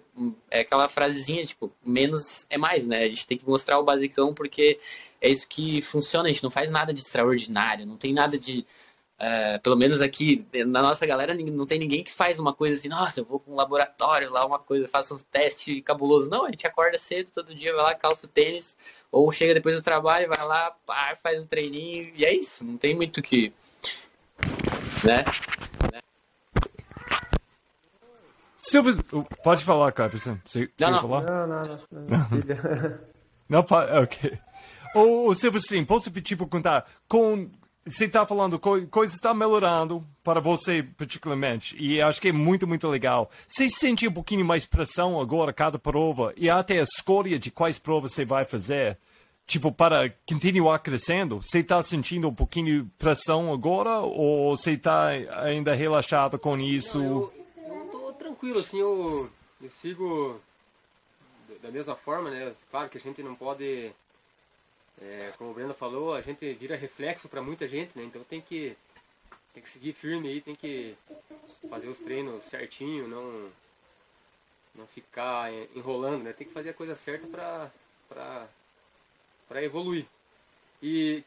[0.52, 3.04] é, aquela frasezinha, tipo, menos é mais, né?
[3.04, 4.80] A gente tem que mostrar o basicão porque
[5.22, 8.66] é isso que funciona, a gente não faz nada de extraordinário, não tem nada de.
[9.20, 12.88] Uh, pelo menos aqui na nossa galera não tem ninguém que faz uma coisa assim,
[12.88, 16.30] nossa, eu vou para um laboratório lá, uma coisa, faço um teste cabuloso.
[16.30, 18.78] Não, a gente acorda cedo todo dia, vai lá, calça o tênis,
[19.12, 22.78] ou chega depois do trabalho, vai lá, pá, faz um treininho, e é isso, não
[22.78, 23.52] tem muito que.
[25.04, 25.24] Né?
[25.92, 26.00] né?
[28.60, 29.02] Silvio,
[29.42, 30.38] pode falar, Cleverson.
[30.46, 31.02] Você, não, não.
[31.02, 31.22] Falar?
[31.22, 31.80] não, não, não.
[31.92, 33.00] Não,
[33.48, 34.38] não pode, ok.
[34.94, 37.50] O, o Silverstream, posso tipo contar com
[37.86, 42.68] você está falando co coisas está melhorando para você particularmente e acho que é muito
[42.68, 43.32] muito legal.
[43.48, 47.80] Você sente um pouquinho mais pressão agora cada prova e até a escolha de quais
[47.80, 48.98] provas você vai fazer,
[49.48, 51.42] tipo para continuar crescendo.
[51.42, 55.08] Você está sentindo um pouquinho de pressão agora ou você está
[55.44, 57.00] ainda relaxado com isso?
[57.00, 57.39] Não,
[58.40, 59.30] tranquilo, assim, eu,
[59.62, 60.42] eu sigo
[61.62, 62.56] da mesma forma, né?
[62.72, 63.94] Claro que a gente não pode,
[65.02, 68.06] é, como o Breno falou, a gente vira reflexo para muita gente, né?
[68.06, 68.78] Então tem que,
[69.54, 70.96] tem que seguir firme aí, tem que
[71.70, 73.52] fazer os treinos certinho, não,
[74.74, 76.32] não ficar enrolando, né?
[76.32, 77.28] Tem que fazer a coisa certa
[78.08, 80.06] para evoluir.
[80.82, 81.26] E,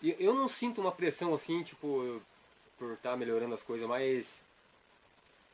[0.00, 2.22] e eu não sinto uma pressão assim, tipo,
[2.78, 4.47] por estar tá melhorando as coisas, mas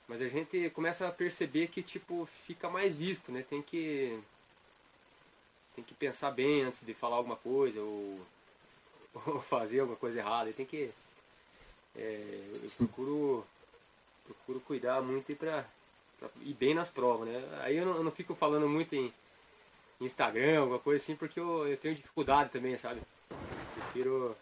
[0.08, 3.42] mas a gente começa a perceber que tipo fica mais visto, né?
[3.42, 4.18] Tem que
[5.74, 8.20] tem que pensar bem antes de falar alguma coisa ou,
[9.26, 10.50] ou fazer alguma coisa errada.
[10.50, 10.90] E tem que
[11.96, 13.46] é, eu procuro
[14.24, 15.64] procuro cuidar muito e para
[16.40, 17.42] ir bem nas provas, né?
[17.62, 19.12] Aí eu não, eu não fico falando muito em
[20.00, 23.00] Instagram, alguma coisa assim, porque eu, eu tenho dificuldade também, sabe?
[23.74, 24.36] Prefiro,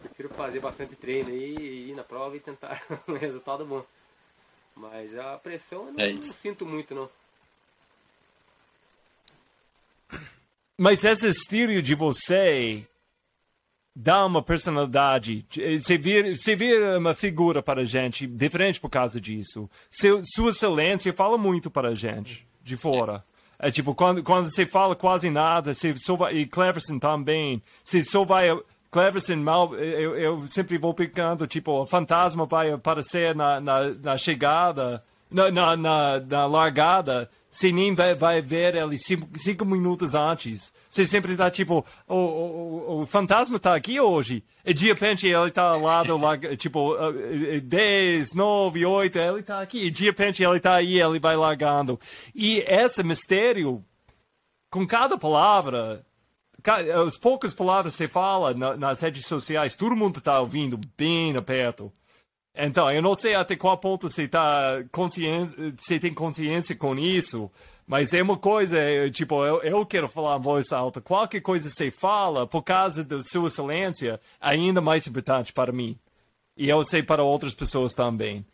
[0.00, 3.84] prefiro fazer bastante treino e ir na prova e tentar um resultado bom.
[4.76, 7.08] Mas a pressão eu não, é não sinto muito, não.
[10.76, 12.86] Mas esse estilo de você
[13.94, 15.46] dá uma personalidade.
[15.80, 19.70] Você vira, você vira uma figura para a gente diferente por causa disso.
[19.88, 23.24] Seu, sua excelência fala muito para a gente de fora.
[23.56, 28.02] É tipo, quando, quando você fala quase nada, você só vai, e Cleverson também, você
[28.02, 28.48] só vai
[28.94, 34.16] Cleverson mal, eu, eu, sempre vou picando, tipo, o fantasma vai aparecer na, na, na
[34.16, 40.72] chegada, na, na, na, largada, você nem vai, vai ver ele cinco, cinco minutos antes.
[40.88, 44.44] Você sempre está tipo, o, o, o fantasma está aqui hoje.
[44.64, 46.94] E de repente ele lá do lado, tipo,
[47.64, 49.86] 10, 9, 8, ele está aqui.
[49.86, 51.98] E de repente ele está aí, ele vai largando.
[52.32, 53.84] E esse mistério,
[54.70, 56.06] com cada palavra,
[56.70, 61.34] as poucas palavras que você fala na, nas redes sociais, todo mundo está ouvindo bem
[61.42, 61.92] perto.
[62.56, 67.50] Então, eu não sei até qual ponto você tá consciente, você tem consciência com isso,
[67.86, 68.78] mas é uma coisa,
[69.10, 71.00] tipo, eu, eu quero falar em voz alta.
[71.00, 75.72] Qualquer coisa que você fala, por causa da sua excelência, é ainda mais importante para
[75.72, 75.98] mim.
[76.56, 78.46] E eu sei para outras pessoas também.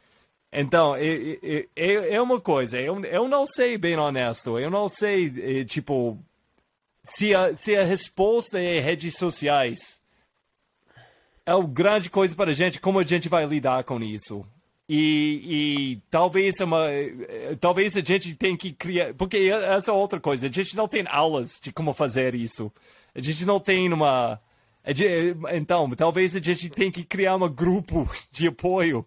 [0.53, 4.89] Então, é, é, é, é uma coisa, eu, eu não sei, bem honesto, eu não
[4.89, 6.19] sei, é, tipo,
[7.11, 10.01] se a, se a resposta é redes sociais,
[11.45, 14.47] é uma grande coisa para a gente, como a gente vai lidar com isso.
[14.89, 16.87] E, e talvez é uma,
[17.61, 21.05] talvez a gente tem que criar, porque essa é outra coisa, a gente não tem
[21.09, 22.73] aulas de como fazer isso.
[23.15, 24.41] A gente não tem uma,
[25.55, 29.05] então, talvez a gente tem que criar um grupo de apoio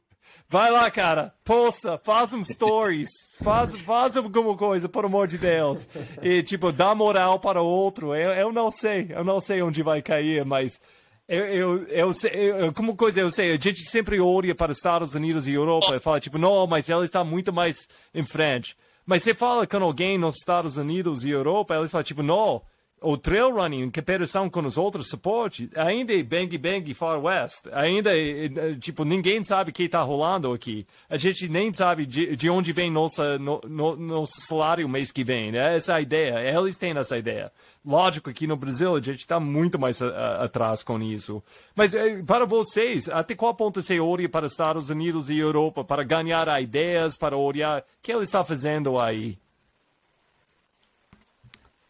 [0.50, 3.10] Vai lá, cara, posta, faz um stories,
[3.42, 5.88] faz, faz alguma coisa, por amor de Deus.
[6.22, 8.14] E, tipo, dá moral para o outro.
[8.14, 10.80] Eu, eu não sei, eu não sei onde vai cair, mas
[11.28, 15.16] eu, eu, eu, eu, como coisa eu sei, a gente sempre olha para os Estados
[15.16, 18.78] Unidos e Europa e fala, tipo, não, mas ela está muito mais em frente.
[19.06, 22.62] Mas você fala com alguém nos Estados Unidos e Europa, eles falam, tipo, não,
[23.04, 27.68] o trail running em comparação com os outros esportes ainda é bang bang far west.
[27.74, 30.88] Ainda é, é, tipo ninguém sabe o que está rolando aqui.
[31.10, 35.24] A gente nem sabe de, de onde vem nossa no, no, nosso salário mês que
[35.24, 35.76] vem né?
[35.76, 36.58] essa é a ideia.
[36.58, 37.52] Eles têm essa ideia.
[37.86, 41.44] Lógico que no Brasil a gente está muito mais a, a, atrás com isso.
[41.76, 46.04] Mas é, para vocês até qual ponto você olha para Estados Unidos e Europa para
[46.04, 49.38] ganhar ideias para olhar o que ele está fazendo aí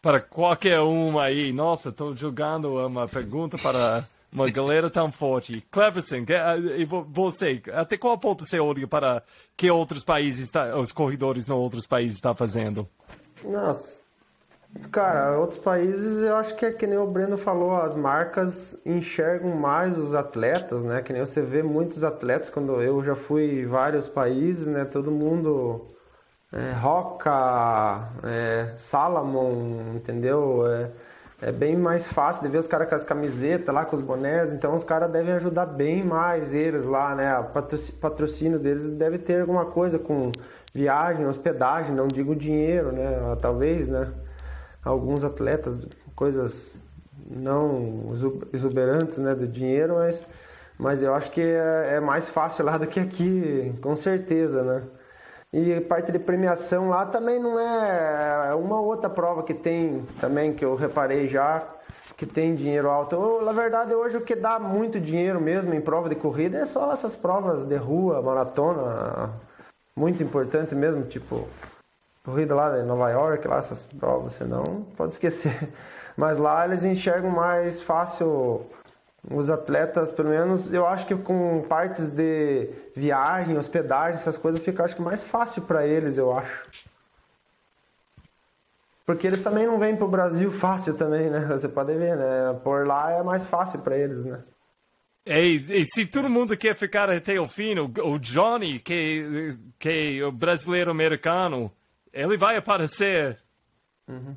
[0.03, 1.53] para qualquer um aí.
[1.53, 5.65] Nossa, estou jogando uma pergunta para uma galera tão forte.
[5.71, 6.55] Cleverson, ah,
[7.07, 9.23] você, até qual ponto você olha para
[9.55, 12.85] que outros países, tá, os corredores em outros países estão tá fazendo?
[13.45, 14.01] Nossa,
[14.91, 19.55] cara, outros países eu acho que é que nem o Breno falou, as marcas enxergam
[19.55, 21.01] mais os atletas, né?
[21.01, 24.83] Que nem você vê muitos atletas, quando eu já fui em vários países, né?
[24.83, 25.87] Todo mundo
[26.53, 30.67] é, Roca, é, Salamon, entendeu?
[30.67, 30.91] É,
[31.41, 34.53] é, bem mais fácil de ver os caras com as camisetas lá, com os bonés,
[34.53, 37.37] então os caras devem ajudar bem mais eles lá, né?
[37.39, 37.45] O
[37.99, 40.31] patrocínio deles deve ter alguma coisa com
[40.73, 43.35] viagem, hospedagem, não digo dinheiro, né?
[43.41, 44.11] Talvez, né?
[44.83, 45.79] Alguns atletas,
[46.15, 46.75] coisas
[47.29, 48.11] não
[48.51, 50.25] exuberantes, né, do dinheiro, mas,
[50.77, 54.83] mas eu acho que é, é mais fácil lá do que aqui, com certeza, né?
[55.53, 60.51] E parte de premiação lá também não é, é uma outra prova que tem também
[60.51, 61.63] que eu reparei já
[62.17, 63.15] que tem dinheiro alto.
[63.15, 66.65] Eu, na verdade, hoje o que dá muito dinheiro mesmo em prova de corrida é
[66.65, 69.29] só essas provas de rua, maratona,
[69.95, 71.47] muito importante mesmo, tipo
[72.23, 75.69] corrida lá em Nova York, lá essas provas, senão pode esquecer.
[76.17, 78.65] Mas lá eles enxergam mais fácil
[79.29, 84.83] os atletas, pelo menos, eu acho que com partes de viagem, hospedagem, essas coisas, fica
[84.83, 86.65] acho que mais fácil para eles, eu acho.
[89.05, 91.45] Porque eles também não vêm pro Brasil fácil também, né?
[91.49, 92.59] Você pode ver, né?
[92.63, 94.41] Por lá é mais fácil para eles, né?
[95.25, 100.19] E, e, se todo mundo quer ficar até o fim, o, o Johnny, que, que
[100.19, 101.71] é o brasileiro americano,
[102.11, 103.37] ele vai aparecer.
[104.07, 104.35] Uhum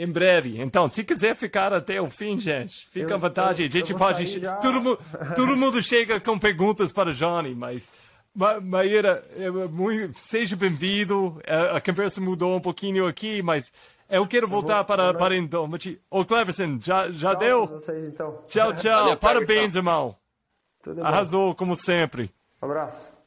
[0.00, 0.58] em breve.
[0.58, 3.62] Então, se quiser ficar até o fim, gente, fica à vontade.
[3.62, 4.40] a gente pode.
[4.62, 4.98] Todo, mundo,
[5.36, 7.88] todo mundo chega com perguntas para Johnny, mas.
[8.62, 11.42] Maíra, é muito, seja bem-vindo.
[11.46, 13.72] A, a, conversa mudou um pouquinho aqui, mas
[14.08, 15.68] eu quero voltar eu vou, para, para então.
[16.08, 17.66] Ô, Cleverson, já, já tchau deu?
[17.66, 18.42] Vocês, então.
[18.46, 19.02] Tchau, tchau.
[19.02, 20.16] Valeu, Parabéns, irmão.
[21.02, 22.32] Arrasou, como sempre.
[22.62, 23.19] Um abraço.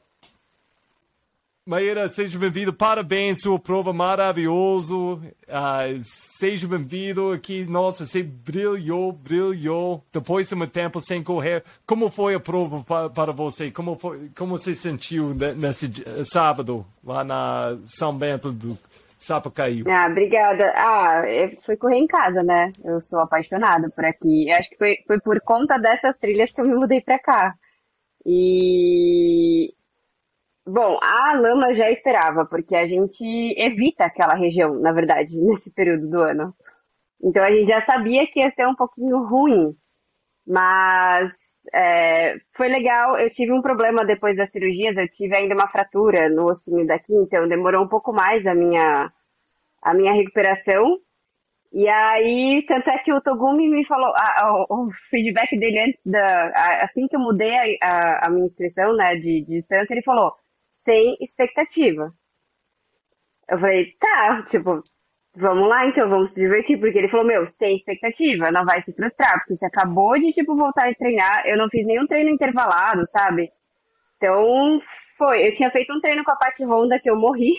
[1.66, 2.74] Maíra, seja bem-vindo.
[2.74, 5.14] Parabéns, sua prova maravilhoso.
[5.48, 7.64] Uh, seja bem-vindo aqui.
[7.64, 10.04] Nossa, você brilhou, brilhou.
[10.12, 13.70] Depois de um tempo sem correr, como foi a prova para, para você?
[13.70, 15.90] Como foi, como você sentiu nesse
[16.26, 18.78] sábado lá na São Bento do
[19.18, 19.84] Sapucaí?
[19.88, 20.70] Ah, obrigada.
[20.76, 22.74] Ah, eu fui correr em casa, né?
[22.84, 24.50] Eu sou apaixonada por aqui.
[24.50, 27.54] Eu acho que foi, foi por conta dessas trilhas que eu me mudei para cá.
[28.26, 29.72] E
[30.66, 33.22] Bom, a lama já esperava, porque a gente
[33.58, 36.54] evita aquela região, na verdade, nesse período do ano.
[37.22, 39.76] Então a gente já sabia que ia ser um pouquinho ruim,
[40.46, 41.32] mas
[41.72, 43.16] é, foi legal.
[43.18, 47.14] Eu tive um problema depois das cirurgias, eu tive ainda uma fratura no ossinho daqui,
[47.14, 49.12] então demorou um pouco mais a minha,
[49.82, 50.98] a minha recuperação.
[51.72, 56.00] E aí, tanto é que o Togumi me falou, a, a, o feedback dele antes
[56.06, 56.48] da.
[56.54, 60.32] A, assim que eu mudei a, minha inscrição né, de, de distância, ele falou:
[60.84, 62.12] sem expectativa.
[63.48, 64.82] Eu falei, tá, tipo,
[65.36, 68.92] vamos lá então, vamos se divertir, porque ele falou, meu, sem expectativa, não vai se
[68.92, 73.06] frustrar, porque você acabou de, tipo, voltar a treinar, eu não fiz nenhum treino intervalado,
[73.12, 73.50] sabe?
[74.16, 74.80] Então,
[75.18, 77.54] foi, eu tinha feito um treino com a Paty Honda que eu morri,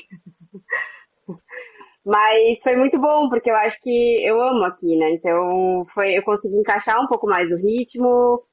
[2.06, 5.12] mas foi muito bom, porque eu acho que eu amo aqui, né?
[5.12, 8.44] Então, foi, eu consegui encaixar um pouco mais o ritmo,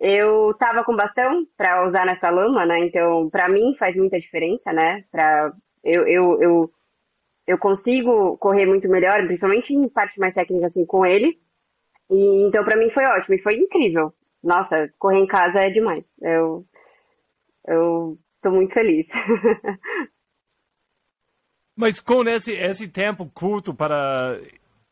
[0.00, 2.80] eu tava com bastão para usar nessa lama, né?
[2.80, 5.04] Então, para mim faz muita diferença, né?
[5.12, 5.52] Para
[5.84, 6.72] eu, eu, eu,
[7.46, 11.38] eu consigo correr muito melhor, principalmente em parte mais técnica assim com ele.
[12.10, 14.12] E então para mim foi ótimo e foi incrível.
[14.42, 16.04] Nossa, correr em casa é demais.
[16.20, 16.64] Eu
[17.68, 19.06] eu tô muito feliz.
[21.76, 24.38] Mas com esse, esse tempo curto para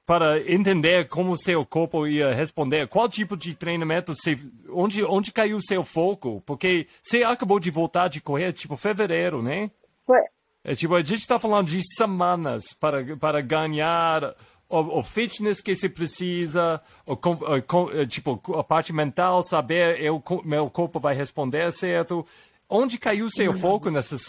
[0.08, 2.88] para entender como seu corpo ia responder.
[2.88, 4.38] Qual tipo de treinamento, você,
[4.70, 6.42] onde, onde caiu o seu foco?
[6.46, 9.70] Porque você acabou de voltar de correr, tipo, fevereiro, né?
[10.06, 10.20] Foi.
[10.64, 14.34] É, tipo, a gente está falando de semanas para, para ganhar
[14.66, 20.70] o, o fitness que se precisa, o, o, tipo, a parte mental, saber eu, meu
[20.70, 22.24] corpo vai responder certo.
[22.66, 24.22] Onde caiu o seu foco nessas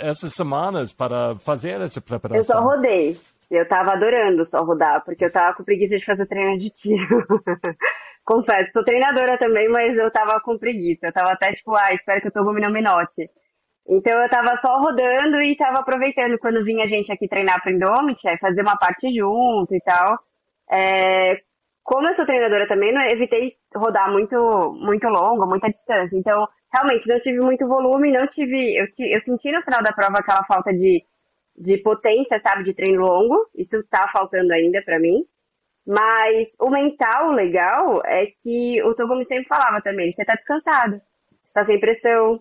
[0.00, 2.38] essas semanas para fazer essa preparação?
[2.38, 3.20] Eu só rodei.
[3.52, 7.26] Eu tava adorando só rodar, porque eu tava com preguiça de fazer treino de tiro.
[8.24, 11.08] Confesso, sou treinadora também, mas eu tava com preguiça.
[11.08, 13.28] Eu tava até tipo, ah, espero que Togumi não me note.
[13.86, 18.26] Então eu tava só rodando e tava aproveitando quando vinha gente aqui treinar pro Indomit,
[18.26, 20.18] aí fazer uma parte junto e tal.
[20.72, 21.42] É,
[21.82, 24.34] como eu sou treinadora também, não evitei rodar muito,
[24.80, 26.16] muito longo, muita distância.
[26.16, 28.76] Então, realmente, não tive muito volume, não tive.
[28.80, 31.04] Eu, eu senti no final da prova aquela falta de,
[31.62, 33.48] de potência, sabe, de treino longo.
[33.54, 35.24] Isso tá faltando ainda para mim.
[35.86, 41.00] Mas o mental legal é que o Togumi sempre falava também, você tá descansado,
[41.44, 42.40] você tá sem pressão.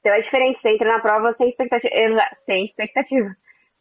[0.00, 1.90] Então é diferente, você entra na prova sem expectativa.
[2.44, 3.36] Sem expectativa.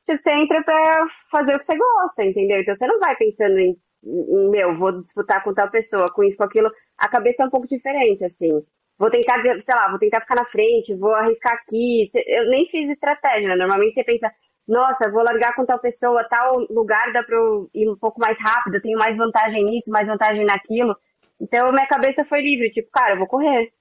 [0.06, 2.62] Tipo, você entra pra fazer o que você gosta, entendeu?
[2.62, 6.38] Então você não vai pensando em em, meu, vou disputar com tal pessoa, com isso,
[6.38, 8.64] com aquilo, a cabeça é um pouco diferente, assim.
[8.98, 12.10] Vou tentar, sei lá, vou tentar ficar na frente, vou arriscar aqui.
[12.28, 13.56] Eu nem fiz estratégia, né?
[13.56, 14.32] Normalmente você pensa,
[14.68, 18.38] nossa, vou largar com tal pessoa, tal lugar dá pra eu ir um pouco mais
[18.40, 20.96] rápido, eu tenho mais vantagem nisso, mais vantagem naquilo.
[21.40, 23.72] Então minha cabeça foi livre, tipo, cara, eu vou correr.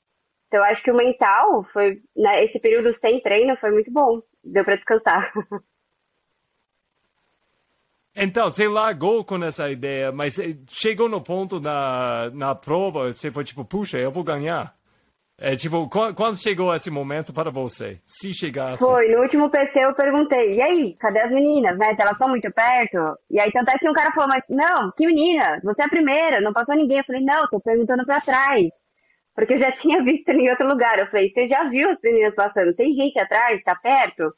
[0.48, 4.20] Então acho que o mental foi, né, esse período sem treino foi muito bom.
[4.42, 5.32] Deu para descansar.
[8.14, 13.30] Então, você largou com essa ideia, mas eh, chegou no ponto na, na prova, você
[13.30, 14.76] foi tipo, puxa, eu vou ganhar.
[15.42, 17.98] É tipo, quando chegou esse momento para você?
[18.04, 18.84] Se chegasse.
[18.84, 21.96] Foi, no último PC eu perguntei, e aí, cadê as meninas, né?
[21.98, 23.18] Elas estão muito perto?
[23.30, 25.58] E aí, tanto é que um cara falou, mas não, que menina?
[25.64, 26.98] Você é a primeira, não passou ninguém.
[26.98, 28.68] Eu falei, não, tô perguntando pra trás.
[29.34, 30.98] Porque eu já tinha visto em outro lugar.
[30.98, 32.74] Eu falei, você já viu as meninas passando?
[32.74, 33.62] Tem gente atrás?
[33.62, 34.34] Tá perto?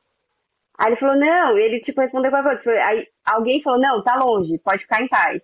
[0.79, 2.65] Aí ele falou, não, ele tipo respondeu com a voz.
[2.65, 5.43] Aí alguém falou, não, tá longe, pode ficar em paz.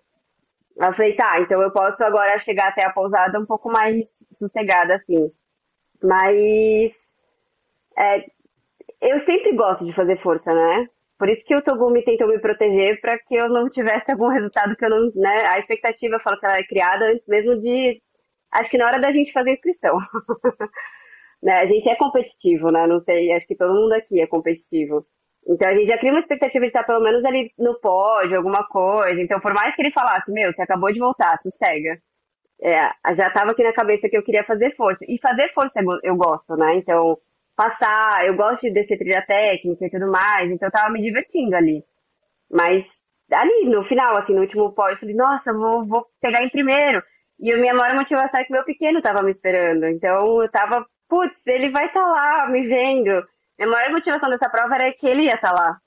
[0.77, 4.07] Eu falei, tá, então eu posso agora chegar até a pousada um pouco mais
[4.37, 5.29] sossegada, assim.
[6.01, 6.93] Mas
[7.97, 8.25] é,
[9.01, 10.87] eu sempre gosto de fazer força, né?
[11.17, 14.75] Por isso que o Togumi tentou me proteger para que eu não tivesse algum resultado
[14.75, 15.47] que eu não, né?
[15.47, 18.01] A expectativa, eu falo que ela é criada antes mesmo de,
[18.51, 19.97] acho que na hora da gente fazer a inscrição.
[21.43, 21.59] né?
[21.59, 22.87] A gente é competitivo, né?
[22.87, 25.05] Não sei, acho que todo mundo aqui é competitivo.
[25.47, 28.65] Então a gente já cria uma expectativa de estar pelo menos ali no pódio, alguma
[28.67, 29.21] coisa.
[29.21, 31.99] Então, por mais que ele falasse, meu, você acabou de voltar, sossega.
[32.61, 35.05] É, já estava aqui na cabeça que eu queria fazer força.
[35.07, 36.75] E fazer força eu gosto, né?
[36.75, 37.17] Então,
[37.55, 40.49] passar, eu gosto de descer trilha técnica e tudo mais.
[40.49, 41.83] Então, eu tava me divertindo ali.
[42.51, 42.85] Mas,
[43.31, 47.01] ali, no final, assim, no último pódio, eu falei, nossa, vou, vou pegar em primeiro.
[47.39, 49.85] E a minha maior motivação é que meu pequeno tava me esperando.
[49.85, 53.11] Então, eu tava, putz, ele vai estar tá lá me vendo.
[53.59, 55.77] A maior motivação dessa prova era que ele ia estar lá.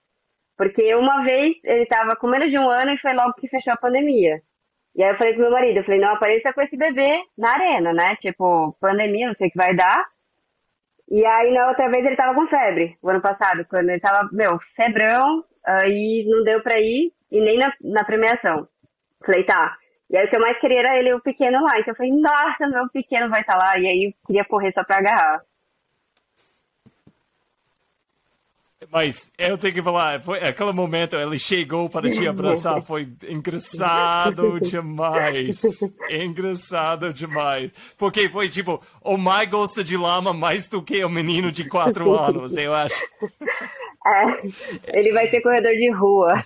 [0.57, 3.73] Porque uma vez ele estava com menos de um ano e foi logo que fechou
[3.73, 4.43] a pandemia.
[4.95, 7.53] E aí eu falei pro meu marido, eu falei, não apareça com esse bebê na
[7.53, 8.17] arena, né?
[8.17, 10.05] Tipo, pandemia, não sei o que vai dar.
[11.11, 14.29] E aí na outra vez ele tava com febre, o ano passado, quando ele tava,
[14.33, 18.69] meu, febrão, aí não deu pra ir, e nem na, na premiação.
[19.25, 19.77] Falei, tá.
[20.11, 21.81] E aí o que eu mais queria era ele, o pequeno lá.
[21.81, 23.79] Então eu falei, nossa, meu pequeno vai estar tá lá.
[23.79, 25.43] E aí eu queria correr só pra agarrar.
[28.93, 34.61] Mas eu tenho que falar, foi aquele momento ele chegou para te abraçar, foi engraçado
[34.61, 35.63] demais.
[36.11, 37.71] Engraçado demais.
[37.97, 42.13] Porque foi tipo, o Mai gosta de lama mais do que o menino de quatro
[42.13, 43.03] anos, eu acho.
[44.07, 46.45] É, ele vai ser corredor de rua.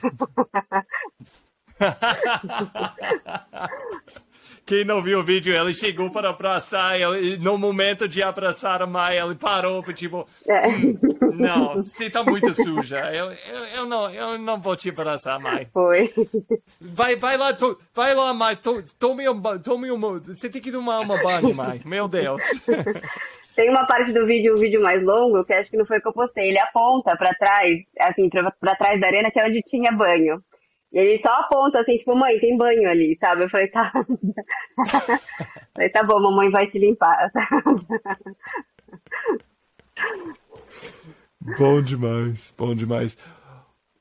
[4.67, 8.87] Quem não viu o vídeo, ele chegou para abraçar, ele, no momento de abraçar a
[8.87, 10.69] mãe, ele parou, tipo, é.
[10.69, 10.99] Hum,
[11.35, 15.69] não, você está muito suja, eu, eu, eu, não, eu não vou te abraçar, mãe.
[15.73, 16.13] Foi.
[16.81, 20.73] Vai, vai lá, to, vai lá, mãe, to, tome um, tome um, você tem que
[20.73, 22.43] tomar uma banho, mãe, meu Deus.
[23.55, 26.09] Tem uma parte do vídeo, um vídeo mais longo, que acho que não foi que
[26.09, 29.93] eu postei, ele aponta para trás, assim, para trás da arena, que é onde tinha
[29.93, 30.43] banho.
[30.97, 33.45] E ele só aponta assim, tipo, mãe, tem banho ali, sabe?
[33.45, 33.93] Eu falei, tá.
[35.75, 37.31] falei, tá bom, mamãe vai se limpar.
[41.59, 43.19] bom demais, bom demais.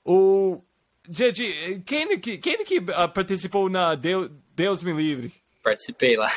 [0.05, 0.61] O.
[1.09, 5.33] Gente, quem que, quem que uh, participou na Deus, Deus Me Livre?
[5.61, 6.31] Participei lá.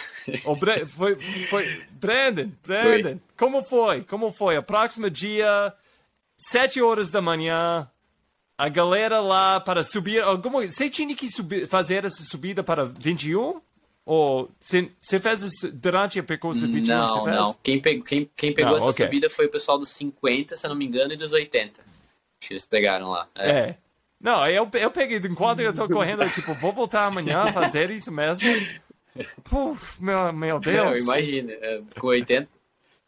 [0.45, 1.17] O Bre foi,
[1.49, 3.21] foi Brandon, Brandon, foi.
[3.37, 4.03] como foi?
[4.03, 4.57] Como foi?
[4.57, 5.73] A próxima dia,
[6.35, 7.89] sete horas da manhã,
[8.59, 10.23] a galera lá para subir.
[10.43, 13.61] Como, você tinha que subir, fazer essa subida para 21?
[14.05, 16.97] Ou você fez isso durante a percurso 21?
[16.97, 17.57] Não, não.
[17.63, 19.07] Quem, pe, quem, quem pegou não, essa okay.
[19.07, 21.81] subida foi o pessoal dos 50, se eu não me engano, e dos 80.
[22.41, 23.29] Que eles pegaram lá.
[23.37, 23.51] É.
[23.51, 23.79] é.
[24.21, 28.11] Não, eu, eu peguei, enquanto eu tô correndo, eu, tipo, vou voltar amanhã fazer isso
[28.11, 28.49] mesmo.
[29.45, 30.77] Puf, meu, meu Deus.
[30.77, 32.49] Não, imagina, é, com 80,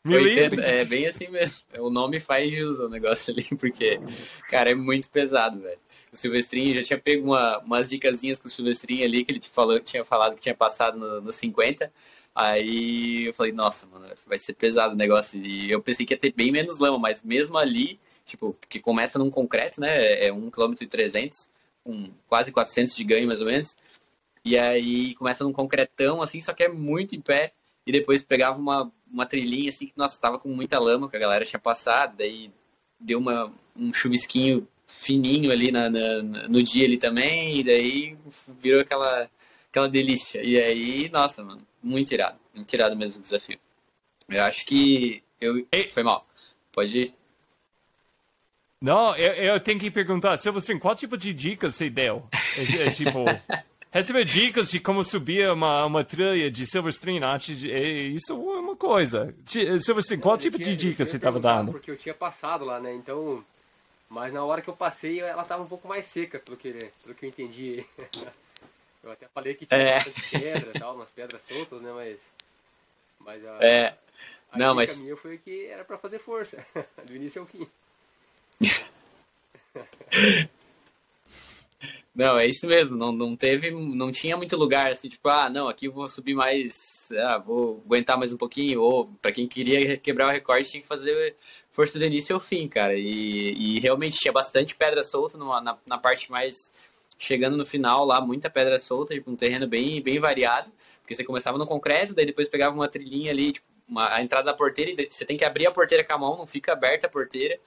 [0.05, 1.65] me 80, é bem assim mesmo.
[1.79, 4.01] O nome faz jus ao negócio ali, porque,
[4.49, 5.79] cara, é muito pesado, velho.
[6.13, 9.79] o Silvestrinho, já tinha pego uma, umas dicasinhas com o Silvestrinho ali, que ele falou,
[9.81, 11.93] tinha falado que tinha passado no, no 50.
[12.35, 15.39] Aí eu falei, nossa, mano, vai ser pesado o negócio.
[15.45, 19.19] E eu pensei que ia ter bem menos lama, mas mesmo ali, tipo, porque começa
[19.19, 20.27] num concreto, né?
[20.27, 21.49] É 1 km e 300,
[21.85, 23.77] com quase 400 de ganho mais ou menos.
[24.45, 27.53] E aí começa num concretão, assim, só que é muito em pé.
[27.87, 31.21] E depois pegava uma, uma trilhinha, assim, que, nossa, tava com muita lama, que a
[31.21, 32.17] galera tinha passado.
[32.17, 32.51] Daí
[32.99, 37.61] deu uma, um chuvisquinho fininho ali na, na, no dia ali também.
[37.61, 38.17] E daí
[38.61, 39.29] virou aquela,
[39.71, 40.43] aquela delícia.
[40.43, 42.39] E aí, nossa, mano, muito irado.
[42.55, 43.59] Muito irado mesmo o desafio.
[44.29, 45.67] Eu acho que eu...
[45.93, 46.27] Foi mal.
[46.73, 47.15] Pode ir.
[48.81, 52.27] Não, eu, eu tenho que perguntar, Silvestrin, qual tipo de dicas você deu?
[52.57, 53.25] É, é, tipo,
[53.91, 58.59] receber dicas de como subir uma, uma trilha de Silverstream antes de, é, isso é
[58.59, 59.35] uma coisa.
[59.47, 61.73] Silverstream, qual tipo tinha, de dicas você estava dando?
[61.73, 62.95] Porque eu tinha passado lá, né?
[62.95, 63.45] Então,
[64.09, 66.73] mas na hora que eu passei, ela estava um pouco mais seca, pelo que,
[67.03, 67.85] pelo que eu entendi.
[69.03, 69.99] Eu até falei que tinha é.
[70.31, 71.91] pedra tal, umas pedras soltas, né?
[71.91, 72.21] Mas.
[73.19, 73.97] Mas a, é.
[74.53, 75.01] a Não, mas...
[75.01, 76.63] minha foi que era para fazer força,
[77.07, 77.67] do início ao fim.
[82.15, 82.97] Não, é isso mesmo.
[82.97, 87.09] Não, não teve, não tinha muito lugar assim, tipo, ah, não, aqui vou subir mais,
[87.13, 88.81] ah, vou aguentar mais um pouquinho.
[88.83, 91.37] Ou para quem queria quebrar o recorde tinha que fazer
[91.71, 92.95] força do início ao fim, cara.
[92.95, 96.73] E, e realmente tinha bastante pedra solta numa, na, na parte mais
[97.19, 100.73] chegando no final lá, muita pedra solta, tipo, um terreno bem, bem variado.
[101.03, 104.47] Porque você começava no concreto, daí depois pegava uma trilhinha ali, tipo, uma, a entrada
[104.47, 107.07] da porteira, e você tem que abrir a porteira com a mão, não fica aberta
[107.07, 107.59] a porteira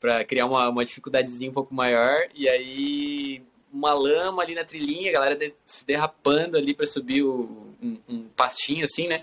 [0.00, 2.28] para criar uma, uma dificuldadezinha um pouco maior.
[2.34, 3.42] E aí
[3.76, 7.98] uma lama ali na trilhinha, a galera de, se derrapando ali para subir o, um,
[8.08, 9.22] um, pastinho assim, né?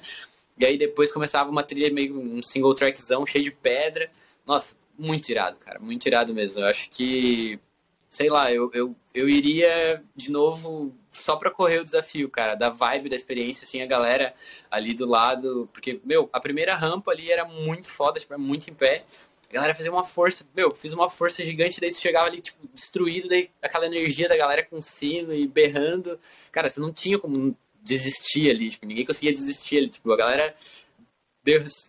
[0.58, 4.12] E aí depois começava uma trilha meio um single trackzão cheio de pedra.
[4.46, 6.62] Nossa, muito irado, cara, muito irado mesmo.
[6.62, 7.60] Eu acho que,
[8.10, 12.70] sei lá, eu, eu, eu iria de novo só para correr o desafio, cara, da
[12.70, 14.36] vibe da experiência, assim, a galera
[14.70, 18.70] ali do lado, porque, meu, a primeira rampa ali era muito foda, tipo, é muito
[18.70, 19.06] em pé.
[19.54, 22.68] A galera fazia uma força, meu, fiz uma força gigante, daí tu chegava ali, tipo,
[22.74, 26.20] destruído, daí aquela energia da galera com sino e berrando.
[26.52, 30.58] Cara, você não tinha como desistir ali, tipo, ninguém conseguia desistir ali, tipo, a galera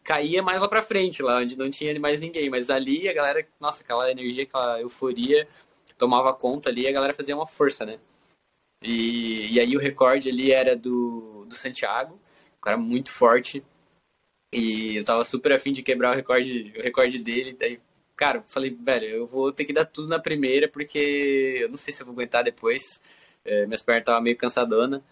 [0.03, 3.49] caía mais lá pra frente, lá onde não tinha mais ninguém, mas ali a galera,
[3.59, 5.49] nossa, aquela energia, aquela euforia
[5.97, 7.99] tomava conta ali a galera fazia uma força, né?
[8.83, 12.15] E, e aí o recorde ali era do, do Santiago,
[12.59, 13.65] um cara muito forte,
[14.55, 17.57] e eu tava super afim de quebrar o recorde, o recorde dele.
[17.59, 17.81] Daí,
[18.17, 21.93] cara, falei, velho, eu vou ter que dar tudo na primeira, porque eu não sei
[21.93, 22.83] se eu vou aguentar depois.
[23.45, 25.03] É, minhas pernas estavam meio cansadona.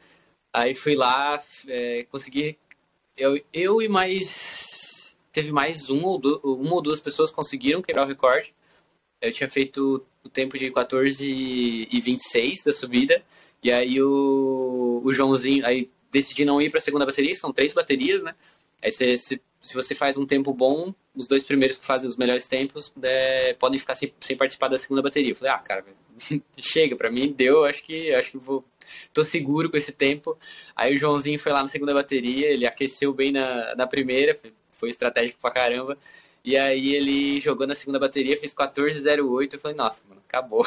[0.52, 2.56] Aí fui lá, é, consegui.
[3.16, 5.16] Eu, eu e mais.
[5.32, 8.54] Teve mais um ou du, uma ou duas pessoas conseguiram quebrar o recorde.
[9.20, 11.26] Eu tinha feito o tempo de 14
[11.90, 13.22] e 26 da subida.
[13.62, 15.66] E aí o, o Joãozinho.
[15.66, 18.34] Aí decidi não ir para a segunda bateria, são três baterias, né?
[18.82, 22.16] Aí você, se, se você faz um tempo bom, os dois primeiros que fazem os
[22.16, 25.32] melhores tempos é, podem ficar sem, sem participar da segunda bateria.
[25.32, 25.84] Eu falei, ah, cara,
[26.58, 28.64] chega, pra mim deu, acho que acho que vou.
[29.12, 30.36] Tô seguro com esse tempo.
[30.74, 34.38] Aí o Joãozinho foi lá na segunda bateria, ele aqueceu bem na, na primeira,
[34.72, 35.96] foi estratégico pra caramba.
[36.44, 39.54] E aí ele jogou na segunda bateria, fez 14,08.
[39.54, 40.66] Eu falei, nossa, mano, acabou.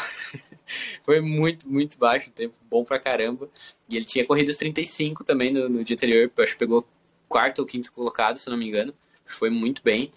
[1.03, 3.49] foi muito, muito baixo o tempo, bom pra caramba.
[3.89, 6.87] E ele tinha corrido os 35 também no, no dia anterior, acho que pegou
[7.27, 8.93] quarto ou quinto colocado, se não me engano.
[9.26, 10.11] Foi muito bem.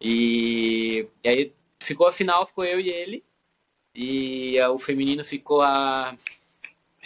[0.00, 3.24] E, e aí ficou a final, ficou eu e ele.
[3.94, 6.16] E a, o feminino ficou a,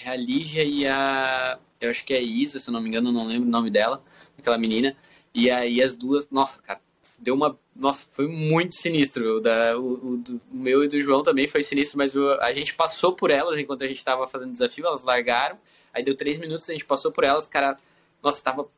[0.04, 1.58] a Lígia e a.
[1.80, 4.02] Eu acho que é Isa, se não me engano, não lembro o nome dela,
[4.38, 4.96] aquela menina.
[5.34, 6.28] E aí as duas.
[6.30, 6.80] Nossa, cara,
[7.18, 7.58] deu uma.
[7.76, 9.36] Nossa, foi muito sinistro.
[9.36, 12.74] O, da, o, o, do, meu e do João também foi sinistro, mas a gente
[12.74, 15.58] passou por elas enquanto a gente estava fazendo desafio, elas largaram.
[15.92, 17.78] Aí deu três minutos, a gente passou por elas, cara.
[18.22, 18.68] Nossa, tava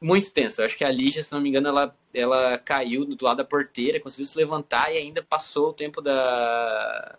[0.00, 0.60] muito tenso.
[0.60, 3.44] Eu acho que a Lígia, se não me engano, ela, ela caiu do lado da
[3.44, 7.18] porteira, conseguiu se levantar e ainda passou o tempo da,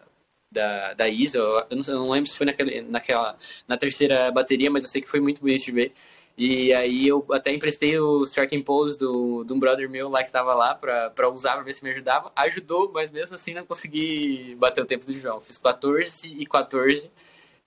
[0.52, 1.40] da, da Isa.
[1.40, 3.38] Eu não, eu não lembro se foi naquele, naquela,
[3.68, 5.94] na terceira bateria, mas eu sei que foi muito bonito de ver.
[6.38, 10.32] E aí eu até emprestei os tracking pose do, de um brother meu lá que
[10.32, 12.32] tava lá pra, pra usar, pra ver se me ajudava.
[12.36, 15.42] Ajudou, mas mesmo assim não consegui bater o tempo do João.
[15.42, 17.10] Fiz 14 e 14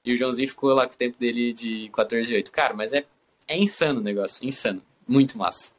[0.05, 2.53] e o Joãozinho ficou lá com o tempo dele de 14 e 8.
[2.53, 3.05] Cara, mas é,
[3.49, 5.73] é insano o negócio, insano muito massa.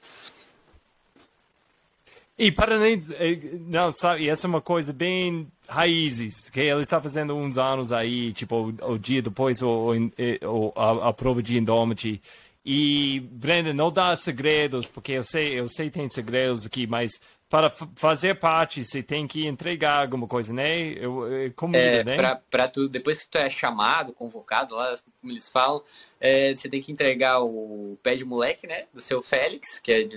[2.38, 3.02] E para nem.
[3.12, 7.94] Eh, não, sabe, essa é uma coisa bem raízes, que ele está fazendo uns anos
[7.94, 12.22] aí, tipo, o, o dia depois, o, o, a, a prova de Indomity.
[12.66, 17.12] E, Brenda, não dá segredos, porque eu sei, eu sei que tem segredos aqui, mas
[17.49, 20.80] para fazer parte, você tem que entregar alguma coisa, né?
[20.80, 22.16] Eu, eu, comida, é, né?
[22.16, 25.84] Pra, pra tu, depois que tu é chamado, convocado lá, como eles falam,
[26.22, 28.85] é, você tem que entregar o pé de moleque, né?
[28.93, 30.07] Do seu Félix, que é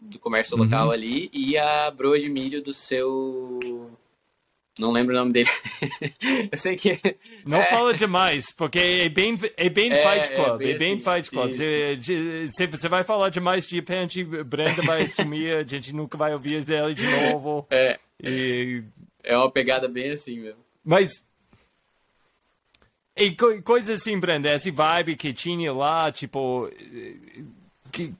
[0.00, 0.64] do comércio Uhum.
[0.64, 3.58] local ali, e a broa de milho do seu.
[4.78, 5.48] Não lembro o nome dele.
[6.50, 6.98] eu sei que.
[7.44, 10.78] Não é, fala demais, porque é bem, é bem É, Fight é Club, bem é
[10.78, 11.50] bem assim, Fight Club.
[11.50, 16.32] de- você- você vai falar demais de repente, Brenda vai sumir, a gente nunca vai
[16.32, 17.66] ouvir dela de novo.
[17.68, 18.82] É, E
[19.22, 20.60] é uma pegada bem assim mesmo.
[20.84, 21.22] Mas.
[23.16, 26.70] E co coisa assim, Brenda, esse vibe que tinha lá, tipo.
[26.72, 27.42] eh,
[27.92, 28.14] Que,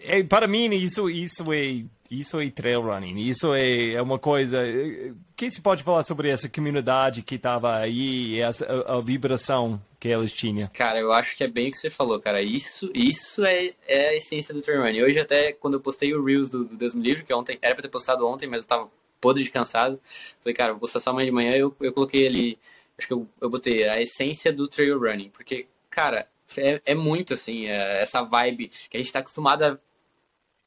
[0.00, 3.18] é, para mim, isso, isso, é, isso é trail running.
[3.28, 4.66] Isso é, é uma coisa.
[4.66, 9.00] eh, O que se pode falar sobre essa comunidade que estava aí, essa, a, a
[9.00, 10.68] vibração que eles tinham?
[10.72, 12.40] Cara, eu acho que é bem o que você falou, cara.
[12.40, 15.02] Isso, isso é, é a essência do trail running.
[15.02, 17.74] Hoje, até quando eu postei o Reels do, do Deus me livre, que ontem era
[17.74, 18.88] pra ter postado ontem, mas eu tava
[19.20, 19.98] podre de cansado.
[20.40, 21.56] Falei, cara, vou postar só amanhã de manhã.
[21.56, 22.58] Eu, eu coloquei ali,
[22.98, 27.34] acho que eu, eu botei a essência do trail running, porque, cara, é, é muito
[27.34, 29.78] assim, é essa vibe que a gente tá acostumado a,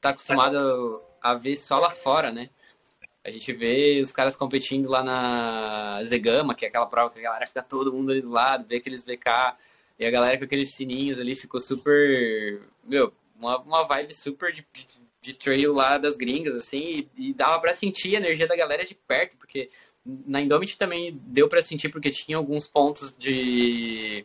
[0.00, 2.50] tá acostumado a ver só lá fora, né?
[3.24, 7.22] A gente vê os caras competindo lá na Zegama, que é aquela prova que a
[7.22, 9.56] galera fica todo mundo ali do lado, vê aqueles VK,
[9.98, 12.62] e a galera com aqueles sininhos ali ficou super.
[12.84, 14.66] Meu, uma, uma vibe super de,
[15.20, 18.84] de, trail lá das gringas, assim, e, e dava pra sentir a energia da galera
[18.84, 19.70] de perto, porque
[20.26, 24.24] na Indomit também deu pra sentir, porque tinha alguns pontos de.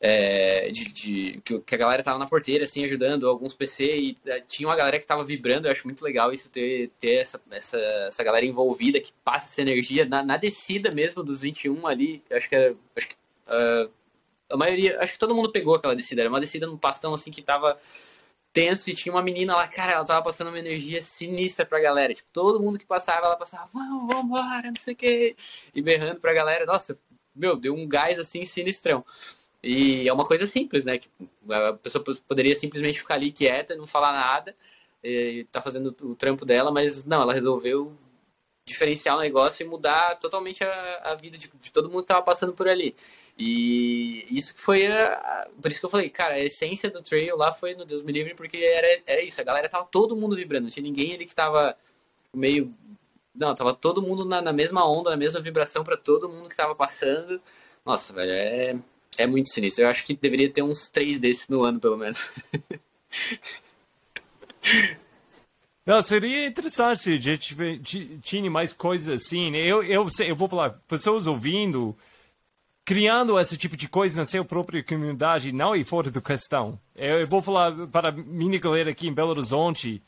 [0.00, 4.42] é, de, de- que, a galera tava na porteira, assim, ajudando, alguns PC, e eh,
[4.46, 7.78] tinha uma galera que tava vibrando, eu acho muito legal isso, ter, ter essa, essa,
[7.78, 12.48] essa galera envolvida, que passa essa energia, na, na descida mesmo dos 21 ali, acho
[12.48, 13.16] que era, acho que,
[13.46, 13.88] ah,
[14.50, 17.30] a maioria, acho que todo mundo pegou aquela descida, era uma descida num pastão, assim,
[17.30, 17.78] que tava
[18.56, 22.14] tenso, e tinha uma menina lá, cara, ela tava passando uma energia sinistra pra galera,
[22.14, 25.36] tipo, todo mundo que passava, ela passava, vamos, vamos embora, não sei o que,
[25.74, 26.98] e berrando pra galera, nossa,
[27.34, 29.04] meu, deu um gás, assim, sinistrão.
[29.62, 30.96] E é uma coisa simples, né?
[30.96, 31.10] Que
[31.50, 34.56] a pessoa poderia simplesmente ficar ali quieta, não falar nada,
[35.04, 37.94] e tá fazendo o trampo dela, mas não, ela resolveu
[38.64, 42.22] diferenciar o negócio e mudar totalmente a, a vida de, de todo mundo que tava
[42.22, 42.96] passando por ali.
[43.38, 47.52] E isso foi a, por isso que eu falei, cara, a essência do trail lá
[47.52, 50.64] foi no Deus me livre, porque era, era isso, a galera tava todo mundo vibrando,
[50.64, 51.76] não tinha ninguém ali que tava
[52.34, 52.74] meio
[53.36, 56.56] não, tava todo mundo na, na mesma onda, na mesma vibração pra todo mundo que
[56.56, 57.40] tava passando.
[57.84, 58.76] Nossa, velho, é,
[59.18, 59.84] é muito sinistro.
[59.84, 62.32] Eu acho que deveria ter uns três desses no ano, pelo menos.
[65.84, 69.52] Não, seria interessante a gente tinha mais coisas assim.
[69.52, 69.58] né?
[69.58, 71.96] Eu, eu, eu vou falar, pessoas ouvindo,
[72.86, 76.78] criando esse tipo de coisa na sua própria comunidade, não é fora do questão.
[76.94, 80.00] Eu, vou falar para a minha galera aqui em Belo Horizonte,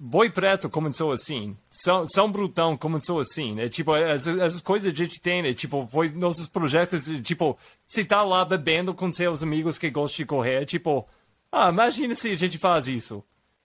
[0.00, 3.68] Boi Preto começou assim, São, São Brutão começou assim, né?
[3.68, 5.52] Tipo, essas, coisas a gente tem, né?
[5.52, 10.26] Tipo, foi nossos projetos, tipo, se tá lá bebendo com seus amigos que gostam de
[10.26, 11.08] correr, tipo,
[11.50, 13.24] ah, imagina se a gente faz isso.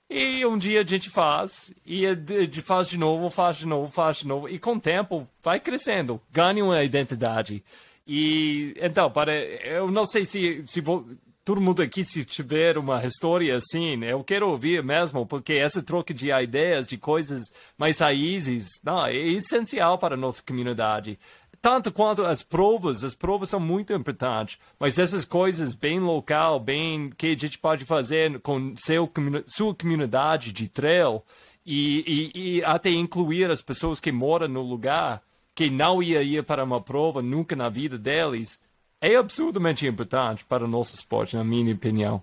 [0.09, 4.17] E um dia a gente faz, e gente faz de novo, faz de novo, faz
[4.17, 7.63] de novo, e com o tempo vai crescendo, ganha uma identidade.
[8.07, 11.05] E então, para, eu não sei se, se vou,
[11.45, 16.13] todo mundo aqui, se tiver uma história assim, eu quero ouvir mesmo, porque essa troca
[16.13, 17.43] de ideias, de coisas
[17.77, 21.19] mais raízes, não, é essencial para a nossa comunidade.
[21.61, 27.11] Tanto quanto as provas, as provas são muito importantes, mas essas coisas bem local, bem
[27.15, 29.11] que a gente pode fazer com seu,
[29.47, 31.23] sua comunidade de trail
[31.65, 35.21] e, e, e até incluir as pessoas que moram no lugar,
[35.55, 38.59] que não ia ir para uma prova nunca na vida deles,
[38.99, 42.21] é absurdamente importante para o nosso esporte, na minha opinião.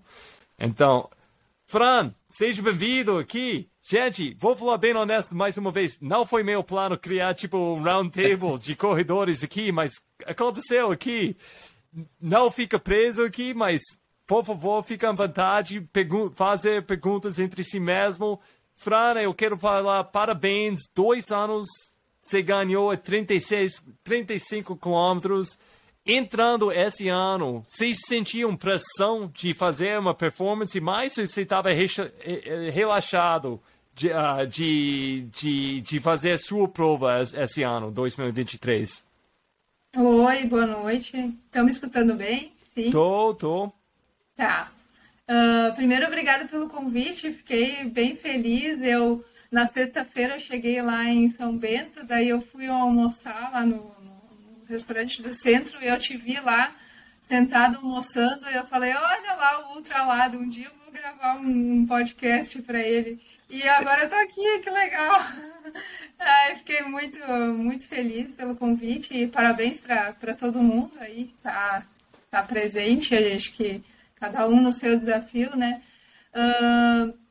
[0.58, 1.08] Então,
[1.64, 3.68] Fran, seja bem-vindo aqui.
[3.82, 5.98] Gente, vou falar bem honesto mais uma vez.
[6.00, 9.92] Não foi meu plano criar tipo um round table de corredores aqui, mas
[10.26, 11.34] aconteceu aqui.
[12.20, 13.80] Não fica preso aqui, mas
[14.26, 18.38] por favor, fica à vontade, pergun fazer perguntas entre si mesmo.
[18.74, 20.80] Fran, eu quero falar parabéns.
[20.94, 21.66] Dois anos
[22.22, 25.58] você ganhou 36, 35 quilômetros.
[26.06, 31.70] Entrando esse ano, vocês sentiam pressão de fazer uma performance mais ou você estava
[32.72, 33.60] relaxado
[33.94, 39.04] de, ah, de, de, de fazer a sua prova es- esse ano, 2023?
[39.96, 41.16] Oi, boa noite.
[41.46, 42.52] Estão me escutando bem?
[42.74, 42.90] Sim.
[42.90, 43.72] Tô, tô.
[44.36, 44.72] Tá.
[45.28, 47.32] Ah, primeiro, obrigada pelo convite.
[47.32, 48.80] Fiquei bem feliz.
[48.82, 53.76] Eu na sexta-feira eu cheguei lá em São Bento, daí eu fui almoçar lá no,
[53.76, 56.74] no restaurante do centro e eu te vi lá
[57.28, 58.48] sentado almoçando.
[58.48, 60.38] E eu falei, olha lá o ultralado.
[60.38, 63.20] Um dia eu vou gravar um, um podcast para ele.
[63.50, 65.20] E agora eu tô aqui, que legal.
[66.18, 67.18] Ai, fiquei muito,
[67.54, 71.84] muito feliz pelo convite e parabéns para todo mundo aí que tá,
[72.30, 73.14] tá presente.
[73.14, 73.84] Acho que
[74.16, 75.82] cada um no seu desafio, né?
[76.34, 77.21] Uh,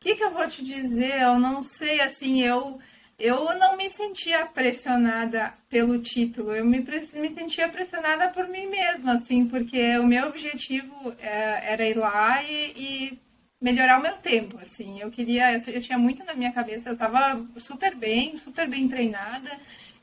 [0.00, 1.20] que, que eu vou te dizer?
[1.20, 2.78] Eu não sei, assim, eu
[3.18, 9.12] eu não me sentia pressionada pelo título, eu me, me sentia pressionada por mim mesma,
[9.12, 13.18] assim, porque o meu objetivo é, era ir lá e, e,
[13.60, 15.00] melhorar o meu tempo, assim.
[15.00, 18.88] Eu queria, eu, eu tinha muito na minha cabeça, eu estava super bem, super bem
[18.88, 19.50] treinada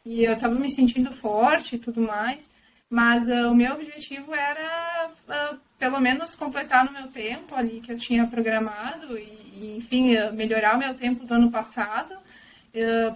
[0.06, 2.52] e eu estava me sentindo forte e tudo mais,
[2.90, 7.92] mas uh, o meu objetivo era, uh, pelo menos, completar no meu tempo ali que
[7.92, 12.16] eu tinha programado e, e enfim, uh, melhorar o meu tempo do ano passado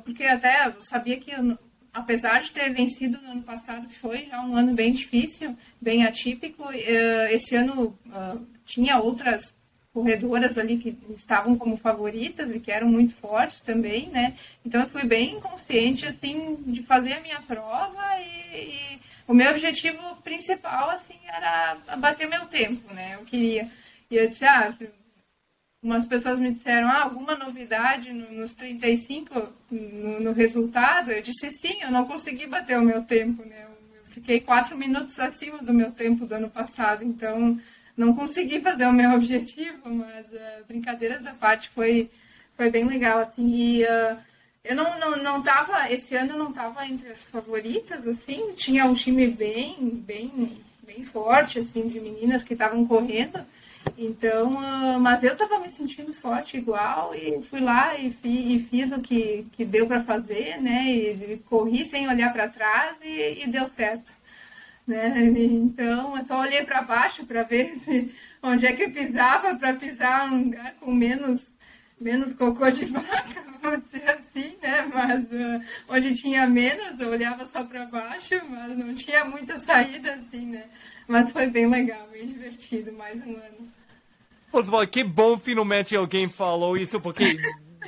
[0.04, 1.32] porque até eu sabia que,
[1.94, 6.04] apesar de ter vencido no ano passado, que foi já um ano bem difícil, bem
[6.04, 6.72] atípico,
[7.30, 7.96] esse ano
[8.66, 9.54] tinha outras
[9.94, 14.36] corredoras ali que estavam como favoritas e que eram muito fortes também, né?
[14.66, 19.00] Então eu fui bem consciente assim de fazer a minha prova e, e
[19.32, 23.16] o meu objetivo principal assim era bater meu tempo, né?
[23.16, 23.72] Eu queria
[24.10, 24.78] e eu disse, ah,
[25.82, 31.12] umas pessoas me disseram, ah, alguma novidade no, nos 35 no, no resultado?
[31.12, 33.68] Eu disse sim, eu não consegui bater o meu tempo, né?
[33.70, 37.58] Eu fiquei quatro minutos acima do meu tempo do ano passado, então
[37.96, 42.12] não consegui fazer o meu objetivo, mas uh, brincadeiras à parte foi,
[42.58, 44.18] foi bem legal, assim, e uh,
[44.64, 48.86] eu não, não, não tava, esse ano eu não tava entre as favoritas, assim, tinha
[48.86, 53.46] um time bem, bem, bem forte, assim, de meninas que estavam correndo,
[53.98, 58.64] então, uh, mas eu estava me sentindo forte igual e fui lá e, fi, e
[58.66, 60.86] fiz o que, que deu para fazer, né?
[60.86, 64.12] E, corri sem olhar para trás e, e, deu certo,
[64.86, 65.24] né?
[65.26, 69.74] Então, eu só olhei para baixo para ver se, onde é que eu pisava para
[69.74, 71.42] pisar um lugar com menos
[72.02, 74.90] menos cocô de vaca, vamos dizer assim, né?
[74.94, 80.16] Mas uh, onde tinha menos, eu olhava só para baixo, mas não tinha muita saída
[80.16, 80.66] assim, né?
[81.08, 83.72] Mas foi bem legal, bem divertido, mais um ano.
[84.52, 87.38] Oswaldo, que bom finalmente alguém falou isso, porque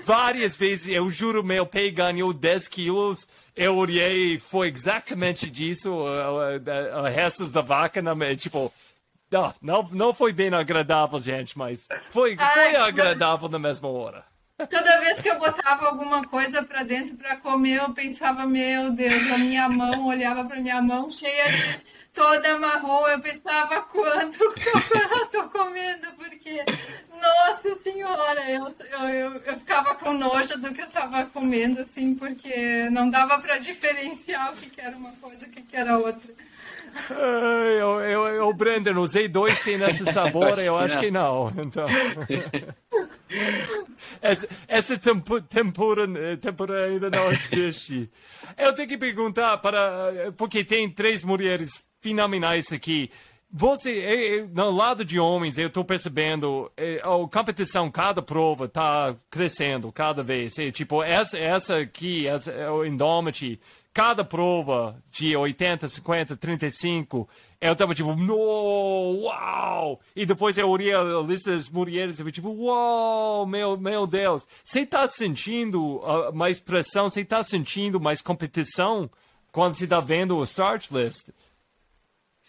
[0.03, 6.57] várias vezes, eu juro, meu pé ganhou 10 quilos, eu olhei, foi exatamente disso, uh,
[6.57, 8.73] uh, restos da vaca, na, tipo,
[9.34, 14.24] não, não, não foi bem agradável, gente, mas foi, foi agradável na mesma hora.
[14.58, 19.32] Toda vez que eu botava alguma coisa para dentro para comer, eu pensava, meu Deus,
[19.32, 21.80] a minha mão, olhava para minha mão cheia de
[22.14, 26.64] toda marrom, eu pensava quanto eu tô comendo, porque,
[27.10, 32.88] nossa senhora, eu, eu, eu, ficava com nojo do que eu tava comendo, assim, porque
[32.92, 35.98] não dava para diferenciar o que, que era uma coisa e o que, que era
[35.98, 36.32] outra.
[37.10, 41.52] Eu, eu, eu, Brandon, usei dois tem nesse sabor, eu acho que não.
[41.57, 41.88] Então.
[44.22, 46.07] Essa, essa tempura,
[46.40, 48.10] tempura ainda não existe.
[48.56, 50.32] Eu tenho que perguntar para.
[50.38, 53.10] Porque tem três mulheres fenomenais aqui.
[53.56, 56.72] Você, no lado de homens, eu estou percebendo,
[57.03, 60.56] a competição, cada prova está crescendo cada vez.
[60.74, 63.60] tipo, essa, essa aqui, essa, o Indomity,
[63.94, 67.30] cada prova de 80, 50, 35,
[67.61, 70.02] eu tava tipo, no, uau!
[70.15, 74.48] E depois eu olhei a lista das mulheres e tipo, uau, meu, meu Deus.
[74.64, 77.10] Você tá sentindo uh, mais pressão?
[77.10, 79.10] Você tá sentindo mais competição
[79.52, 81.30] quando você tá vendo o start list?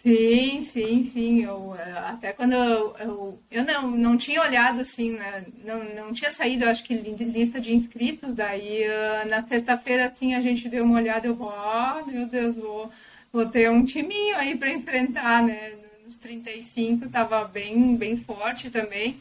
[0.04, 1.44] Sim, sim, sim.
[1.44, 5.46] Eu, eh, até quando eu, eu, eu, não, não tinha olhado assim, né?
[5.64, 8.34] não, não tinha saído, acho que lista de inscritos.
[8.34, 12.90] Daí uh, na sexta-feira assim a gente deu uma olhada, eu oh, meu Deus, vou,
[13.32, 15.72] vou ter um timinho aí para enfrentar, né?
[16.04, 19.16] Nos 35 tava bem, bem forte também.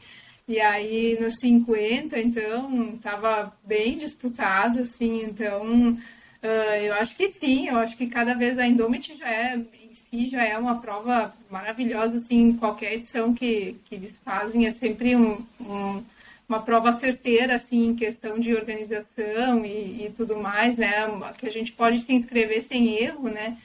[0.48, 5.92] E aí nos 50, então, tava bem disputado, assim, então
[6.44, 9.58] uh, eu acho que sim, eu acho que cada vez a Indomit já é
[9.96, 14.66] si já é uma prova maravilhosa, assim, qualquer edição que, que eles fazem.
[14.66, 16.04] É sempre um, um,
[16.48, 21.08] uma prova certeira, assim, em questão de organização e, e, tudo mais, né,
[21.38, 23.58] que a gente pode se inscrever sem erro, né,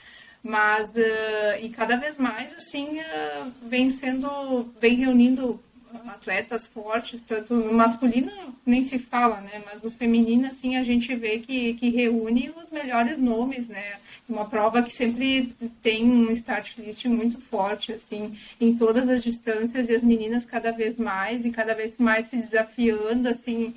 [0.42, 5.60] mas, uh, e cada vez mais, assim, uh, vem sendo, vem reunindo
[6.06, 8.30] atletas fortes, tanto no masculino
[8.64, 9.62] nem se fala, né?
[9.64, 13.98] Mas no feminino, assim, a gente vê que, que reúne os melhores nomes, né?
[14.28, 19.88] Uma prova que sempre tem um start list muito forte, assim, em todas as distâncias
[19.88, 23.74] e as meninas cada vez mais e cada vez mais se desafiando, assim,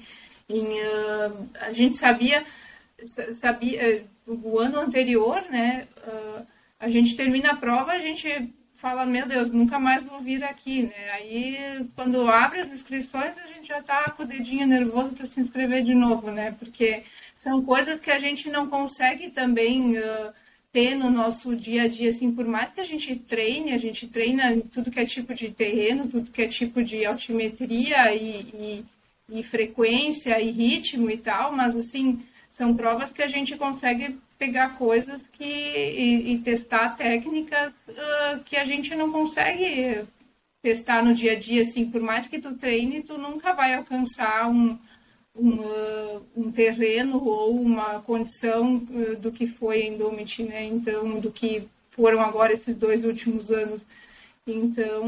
[0.50, 2.44] em, uh, a gente sabia,
[3.40, 5.88] sabia, uh, o ano anterior, né?
[6.06, 6.46] Uh,
[6.80, 8.52] a gente termina a prova, a gente
[8.82, 11.12] fala, meu Deus, nunca mais vou vir aqui, né?
[11.12, 15.40] Aí, quando abre as inscrições, a gente já está com o dedinho nervoso para se
[15.40, 16.56] inscrever de novo, né?
[16.58, 17.04] Porque
[17.36, 20.34] são coisas que a gente não consegue também uh,
[20.74, 24.08] ter no nosso dia a dia, assim, por mais que a gente treine, a gente
[24.08, 28.86] treina tudo que é tipo de terreno, tudo que é tipo de altimetria e, e,
[29.30, 34.76] e frequência e ritmo e tal, mas, assim, são provas que a gente consegue pegar
[34.76, 40.04] coisas que e, e testar técnicas uh, que a gente não consegue
[40.64, 44.50] testar no dia a dia, assim, por mais que tu treine, tu nunca vai alcançar
[44.50, 44.80] um,
[45.36, 50.64] um, uh, um terreno ou uma condição uh, do que foi em Domit, né?
[50.64, 53.86] Então, do que foram agora esses dois últimos anos.
[54.48, 55.06] Então,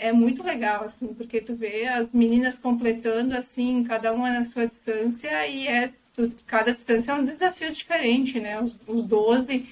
[0.00, 4.66] é muito legal, assim, porque tu vê as meninas completando, assim, cada uma na sua
[4.66, 5.92] distância e é
[6.46, 8.60] cada distância é um desafio diferente, né?
[8.60, 9.68] Os, os 12,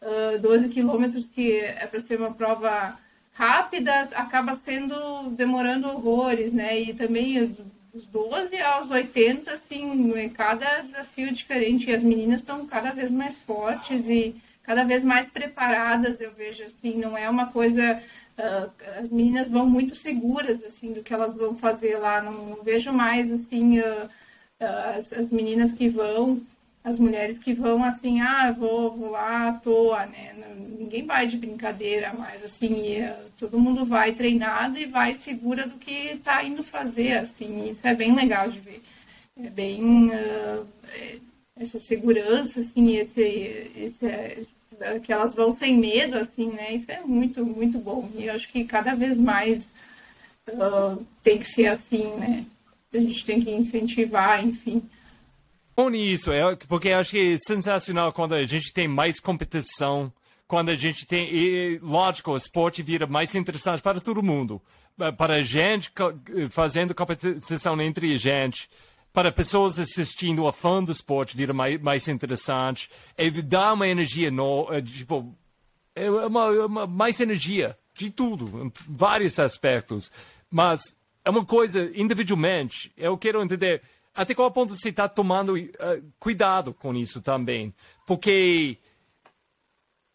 [0.00, 2.98] uh, 12 quilômetros que é para ser uma prova
[3.32, 6.80] rápida, acaba sendo demorando horrores, né?
[6.80, 7.56] E também
[7.92, 11.90] os 12 aos 80, assim, cada desafio é diferente.
[11.90, 16.62] E as meninas estão cada vez mais fortes e cada vez mais preparadas, eu vejo,
[16.64, 18.02] assim, não é uma coisa...
[18.38, 22.22] Uh, as meninas vão muito seguras, assim, do que elas vão fazer lá.
[22.22, 23.80] Não, não vejo mais, assim...
[23.80, 24.08] Uh,
[24.62, 26.40] as, as meninas que vão,
[26.84, 30.34] as mulheres que vão assim, ah, vou, vou lá à toa, né?
[30.78, 35.78] Ninguém vai de brincadeira, mas assim, eh, todo mundo vai treinado e vai segura do
[35.78, 38.82] que está indo fazer, assim, isso é bem legal de ver.
[39.36, 40.66] É bem uh,
[41.58, 44.46] essa segurança, assim, esse, esse,
[45.04, 46.74] que elas vão sem medo, assim, né?
[46.74, 48.10] Isso é muito, muito bom.
[48.16, 49.64] E eu acho que cada vez mais
[50.48, 52.44] uh, tem que ser assim, né?
[52.92, 54.82] A gente tem que incentivar, enfim.
[55.74, 60.12] Bom nisso, é, porque eu acho que é sensacional quando a gente tem mais competição,
[60.46, 64.60] quando a gente tem, e, lógico, o esporte vira mais interessante para todo mundo.
[65.16, 65.90] Para a gente
[66.50, 68.68] fazendo competição entre a gente,
[69.12, 74.30] para pessoas assistindo a fã do esporte vira mais, mais interessante, e dá uma energia,
[74.30, 75.34] no, é, tipo,
[75.94, 80.12] é uma, uma, mais energia de tudo, vários aspectos.
[80.50, 80.94] Mas
[81.24, 83.82] é uma coisa, individualmente, eu quero entender
[84.14, 85.70] até qual ponto você está tomando uh,
[86.18, 87.72] cuidado com isso também.
[88.06, 88.76] Porque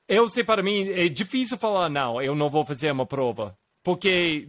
[0.08, 3.58] eu sei, para mim, é difícil falar, não, eu não vou fazer uma prova.
[3.84, 4.48] Porque,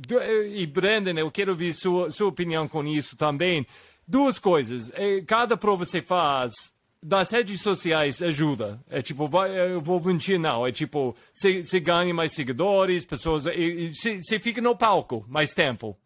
[0.52, 3.64] e Brandon, eu quero ouvir sua, sua opinião com isso também.
[4.06, 4.90] Duas coisas.
[4.94, 6.52] É, cada prova você faz,
[7.01, 8.80] das redes sociais ajuda.
[8.90, 10.66] É tipo, vai, eu vou mentir, não.
[10.66, 13.44] É tipo, você ganha mais seguidores, pessoas.
[13.44, 15.97] Você fica no palco mais tempo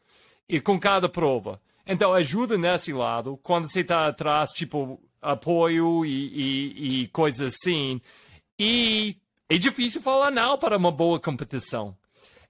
[0.49, 1.61] e com cada prova.
[1.87, 8.01] Então, ajuda nesse lado, quando você está atrás, tipo, apoio e, e, e coisas assim.
[8.59, 9.17] E
[9.49, 11.97] é difícil falar não para uma boa competição.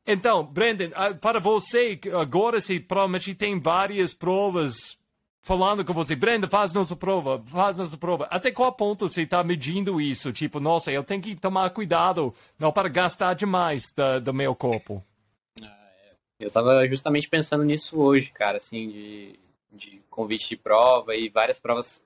[0.07, 4.99] Então, Brandon, ah, para você, agora você provavelmente tem várias provas
[5.43, 8.27] falando com você, Brenda, faz nossa prova, faz nossa prova.
[8.31, 10.33] Até qual ponto você está medindo isso?
[10.33, 13.93] Tipo, nossa, eu tenho que tomar cuidado, não para gastar demais
[14.23, 15.05] do meu corpo.
[16.43, 19.41] Eu tava justamente pensando nisso hoje, cara, assim, de,
[19.71, 22.03] de convite de prova e várias provas.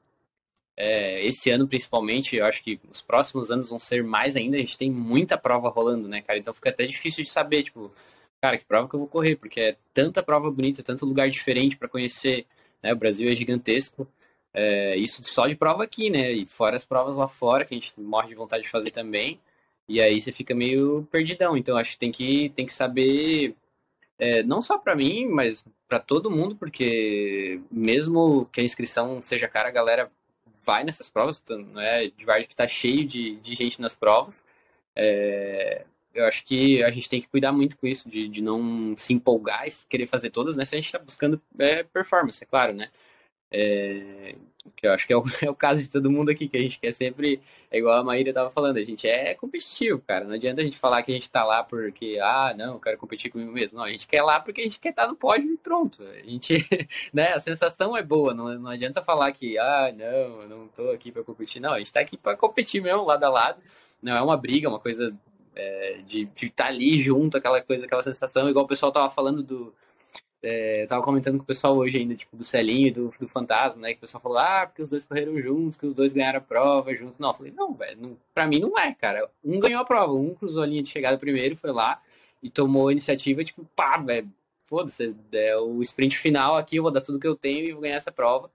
[0.77, 4.57] É, esse ano, principalmente, eu acho que os próximos anos vão ser mais ainda.
[4.57, 6.39] A gente tem muita prova rolando, né, cara?
[6.39, 7.91] Então fica até difícil de saber, tipo,
[8.41, 11.77] cara, que prova que eu vou correr, porque é tanta prova bonita, tanto lugar diferente
[11.77, 12.47] para conhecer.
[12.83, 12.93] Né?
[12.93, 14.07] O Brasil é gigantesco.
[14.53, 16.31] É, isso só de prova aqui, né?
[16.33, 19.41] E fora as provas lá fora, que a gente morre de vontade de fazer também.
[19.89, 21.57] E aí você fica meio perdidão.
[21.57, 23.55] Então acho que tem que, tem que saber
[24.18, 29.48] é, não só para mim, mas para todo mundo, porque mesmo que a inscrição seja
[29.48, 30.10] cara, a galera
[30.64, 34.44] vai nessas provas, não é de Vargem que está cheio de, de gente nas provas.
[34.94, 35.84] É,
[36.14, 39.12] eu acho que a gente tem que cuidar muito com isso, de, de não se
[39.12, 40.64] empolgar e querer fazer todas, né?
[40.64, 42.88] Se a gente está buscando é, performance, é claro, né?
[43.51, 44.35] É,
[44.74, 46.60] que eu acho que é o, é o, caso de todo mundo aqui, que a
[46.60, 47.40] gente quer sempre,
[47.70, 50.24] é igual a Maíra estava falando, a gente é competitivo, cara.
[50.24, 52.98] Não adianta a gente falar que a gente está lá porque, ah, não, eu quero
[52.98, 53.78] competir comigo mesmo.
[53.78, 56.02] Não, a gente quer lá porque a gente quer estar tá no pódio e pronto.
[56.02, 56.56] A gente,
[57.12, 60.90] né, a sensação é boa, não, não adianta falar que, ah, não, eu não estou
[60.93, 61.60] aqui para competir.
[61.60, 63.62] Não, a gente está aqui para competir mesmo, lado a lado.
[64.02, 65.14] Não é uma briga, é uma coisa
[65.55, 69.43] é, de estar tá ali junto, aquela coisa, aquela sensação, igual o pessoal tava falando
[69.43, 69.74] do
[70.47, 73.27] é, eu tava comentando com o pessoal hoje ainda, tipo, do Celinho e do, do
[73.27, 73.93] Fantasma, né?
[73.93, 76.40] Que o pessoal falou, ah, porque os dois correram juntos, que os dois ganharam a
[76.40, 77.18] prova juntos.
[77.18, 79.28] Não, eu falei, não, velho, pra mim não é, cara.
[79.44, 82.01] Um ganhou a prova, um cruzou a linha de chegada primeiro, foi lá
[82.40, 84.31] e tomou a iniciativa, tipo, pá, velho,
[84.66, 87.82] foda-se, é o sprint final aqui, eu vou dar tudo que eu tenho e vou
[87.82, 88.48] ganhar essa prova.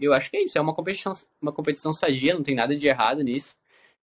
[0.00, 2.74] E eu acho que é isso, é uma competição, uma competição sadia, não tem nada
[2.74, 3.56] de errado nisso.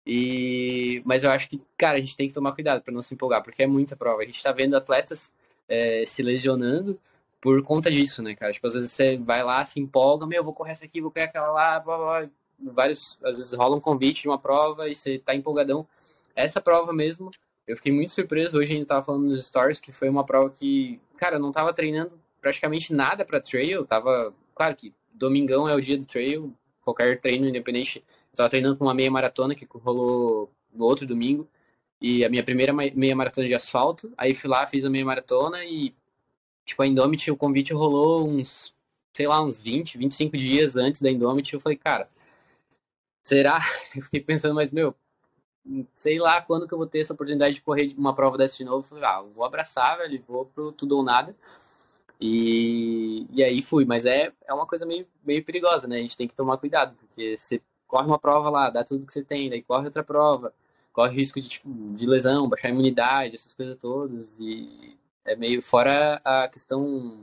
[0.07, 3.15] E, mas eu acho que, cara, a gente tem que tomar cuidado para não se
[3.15, 4.23] empolgar, porque é muita prova.
[4.23, 5.33] A gente está vendo atletas
[5.69, 6.99] é, se lesionando
[7.41, 8.53] por conta disso, né, cara?
[8.53, 11.25] Tipo, às vezes você vai lá, se empolga, meu, vou correr essa aqui, vou correr
[11.25, 12.29] aquela lá, blá, blá.
[12.63, 15.87] Vários, às vezes rola um convite de uma prova e você tá empolgadão.
[16.35, 17.31] Essa prova mesmo,
[17.67, 18.59] eu fiquei muito surpreso.
[18.59, 21.53] Hoje a gente tava falando nos stories que foi uma prova que, cara, eu não
[21.53, 23.87] tava treinando praticamente nada para trail.
[23.87, 28.05] Tava, claro que domingão é o dia do trail, qualquer treino independente.
[28.33, 31.49] Eu tava treinando com uma meia maratona que rolou no outro domingo.
[32.01, 34.13] E a minha primeira meia maratona de asfalto.
[34.17, 35.95] Aí fui lá, fiz a meia maratona e,
[36.71, 38.75] tipo, a Indomit, o convite rolou uns,
[39.13, 41.53] sei lá, uns 20, 25 dias antes da Indomit.
[41.53, 42.09] Eu falei, cara,
[43.23, 43.61] será?
[43.95, 44.95] Eu fiquei pensando, mas, meu,
[45.93, 48.65] sei lá quando que eu vou ter essa oportunidade de correr uma prova dessa de
[48.65, 48.79] novo.
[48.79, 51.35] Eu falei, ah, vou abraçar, velho, vou pro tudo ou nada.
[52.21, 55.97] E, e aí fui, mas é, é uma coisa meio, meio perigosa, né?
[55.97, 59.13] A gente tem que tomar cuidado, porque você corre uma prova lá, dá tudo que
[59.13, 60.53] você tem, daí corre outra prova,
[60.93, 65.63] corre risco de, tipo, de lesão, baixar a imunidade, essas coisas todas, e é meio
[65.63, 67.19] fora a questão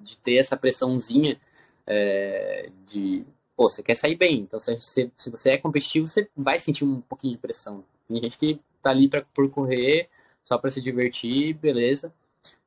[0.00, 1.40] de ter essa pressãozinha
[1.86, 3.24] é, de,
[3.56, 7.00] pô, você quer sair bem, então se, se, você é competitivo, você vai sentir um
[7.00, 7.84] pouquinho de pressão.
[8.08, 10.08] Tem gente que tá ali pra, por correr,
[10.42, 12.12] só para se divertir, beleza,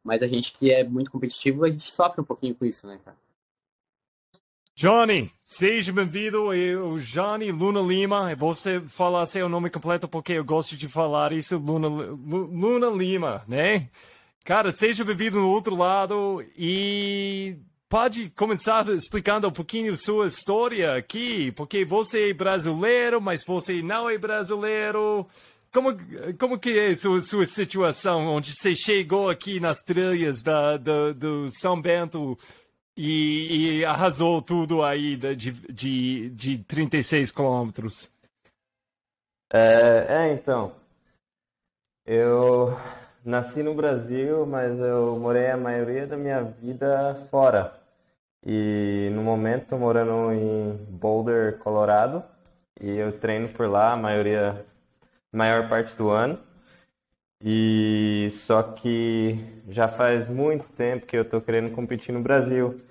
[0.04, 3.00] mas a gente que é muito competitivo, a gente sofre um pouquinho com isso, né,
[3.04, 3.18] cara?
[4.78, 6.54] Johnny, seja bem-vindo.
[6.54, 8.36] Eu, Johnny Luna Lima.
[8.36, 13.90] Você falar seu nome completo porque eu gosto de falar isso, Luna, Luna Lima, né?
[14.48, 17.58] Cara, seja bem-vindo no outro lado e
[17.90, 24.10] pode começar explicando um pouquinho sua história aqui, porque você é brasileiro, mas você não
[24.10, 25.28] é brasileiro.
[25.70, 25.90] Como,
[26.40, 31.50] como que é sua, sua situação, onde você chegou aqui nas trilhas da, da, do
[31.50, 32.40] São Bento
[32.96, 38.10] e, e arrasou tudo aí de, de, de 36 quilômetros?
[39.52, 40.74] É, é, então,
[42.06, 42.74] eu
[43.28, 47.74] nasci no Brasil, mas eu morei a maioria da minha vida fora.
[48.46, 52.24] E no momento estou morando em Boulder, Colorado,
[52.80, 54.66] e eu treino por lá a maioria
[55.32, 56.40] maior parte do ano.
[57.44, 59.38] E só que
[59.70, 62.82] já faz muito tempo que eu estou querendo competir no Brasil.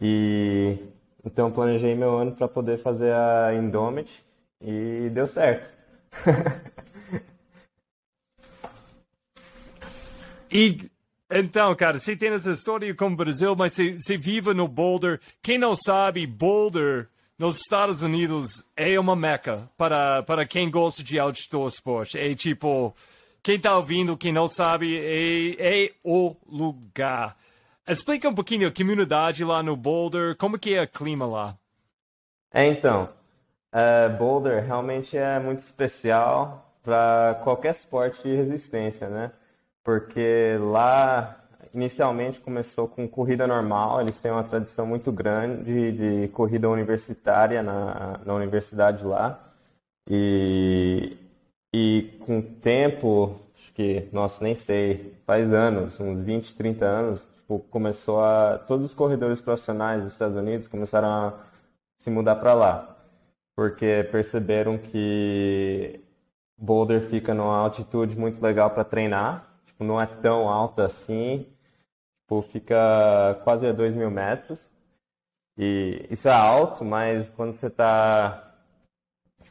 [0.00, 0.78] E
[1.24, 4.24] então planejei meu ano para poder fazer a Indomit
[4.62, 5.70] e deu certo.
[10.54, 10.90] e
[11.30, 15.20] então, cara, você tem essa história com o Brasil, mas você, você vive no Boulder.
[15.42, 21.18] Quem não sabe, Boulder nos Estados Unidos é uma meca para, para quem gosta de
[21.18, 22.14] outdoor sport.
[22.14, 22.94] É tipo,
[23.42, 27.36] quem está ouvindo, quem não sabe, é, é o lugar.
[27.86, 31.56] Explica um pouquinho a comunidade lá no Boulder, como que é o clima lá?
[32.52, 33.08] É, então,
[33.72, 39.32] uh, Boulder realmente é muito especial para qualquer esporte de resistência, né?
[39.84, 41.44] Porque lá
[41.74, 48.20] inicialmente começou com corrida normal, eles têm uma tradição muito grande de corrida universitária na,
[48.24, 49.40] na universidade lá.
[50.08, 51.16] E,
[51.74, 57.28] e com o tempo, acho que, nossa, nem sei, faz anos, uns 20, 30 anos,
[57.36, 58.58] tipo, começou a.
[58.66, 61.34] Todos os corredores profissionais dos Estados Unidos começaram a
[61.98, 62.96] se mudar para lá.
[63.56, 66.00] Porque perceberam que
[66.58, 69.53] Boulder fica numa altitude muito legal para treinar.
[69.74, 71.46] Tipo, não é tão alta assim
[72.24, 74.66] Tipo, fica quase a 2 mil metros.
[75.56, 78.54] E isso é alto, mas quando você está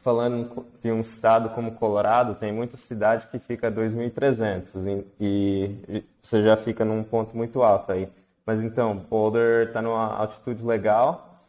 [0.02, 6.04] falando de um estado como Colorado, tem muita cidade que fica a 2.300 e, e
[6.20, 8.08] você já fica num ponto muito alto aí.
[8.44, 11.46] Mas então, Boulder está numa altitude legal,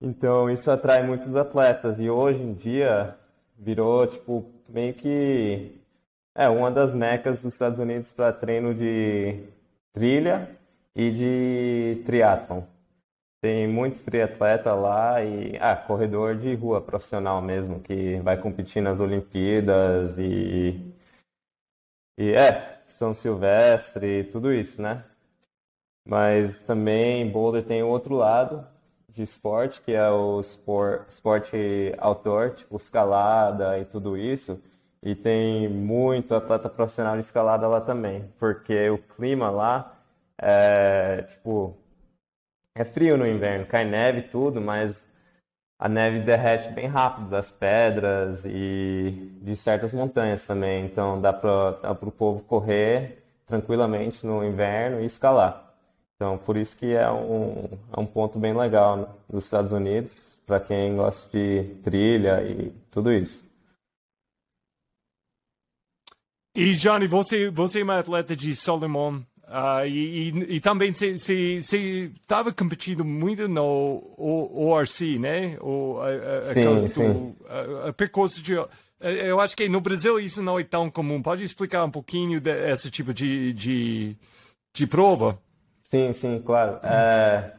[0.00, 3.16] então isso atrai muitos atletas e hoje em dia
[3.58, 5.79] virou tipo meio que
[6.34, 9.44] é uma das mecas dos Estados Unidos para treino de
[9.92, 10.48] trilha
[10.94, 12.62] e de triatlon.
[13.42, 19.00] Tem muitos triatletas lá e ah, corredor de rua profissional mesmo, que vai competir nas
[19.00, 20.94] Olimpíadas e,
[22.18, 25.04] e é, São Silvestre, tudo isso, né?
[26.06, 28.66] Mas também Boulder tem o outro lado
[29.08, 34.60] de esporte, que é o sport, esporte outdoor, tipo escalada e tudo isso.
[35.02, 39.96] E tem muito atleta profissional de escalada lá também, porque o clima lá
[40.38, 41.76] é, tipo,
[42.74, 45.06] é frio no inverno, cai neve e tudo, mas
[45.78, 50.84] a neve derrete bem rápido das pedras e de certas montanhas também.
[50.84, 55.74] Então dá para o povo correr tranquilamente no inverno e escalar.
[56.16, 60.60] Então por isso que é um, é um ponto bem legal nos Estados Unidos para
[60.60, 63.49] quem gosta de trilha e tudo isso.
[66.54, 69.22] E, Johnny, você, você é uma atleta de Solomon.
[69.50, 75.58] Uh, e, e, e, também você estava competindo muito no ORC, né?
[75.60, 77.12] O, a, a, sim, sim.
[77.12, 78.52] Do, a, a, percurso de.
[79.00, 81.20] Eu acho que no Brasil isso não é tão comum.
[81.20, 84.16] Pode explicar um pouquinho desse tipo de, de,
[84.72, 85.36] de prova?
[85.82, 86.78] Sim, sim, claro.
[86.84, 87.52] É,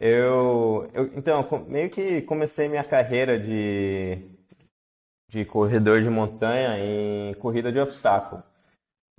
[0.00, 4.18] eu, eu, então, meio que comecei minha carreira de,
[5.28, 8.42] de corredor de montanha em corrida de obstáculo.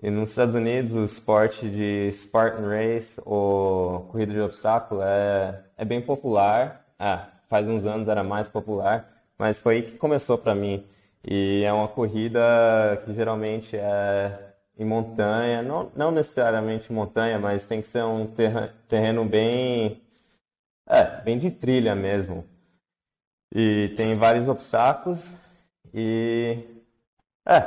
[0.02, 5.86] E nos Estados Unidos, o esporte de Spartan Race, ou corrida de obstáculo, é, é
[5.86, 6.86] bem popular.
[6.98, 10.86] Ah, faz uns anos era mais popular, mas foi aí que começou para mim.
[11.24, 12.40] E é uma corrida
[13.06, 18.26] que geralmente é em montanha, não, não necessariamente montanha, mas tem que ser um
[18.88, 20.02] terreno bem,
[20.88, 22.46] é, bem de trilha mesmo.
[23.54, 25.20] E tem vários obstáculos
[25.94, 26.64] e
[27.46, 27.62] é,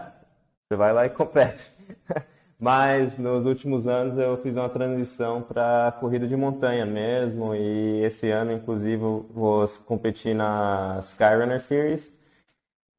[0.69, 1.71] você vai lá e compete.
[2.59, 8.31] Mas nos últimos anos eu fiz uma transição para corrida de montanha mesmo e esse
[8.31, 12.13] ano inclusive vou competir na Skyrunner Series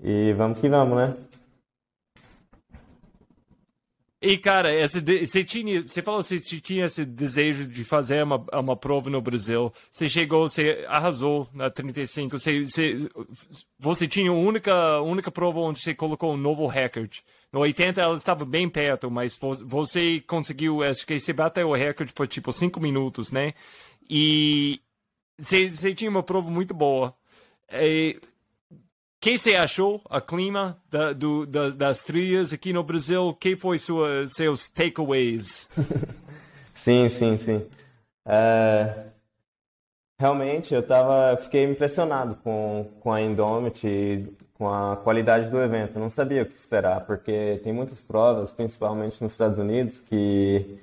[0.02, 1.16] e vamos que vamos, né?
[4.26, 8.42] E, cara, esse, você, tinha, você falou que você tinha esse desejo de fazer uma,
[8.54, 9.70] uma prova no Brasil.
[9.92, 12.40] Você chegou, você arrasou na 35.
[12.40, 13.10] Você, você,
[13.78, 17.22] você tinha a única, única prova onde você colocou um novo recorde.
[17.52, 22.14] No 80 ela estava bem perto, mas você conseguiu, acho que você bateu o recorde
[22.14, 23.54] por tipo 5 minutos, né?
[24.10, 24.80] E
[25.38, 27.14] você, você tinha uma prova muito boa.
[27.74, 28.22] E,
[29.24, 33.34] que você achou a clima da, do, da, das trilhas aqui no Brasil?
[33.40, 35.70] Que foi sua, seus takeaways?
[36.76, 37.66] sim, sim, sim.
[38.26, 39.06] É...
[40.20, 45.96] Realmente, eu tava, fiquei impressionado com, com a Indomit, com a qualidade do evento.
[45.96, 50.80] Eu não sabia o que esperar, porque tem muitas provas, principalmente nos Estados Unidos, que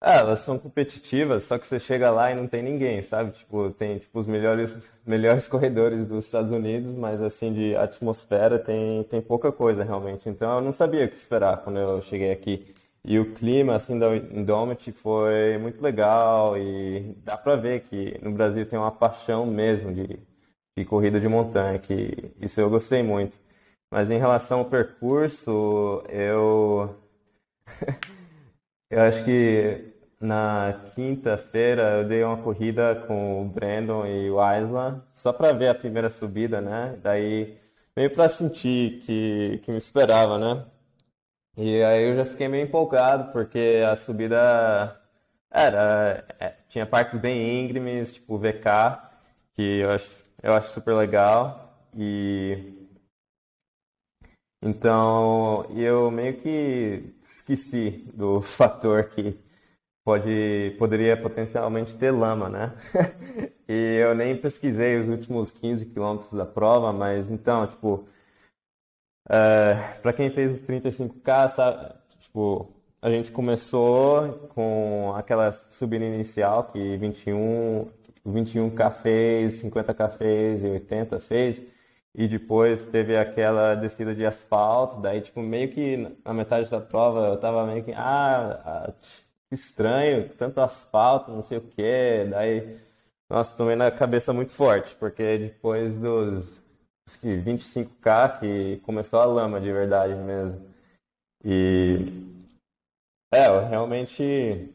[0.00, 3.32] ah, elas são competitivas, só que você chega lá e não tem ninguém, sabe?
[3.32, 4.74] Tipo, tem tipo os melhores
[5.06, 10.28] melhores corredores dos Estados Unidos, mas assim de atmosfera tem tem pouca coisa realmente.
[10.28, 12.74] Então eu não sabia o que esperar quando eu cheguei aqui.
[13.04, 18.32] E o clima assim da Indomit foi muito legal e dá para ver que no
[18.32, 20.18] Brasil tem uma paixão mesmo de,
[20.76, 23.38] de corrida de montanha, que isso eu gostei muito.
[23.90, 26.94] Mas em relação ao percurso, eu
[28.90, 29.89] eu acho que
[30.20, 35.68] na quinta-feira eu dei uma corrida com o Brandon e o Isla, só para ver
[35.68, 36.98] a primeira subida, né?
[37.02, 37.58] Daí
[37.96, 40.66] meio para sentir que, que me esperava, né?
[41.56, 45.00] E aí eu já fiquei meio empolgado, porque a subida
[45.50, 46.24] era.
[46.38, 48.64] É, tinha partes bem íngremes, tipo VK,
[49.54, 50.10] que eu acho,
[50.42, 51.88] eu acho super legal.
[51.96, 52.74] E.
[54.62, 59.38] Então, eu meio que esqueci do fator que
[60.10, 62.72] pode, poderia potencialmente ter lama, né?
[63.68, 68.06] e eu nem pesquisei os últimos 15 quilômetros da prova, mas então, tipo, uh,
[69.30, 72.68] é, para quem fez os 35K, sabe, tipo,
[73.00, 77.86] a gente começou com aquela subida inicial que 21,
[78.26, 81.62] 21K fez, 50K fez e 80 fez,
[82.12, 87.28] e depois teve aquela descida de asfalto, daí, tipo, meio que na metade da prova
[87.28, 88.92] eu tava meio que, ah,
[89.50, 92.24] estranho, tanto asfalto, não sei o que.
[92.30, 92.78] Daí,
[93.28, 96.60] nossa, tomei na cabeça muito forte, porque depois dos
[97.08, 100.68] acho que 25k que começou a lama de verdade mesmo.
[101.44, 102.30] E
[103.32, 104.74] é, realmente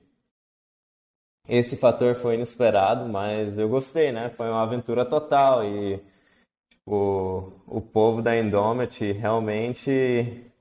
[1.48, 4.30] esse fator foi inesperado, mas eu gostei, né?
[4.32, 6.02] Foi uma aventura total e
[6.86, 10.52] o, o povo da Indomit realmente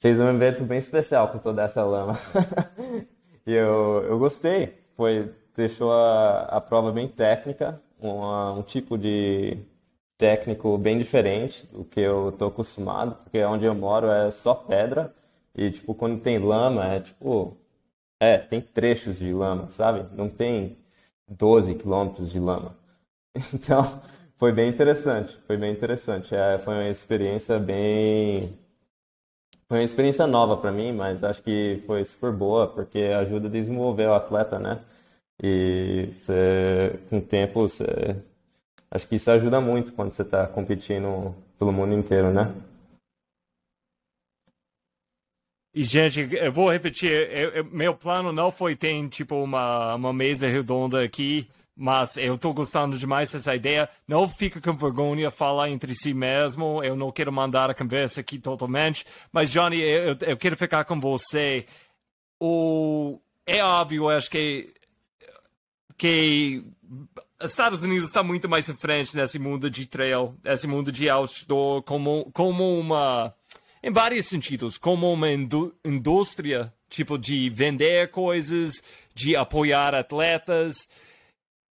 [0.00, 2.18] fez um evento bem especial com toda essa lama.
[3.46, 4.78] e eu, eu gostei.
[4.96, 9.58] Foi, deixou a, a prova bem técnica, uma, um tipo de
[10.18, 15.14] técnico bem diferente do que eu tô acostumado, porque onde eu moro é só pedra
[15.54, 17.56] e tipo quando tem lama é tipo
[18.20, 20.06] é, tem trechos de lama, sabe?
[20.16, 20.78] Não tem
[21.28, 22.76] 12 quilômetros de lama.
[23.52, 24.02] Então,
[24.38, 26.34] foi bem interessante, foi bem interessante.
[26.34, 28.58] É, foi uma experiência bem
[29.68, 33.50] foi uma experiência nova para mim, mas acho que foi super boa, porque ajuda a
[33.50, 34.80] desenvolver o atleta, né?
[35.42, 37.84] E cê, com o tempo, cê,
[38.90, 42.54] acho que isso ajuda muito quando você está competindo pelo mundo inteiro, né?
[45.74, 50.12] E, gente, eu vou repetir, eu, eu, meu plano não foi ter, tipo, uma, uma
[50.12, 53.88] mesa redonda aqui mas eu estou gostando demais dessa ideia.
[54.08, 56.82] Não fica com vergonha falar entre si mesmo.
[56.82, 59.04] Eu não quero mandar a conversa aqui totalmente.
[59.30, 61.66] Mas, Johnny, eu, eu quero ficar com você.
[62.40, 64.72] O, é óbvio, acho que,
[65.98, 66.64] que
[67.42, 71.82] Estados Unidos está muito mais em frente nesse mundo de trail, nesse mundo de outdoor,
[71.82, 73.34] como, como uma.
[73.82, 78.82] Em vários sentidos, como uma indústria, tipo, de vender coisas,
[79.14, 80.88] de apoiar atletas.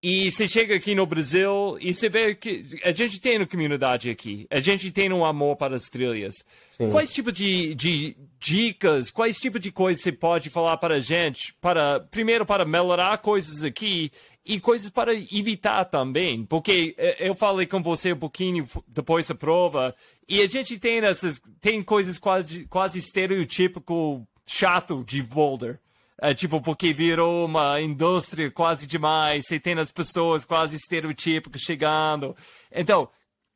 [0.02, 4.08] E você chega aqui no Brasil e você vê que a gente tem uma comunidade
[4.08, 6.42] aqui, a gente tem um amor para as trilhas.
[6.70, 6.90] Sim.
[6.90, 11.54] Quais tipo de, de dicas, quais tipo de coisas você pode falar para a gente,
[11.60, 14.10] para primeiro para melhorar coisas aqui
[14.42, 19.34] e coisas para evitar também, porque é, eu falei com você um pouquinho depois da
[19.34, 19.94] prova
[20.26, 25.78] e a gente tem essas tem coisas quase quase estereotípico chato de boulder.
[26.22, 32.36] É, tipo, porque virou uma indústria quase demais, você tem as pessoas quase estereotípicas chegando.
[32.70, 33.08] Então,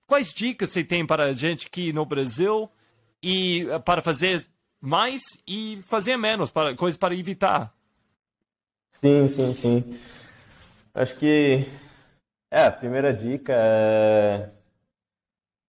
[0.07, 2.71] quais dicas você tem para a gente aqui no Brasil
[3.23, 4.47] e eh, para fazer
[4.81, 7.75] mais e fazer menos, para coisas para evitar?
[8.93, 10.01] Sim, sim, sim.
[10.95, 11.67] Acho que
[12.51, 14.49] é, a primeira dica é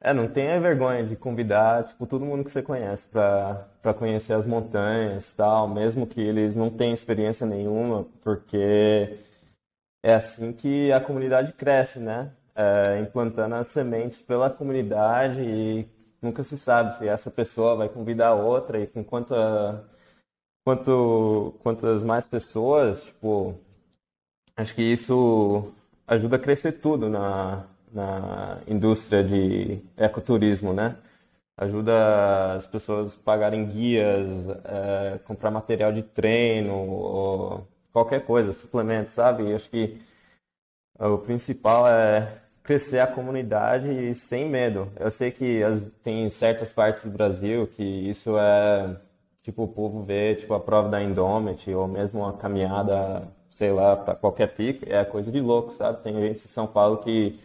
[0.05, 4.45] é, não tenha vergonha de convidar, tipo, todo mundo que você conhece para conhecer as
[4.45, 9.19] montanhas tal, mesmo que eles não tenham experiência nenhuma, porque
[10.03, 12.31] é assim que a comunidade cresce, né?
[12.55, 15.87] É, implantando as sementes pela comunidade e
[16.21, 19.83] nunca se sabe se essa pessoa vai convidar outra e com quanta,
[20.63, 23.55] quanto, quantas mais pessoas, tipo,
[24.55, 25.71] acho que isso
[26.07, 30.97] ajuda a crescer tudo na, na indústria de ecoturismo, né?
[31.57, 39.43] Ajuda as pessoas a pagarem guias, é, comprar material de treino, qualquer coisa, suplemento, sabe?
[39.43, 40.01] E acho que
[40.99, 44.91] o principal é crescer a comunidade sem medo.
[44.99, 48.99] Eu sei que as, tem certas partes do Brasil que isso é
[49.43, 53.95] tipo o povo vê tipo a prova da Indomit ou mesmo uma caminhada, sei lá,
[53.95, 56.03] para qualquer pico, é coisa de louco, sabe?
[56.03, 57.39] Tem gente em São Paulo que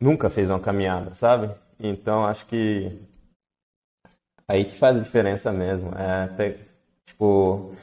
[0.00, 1.54] nunca fez uma caminhada, sabe?
[1.80, 3.00] Então acho que
[4.46, 5.90] aí que faz a diferença mesmo.
[5.94, 6.58] É,
[7.06, 7.74] tipo,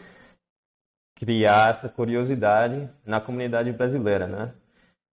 [1.15, 4.53] criar essa curiosidade na comunidade brasileira, né?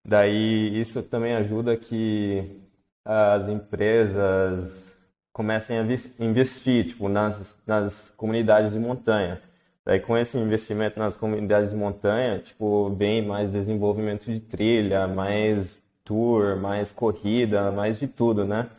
[0.06, 2.60] Daí isso também ajuda que
[3.06, 4.92] as empresas
[5.32, 5.82] comecem a
[6.22, 9.40] investir tipo, nas, nas comunidades de montanha.
[9.84, 15.83] Daí com esse investimento nas comunidades de montanha, tipo, vem mais desenvolvimento de trilha, mais
[16.04, 18.70] tour, mais corrida, mais de tudo, né?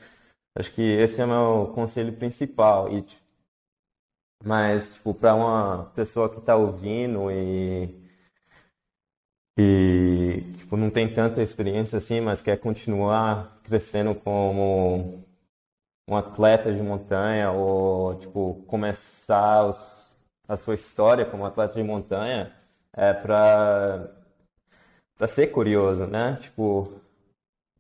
[0.58, 2.92] Acho que esse é meu conselho principal.
[2.92, 3.06] E,
[4.44, 7.90] mas, tipo, para uma pessoa que está ouvindo e,
[9.58, 15.24] e tipo, não tem tanta experiência assim, mas quer continuar crescendo como
[16.08, 20.16] um atleta de montanha ou, tipo, começar os,
[20.48, 22.54] a sua história como atleta de montanha,
[22.94, 24.12] é para
[25.18, 26.38] para ser curioso, né?
[26.42, 27.02] Tipo,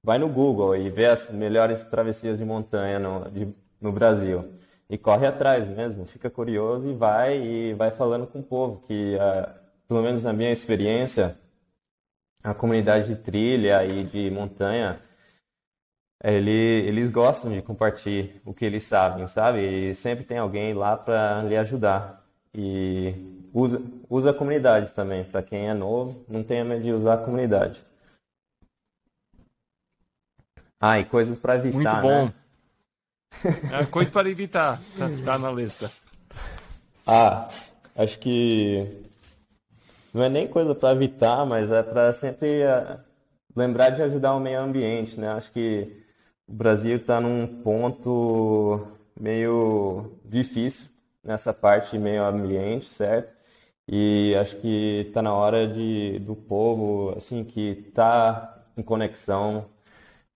[0.05, 3.47] vai no Google e vê as melhores travessias de montanha no, de,
[3.81, 4.53] no Brasil.
[4.87, 9.15] E corre atrás mesmo, fica curioso e vai e vai falando com o povo, que
[9.15, 9.51] uh,
[9.87, 11.35] pelo menos na minha experiência,
[12.43, 14.99] a comunidade de trilha e de montanha,
[16.23, 19.89] ele, eles gostam de compartilhar o que eles sabem, sabe?
[19.89, 22.23] E sempre tem alguém lá para lhe ajudar.
[22.53, 23.15] E
[23.51, 27.25] usa, usa a comunidade também, para quem é novo, não tenha medo de usar a
[27.25, 27.83] comunidade.
[30.79, 31.73] Ah, e coisas para evitar.
[31.73, 32.25] Muito bom.
[32.25, 32.33] Né?
[33.71, 35.91] É, coisas para evitar, tá, tá na lista.
[37.05, 37.47] Ah,
[37.95, 39.05] acho que
[40.13, 42.99] não é nem coisa para evitar, mas é para sempre uh,
[43.55, 45.29] lembrar de ajudar o meio ambiente, né?
[45.29, 46.03] Acho que
[46.47, 48.87] o Brasil está num ponto
[49.19, 50.87] meio difícil
[51.23, 53.35] nessa parte de meio ambiente, certo?
[53.87, 59.65] E acho que está na hora de do povo assim que está em conexão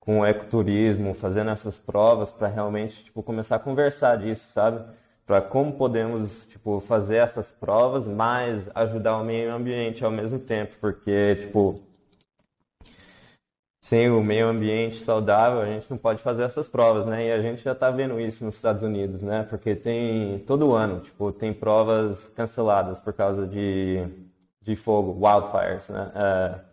[0.10, 4.84] com o ecoturismo, fazendo essas provas para realmente tipo começar a conversar disso, sabe?
[5.24, 10.74] Para como podemos tipo fazer essas provas, mas ajudar o meio ambiente ao mesmo tempo,
[10.82, 11.80] porque tipo
[13.80, 17.28] sem o meio ambiente saudável, a gente não pode fazer essas provas, né?
[17.28, 19.44] E a gente já está vendo isso nos Estados Unidos, né?
[19.48, 24.08] Porque tem todo ano, tipo, tem provas canceladas por causa de,
[24.60, 26.12] de fogo, wildfires, né?
[26.16, 26.69] É,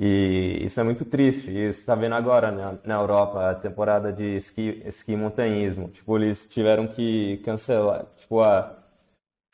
[0.00, 1.50] e isso é muito triste.
[1.50, 5.88] E você está vendo agora né, na Europa a temporada de esqui, esqui montanhismo.
[5.88, 8.06] Tipo, eles tiveram que cancelar.
[8.16, 8.78] Tipo, a,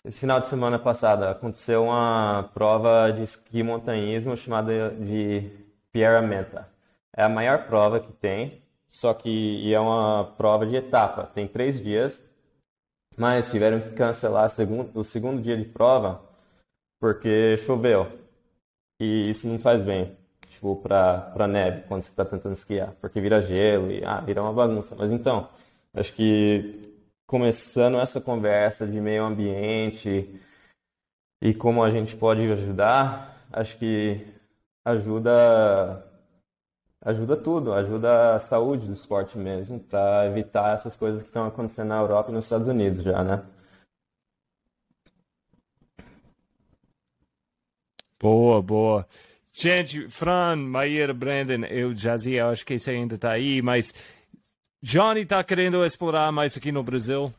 [0.05, 5.51] esse final de semana passado aconteceu uma prova de esqui montanhismo chamada de
[5.91, 6.69] Pierra Menta.
[7.17, 11.25] É a maior prova que tem, só que é uma prova de etapa.
[11.35, 12.21] Tem três dias,
[13.17, 14.51] mas tiveram que cancelar
[14.95, 16.21] o segundo dia de prova
[17.01, 18.11] porque choveu.
[19.01, 20.17] E isso não faz bem,
[20.65, 24.43] tipo, pra, pra neve, quando você está tentando esquiar, porque vira gelo e ah, vira
[24.43, 24.97] uma bagunça.
[24.97, 25.49] Mas então,
[25.93, 26.95] acho que
[27.27, 30.41] começando essa conversa de meio ambiente
[31.43, 34.27] e como a gente pode ajudar, acho que
[34.85, 36.11] ajuda
[37.03, 41.89] ajuda tudo, ajuda a saúde do esporte mesmo, para evitar essas coisas que estão acontecendo
[41.89, 43.45] na Europa e nos Estados Unidos já, né?
[48.19, 49.07] Boa, boa.
[49.57, 53.95] Gente, Fran, Maíra, Brandon, eu já dizia, eu acho que você ainda está aí, mas
[54.83, 57.33] Johnny está querendo explorar mais aqui no Brasil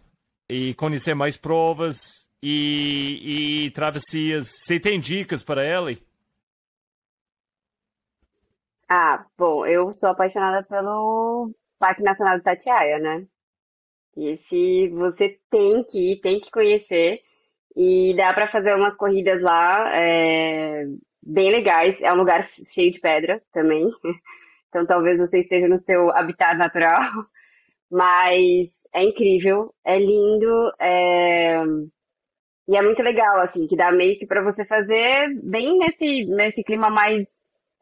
[0.49, 4.47] e conhecer mais provas e, e travessias.
[4.47, 6.01] Você tem dicas para ele?
[8.87, 13.27] Ah, bom, eu sou apaixonada pelo Parque Nacional do Tatiaia, né?
[14.15, 17.19] Esse você tem que ir, tem que conhecer.
[17.75, 20.85] E dá para fazer umas corridas lá é,
[21.25, 22.01] bem legais.
[22.01, 23.89] É um lugar cheio de pedra também.
[24.67, 27.01] Então talvez você esteja no seu habitat natural.
[27.89, 31.63] Mas é incrível, é lindo, é...
[32.67, 36.63] e é muito legal, assim, que dá meio que para você fazer bem nesse, nesse
[36.63, 37.25] clima mais,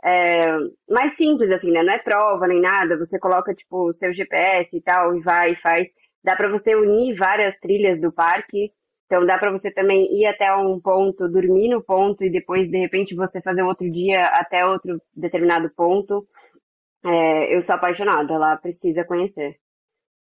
[0.03, 0.55] é...
[0.89, 1.83] mais simples, assim, né?
[1.83, 5.53] Não é prova nem nada, você coloca, tipo, o seu GPS e tal, e vai
[5.53, 5.87] e faz.
[6.23, 8.71] Dá para você unir várias trilhas do parque,
[9.05, 12.77] então dá para você também ir até um ponto, dormir no ponto e depois, de
[12.77, 16.27] repente, você fazer outro dia até outro determinado ponto.
[17.05, 17.55] É...
[17.55, 19.57] eu sou apaixonada, lá precisa conhecer.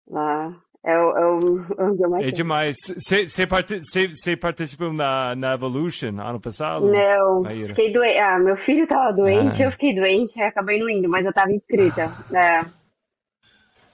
[0.08, 0.54] Lá
[0.84, 1.58] é o, é o,
[2.04, 2.26] é mais.
[2.26, 2.76] É demais.
[2.98, 6.86] Você participou na, na Evolution ano passado?
[6.86, 7.68] Não, Maíra?
[7.68, 8.18] fiquei doente.
[8.18, 9.66] Ah, meu filho tava doente, ah.
[9.66, 12.12] eu fiquei doente, aí acabei não indo, mas eu tava inscrita.
[12.34, 12.66] É.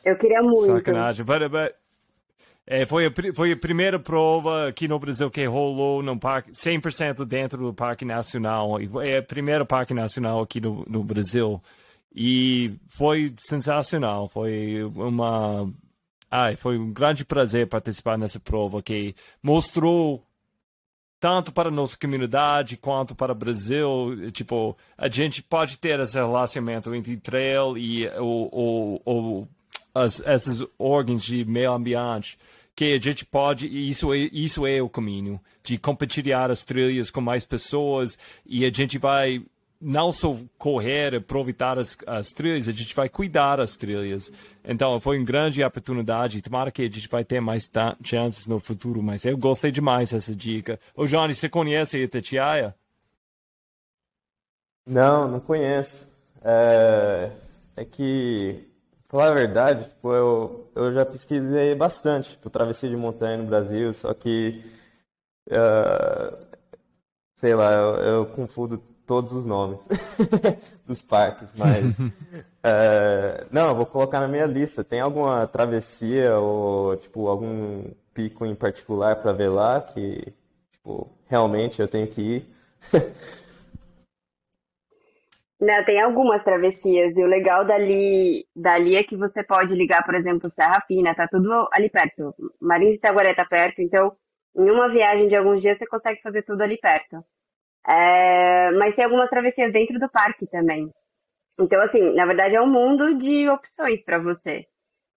[0.05, 0.73] Eu queria muito.
[0.73, 1.25] Sacanagem.
[1.25, 1.73] But, but,
[2.67, 7.25] é, foi, a, foi a primeira prova aqui no Brasil que rolou no parque, 100%
[7.25, 8.79] dentro do Parque Nacional.
[9.03, 11.61] É a primeira Parque Nacional aqui no, no Brasil.
[12.15, 14.29] E foi sensacional.
[14.29, 15.73] Foi uma
[16.31, 20.25] Ai, foi um grande prazer participar nessa prova que mostrou
[21.19, 26.15] tanto para a nossa comunidade quanto para o Brasil, tipo, a gente pode ter esse
[26.15, 29.49] relacionamento entre trail e o, o, o,
[29.95, 32.39] as, esses órgãos de meio ambiente,
[32.75, 37.21] que a gente pode, isso é, isso é o caminho, de compartilhar as trilhas com
[37.21, 39.43] mais pessoas e a gente vai
[39.81, 44.31] não só correr, aproveitar as, as trilhas, a gente vai cuidar das trilhas.
[44.63, 46.43] Então, foi uma grande oportunidade.
[46.43, 47.71] Tomara que a gente vai ter mais
[48.05, 50.79] chances no futuro, mas eu gostei demais dessa dica.
[50.95, 52.75] Ô, Johnny, você conhece Itatiaia?
[54.87, 56.07] Não, não conheço.
[56.43, 57.31] É,
[57.77, 58.69] é que,
[59.11, 63.93] falar a verdade, tipo, eu, eu já pesquisei bastante tipo, travessia de montanha no Brasil,
[63.93, 64.65] só que,
[65.51, 66.47] uh,
[67.35, 69.81] sei lá, eu, eu confundo todos os nomes
[70.87, 71.97] dos parques, mas
[72.63, 74.85] é, não, vou colocar na minha lista.
[74.85, 80.33] Tem alguma travessia ou tipo algum pico em particular para ver lá que
[80.71, 82.55] tipo, realmente eu tenho que ir?
[85.61, 90.15] Não, tem algumas travessias e o legal dali, dali é que você pode ligar, por
[90.15, 92.35] exemplo, Serra Fina, tá tudo ali perto.
[92.59, 94.17] Marins Itaguaré tá perto, então
[94.57, 97.23] em uma viagem de alguns dias você consegue fazer tudo ali perto.
[97.87, 100.91] É, mas tem algumas travessias dentro do parque também.
[101.59, 104.67] Então, assim, na verdade é um mundo de opções para você.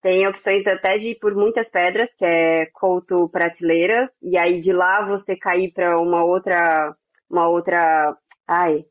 [0.01, 4.73] Tem opções até de ir por muitas pedras, que é couto prateleira, e aí de
[4.73, 6.93] lá você cair para uma outra,
[7.29, 8.13] uma outra,
[8.45, 8.85] ai,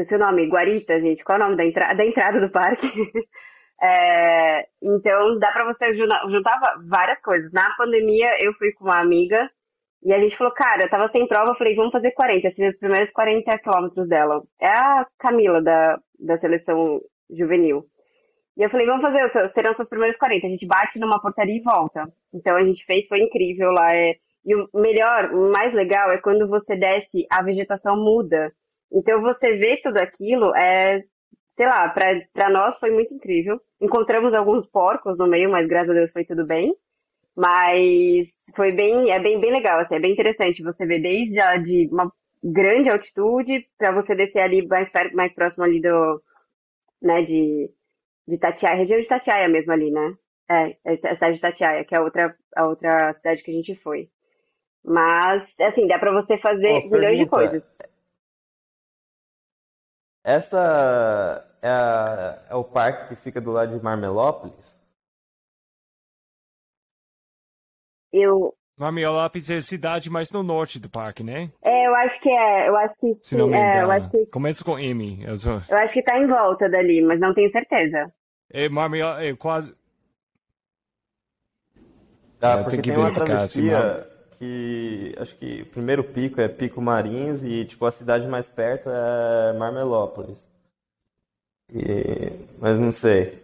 [0.00, 2.86] esqueci o nome, Guarita, gente, qual é o nome da, entra da entrada do parque?
[3.82, 7.52] é, então dá para você juntar, várias coisas.
[7.52, 9.50] Na pandemia eu fui com uma amiga
[10.02, 12.74] e a gente falou, cara, eu tava sem prova, eu falei, vamos fazer 40, fiz
[12.74, 14.42] os primeiros 40 quilômetros dela.
[14.60, 17.84] É a Camila da, da seleção juvenil.
[18.56, 21.62] E eu falei, vamos fazer, serão seus primeiros 40, a gente bate numa portaria e
[21.62, 22.08] volta.
[22.32, 23.94] Então a gente fez, foi incrível lá.
[23.94, 24.14] É...
[24.44, 28.52] E o melhor, o mais legal é quando você desce, a vegetação muda.
[28.92, 31.02] Então você vê tudo aquilo, é,
[31.52, 33.60] sei lá, pra, pra nós foi muito incrível.
[33.80, 36.74] Encontramos alguns porcos no meio, mas graças a Deus foi tudo bem.
[37.36, 41.56] Mas foi bem, é bem, bem legal, assim, é bem interessante você ver desde a,
[41.56, 42.12] de uma
[42.42, 46.22] grande altitude para você descer ali mais, perto, mais próximo ali do,
[47.02, 47.70] né, de,
[48.26, 50.14] de Tatiaia, região de Tatiaia mesmo ali, né?
[50.50, 53.54] É, é a cidade de Tatiaia, que é a outra, a outra cidade que a
[53.54, 54.08] gente foi.
[54.84, 57.30] Mas, assim, dá para você fazer Ô, milhões de pergunta.
[57.30, 57.62] coisas.
[60.28, 64.76] Essa é, a- é o parque que fica do lado de Marmelópolis?
[68.12, 71.50] Eu, Marmiolópolis é a cidade mais no norte do parque, né?
[71.62, 73.92] é, eu acho que é, eu acho que Se não sim, me é, eu engano.
[73.92, 75.24] acho que, Começa com M.
[75.24, 75.62] Eu sou...
[75.66, 78.12] eu acho que tá em volta dali, mas não tenho certeza.
[78.50, 79.18] É, Marmiol...
[79.18, 79.74] é quase...
[82.42, 86.04] Ah, É, porque tem que tem uma verificar se travessia que acho que o primeiro
[86.04, 90.38] pico é Pico Marins e tipo a cidade mais perto é Marmelópolis.
[91.72, 93.42] E- mas não sei.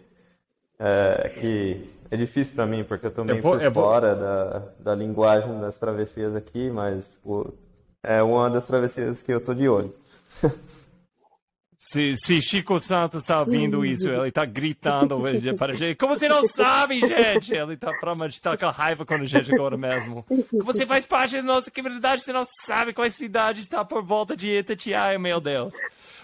[0.79, 4.59] É que é difícil pra mim porque eu tô meio vou- por vou- fora da,
[4.81, 7.53] da linguagem das travessias aqui, mas tipo,
[8.03, 9.95] é uma das travessias que eu tô de olho.
[11.79, 15.21] Se, se Chico Santos está ouvindo isso, ele está gritando
[15.59, 15.97] para a gente.
[15.97, 17.55] Como você não sabe, gente?
[17.55, 20.23] Ele está provavelmente tá com raiva com a gente agora mesmo.
[20.25, 24.37] Como você faz parte da nossa comunidade, você não sabe qual cidade está por volta
[24.37, 25.75] de Itatiaia, meu Deus.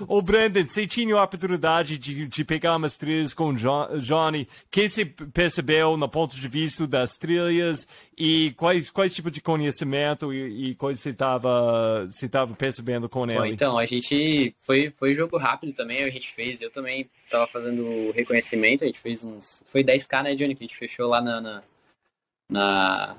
[0.09, 4.43] Ô, Brandon, você tinha a oportunidade de, de pegar umas trilhas com o Jo- Johnny.
[4.43, 7.87] O que você percebeu no ponto de vista das trilhas
[8.17, 13.27] e quais, quais tipos de conhecimento e, e coisas você estava você tava percebendo com
[13.27, 13.53] Bom, ele?
[13.53, 18.13] então, a gente foi, foi jogo rápido também, a gente fez, eu também tava fazendo
[18.13, 21.41] reconhecimento, a gente fez uns, foi 10k, né, Johnny, que a gente fechou lá na,
[21.41, 21.63] na,
[22.49, 23.17] na-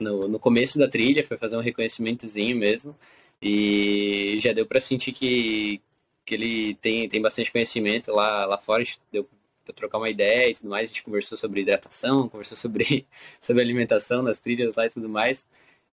[0.00, 2.96] no, no começo da trilha, foi fazer um reconhecimentozinho mesmo,
[3.42, 5.80] e já deu pra sentir que,
[6.24, 9.28] que ele tem, tem bastante conhecimento lá, lá fora, deu
[9.64, 13.06] pra trocar uma ideia e tudo mais, a gente conversou sobre hidratação, conversou sobre,
[13.40, 15.46] sobre alimentação nas trilhas lá e tudo mais,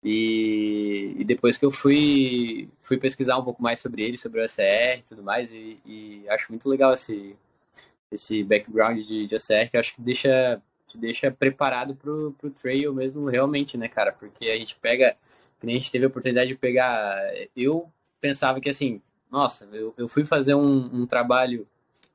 [0.04, 4.44] e, e depois que eu fui, fui pesquisar um pouco mais sobre ele, sobre o
[4.44, 7.38] OCR e tudo mais, e, e acho muito legal esse,
[8.12, 12.94] esse background de, de OCR, que acho que deixa, te deixa preparado pro, pro trail
[12.94, 14.12] mesmo, realmente, né, cara?
[14.12, 15.16] Porque a gente pega,
[15.60, 17.18] que nem a gente teve a oportunidade de pegar.
[17.56, 17.90] Eu
[18.20, 19.02] pensava que assim,
[19.32, 21.66] nossa, eu, eu fui fazer um, um trabalho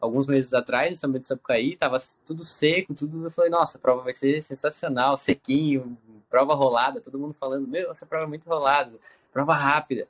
[0.00, 3.24] alguns meses atrás São Bento do Sapucaí, tava tudo seco, tudo.
[3.24, 5.98] Eu falei, nossa, a prova vai ser sensacional, sequinho,
[6.28, 8.92] prova rolada, todo mundo falando, meu, essa prova é muito rolada,
[9.32, 10.06] prova rápida.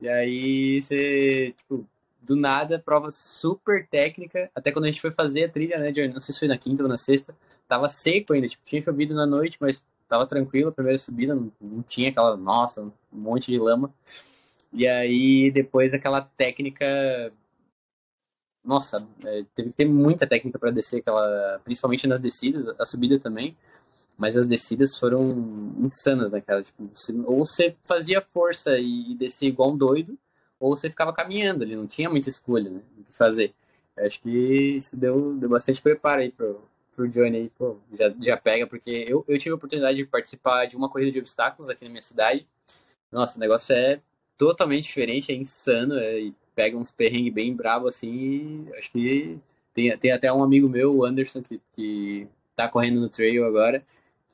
[0.00, 1.86] E aí você, tipo,
[2.22, 4.50] do nada, prova super técnica.
[4.54, 6.12] Até quando a gente foi fazer a trilha, né, Johnny?
[6.12, 7.34] Não sei se foi na quinta ou na sexta,
[7.68, 11.50] tava seco ainda, tipo, tinha chovido na noite, mas tava tranquilo, a primeira subida, não,
[11.60, 13.92] não tinha aquela, nossa, um monte de lama.
[14.72, 17.32] E aí depois aquela técnica
[18.64, 23.18] nossa, é, teve que ter muita técnica para descer aquela, principalmente nas descidas, a subida
[23.20, 23.54] também,
[24.16, 26.62] mas as descidas foram insanas, né, cara?
[26.62, 26.88] Tipo,
[27.26, 30.16] ou você fazia força e, descia igual um doido,
[30.58, 33.52] ou você ficava caminhando ali, não tinha muita escolha, né, do que fazer.
[33.96, 36.60] Eu acho que isso deu, deu bastante preparo aí pro,
[36.94, 40.66] pro Johnny aí, pô, já, já pega, porque eu, eu tive a oportunidade de participar
[40.66, 42.46] de uma corrida de obstáculos aqui na minha cidade.
[43.10, 44.00] Nossa, o negócio é
[44.36, 49.38] totalmente diferente, é insano, é, pega uns perrengues bem brabo assim, acho que
[49.72, 53.84] tem, tem até um amigo meu, o Anderson, que, que tá correndo no trail agora,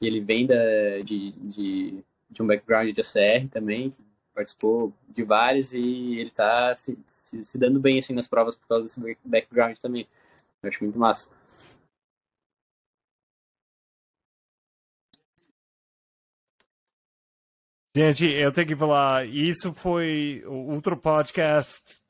[0.00, 0.56] que ele vem da,
[1.04, 3.98] de, de, de um background de ACR também, que
[4.34, 8.66] participou de vários e ele tá se, se, se dando bem assim nas provas por
[8.66, 10.08] causa desse background também.
[10.62, 11.30] Eu acho muito massa.
[17.94, 22.00] Gente, eu tenho que falar, isso foi outro podcast.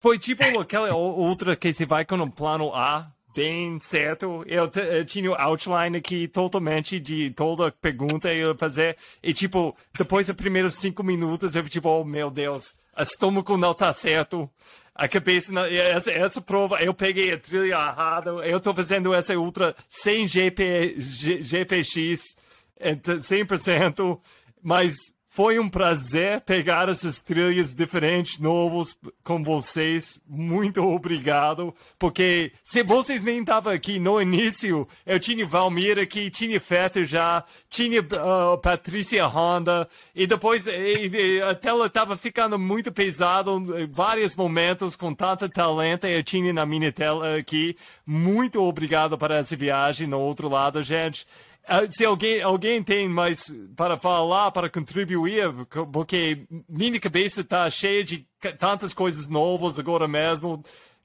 [0.00, 4.44] Foi tipo aquela outra que você vai com um plano A, bem certo.
[4.46, 8.96] Eu, eu tinha o outline aqui totalmente de toda pergunta eu fazer.
[9.22, 13.74] E tipo, depois dos primeiros cinco minutos, eu tipo, oh meu Deus, o estômago não
[13.74, 14.48] tá certo.
[14.94, 18.30] A cabeça, não, essa, essa prova, eu peguei a trilha errada.
[18.46, 22.36] Eu tô fazendo essa ultra sem GP, G- GPX.
[22.78, 24.20] Então, 100%,
[24.62, 24.94] mas
[25.34, 28.94] foi um prazer pegar essas trilhas diferentes, novos
[29.24, 30.20] com vocês.
[30.28, 36.60] Muito obrigado, porque se vocês nem estavam aqui no início, eu tinha Valmir aqui, tinha
[36.60, 42.92] Fetter já, tinha uh, Patrícia Honda, e depois e, e, a tela estava ficando muito
[42.92, 47.74] pesada em vários momentos, com tanta talento eu tinha na minha tela aqui.
[48.04, 51.26] Muito obrigado para essa viagem no outro lado, gente.
[51.66, 55.52] Ah, se alguém, alguém tem mais para falar, para contribuir,
[55.92, 58.26] porque minha cabeça está cheia de
[58.58, 60.62] tantas coisas novas agora mesmo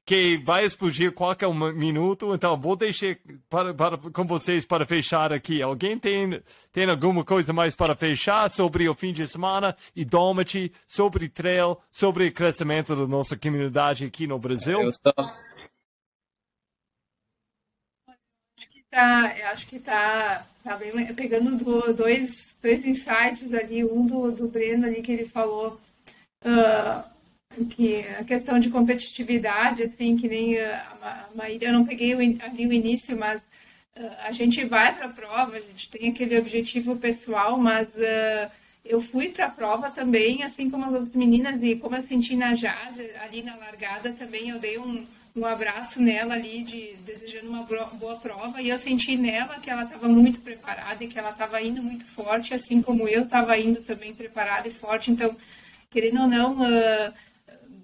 [0.08, 3.18] que vai explodir qualquer minuto, então vou deixar
[3.50, 5.62] para, para, com vocês para fechar aqui.
[5.62, 10.72] Alguém tem, tem alguma coisa mais para fechar sobre o fim de semana e Domit,
[10.88, 14.82] sobre trail, sobre o crescimento da nossa comunidade aqui no Brasil?
[14.82, 15.14] Eu só,
[18.90, 24.48] tá, acho que tá, tá bem, pegando do, dois, dois insights ali, um do, do
[24.48, 25.80] Breno ali que ele falou
[26.44, 32.14] uh, que a questão de competitividade, assim, que nem a, a Maíra, eu não peguei
[32.16, 33.50] o, ali o início, mas
[33.98, 38.52] uh, a gente vai para a prova, a gente tem aquele objetivo pessoal, mas uh,
[38.86, 42.36] eu fui para a prova também, assim como as outras meninas, e como eu senti
[42.36, 45.06] na Jazz, ali na largada também, eu dei um
[45.38, 49.84] um abraço nela ali, de, desejando uma boa prova, e eu senti nela que ela
[49.84, 53.82] estava muito preparada e que ela estava indo muito forte, assim como eu estava indo
[53.84, 55.12] também preparada e forte.
[55.12, 55.38] Então,
[55.92, 57.14] querendo ou não, uh,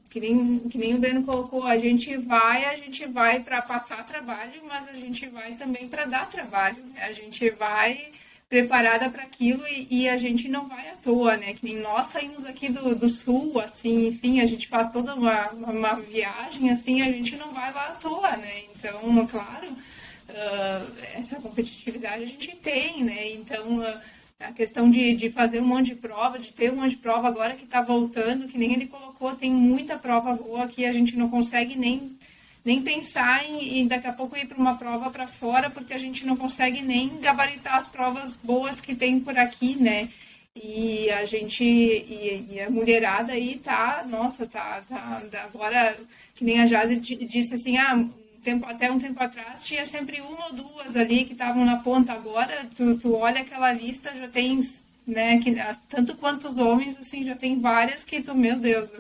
[0.10, 4.06] que, nem, que nem o Breno colocou, a gente vai, a gente vai para passar
[4.08, 6.84] trabalho, mas a gente vai também para dar trabalho.
[6.86, 7.04] Né?
[7.04, 8.12] A gente vai
[8.54, 11.56] preparada para aquilo e, e, a gente não vai à toa, né?
[11.56, 15.50] Que nem nós saímos aqui do, do sul, assim, enfim, a gente faz toda uma,
[15.54, 18.66] uma, viagem, assim, a gente não vai lá à toa, né?
[18.76, 23.32] Então, claro, uh, essa competitividade a gente tem, né?
[23.32, 24.00] Então, uh,
[24.40, 27.28] a questão de, de fazer um monte de prova, de ter um monte de prova
[27.28, 31.18] agora que está voltando, que nem ele colocou, tem muita prova boa que a gente
[31.18, 32.16] não consegue nem
[32.64, 35.98] nem pensar em, em daqui a pouco ir para uma prova para fora, porque a
[35.98, 40.10] gente não consegue nem gabaritar as provas boas que tem por aqui, né?
[40.56, 45.98] E a gente, e, e a mulherada aí tá, nossa, tá, tá, agora,
[46.36, 48.12] que nem a Jazzy disse assim, ah, um
[48.44, 52.14] tempo, até um tempo atrás tinha sempre uma ou duas ali que estavam na ponta,
[52.14, 55.56] agora tu, tu olha aquela lista, já tens, né, que,
[55.90, 58.92] tanto quanto os homens, assim, já tem várias que tu, meu Deus,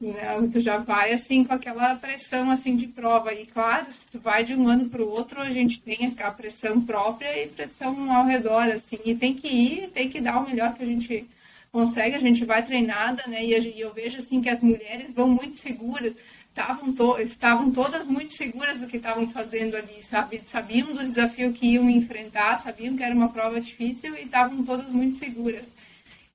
[0.00, 0.48] né?
[0.50, 3.34] Tu já vai assim com aquela pressão assim de prova.
[3.34, 6.30] E claro, se tu vai de um ano para o outro, a gente tem a
[6.30, 8.98] pressão própria e pressão ao redor, assim.
[9.04, 11.28] E tem que ir, tem que dar o melhor que a gente
[11.70, 13.44] consegue, a gente vai treinada, né?
[13.44, 16.14] E eu vejo assim que as mulheres vão muito seguras,
[16.48, 20.40] estavam, to estavam todas muito seguras do que estavam fazendo ali, sabe?
[20.44, 24.88] Sabiam do desafio que iam enfrentar, sabiam que era uma prova difícil e estavam todas
[24.88, 25.68] muito seguras.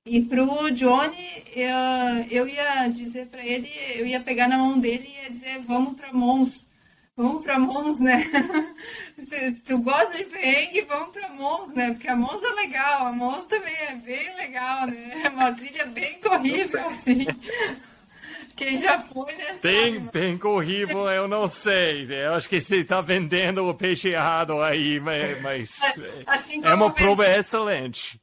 [0.06, 1.66] E pro Johnny, eu,
[2.30, 5.96] eu ia dizer para ele, eu ia pegar na mão dele e ia dizer, vamos
[5.96, 6.64] para Mons.
[7.16, 8.24] Vamos para Mons, né?
[9.18, 11.90] se, se, tu gosta de perrengue, vamos para Mons, né?
[11.90, 15.22] Porque a Mons é legal, a Mons também é bem legal, né?
[15.24, 17.26] É uma trilha bem corrível, assim.
[18.54, 19.58] Quem já foi, né?
[19.60, 22.06] Bem, bem corrível, eu não sei.
[22.10, 25.80] Eu acho que você está vendendo o peixe errado aí, mas,
[26.26, 28.20] assim é uma prova excelente.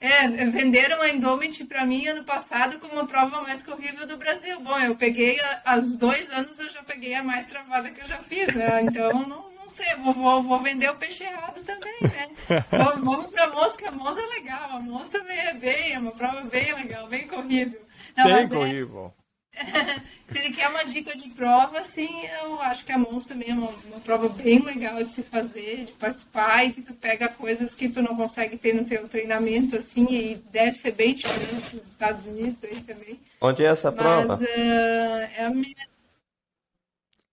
[0.00, 4.58] É, venderam a Indomit para mim ano passado como a prova mais corrível do Brasil.
[4.60, 8.18] Bom, eu peguei, aos dois anos eu já peguei a mais travada que eu já
[8.20, 8.82] fiz, né?
[8.82, 12.30] Então não, não sei, vou, vou, vou vender o peixe errado também, né?
[12.70, 15.98] vamos, vamos para a mosca, a mosca é legal, a mosca também é bem, é
[15.98, 17.82] uma prova bem legal, bem corrível.
[18.16, 19.14] Não, bem é corrível.
[19.16, 19.19] É...
[20.26, 22.08] se ele quer uma dica de prova, sim,
[22.42, 25.86] eu acho que a Mons também é uma, uma, prova bem legal de se fazer,
[25.86, 29.76] de participar, e que tu pega coisas que tu não consegue ter no teu treinamento,
[29.76, 33.20] assim, e deve ser bem diferente dos Estados Unidos aí também.
[33.40, 34.26] Onde é essa prova?
[34.26, 35.74] Mas, uh, é, a minha...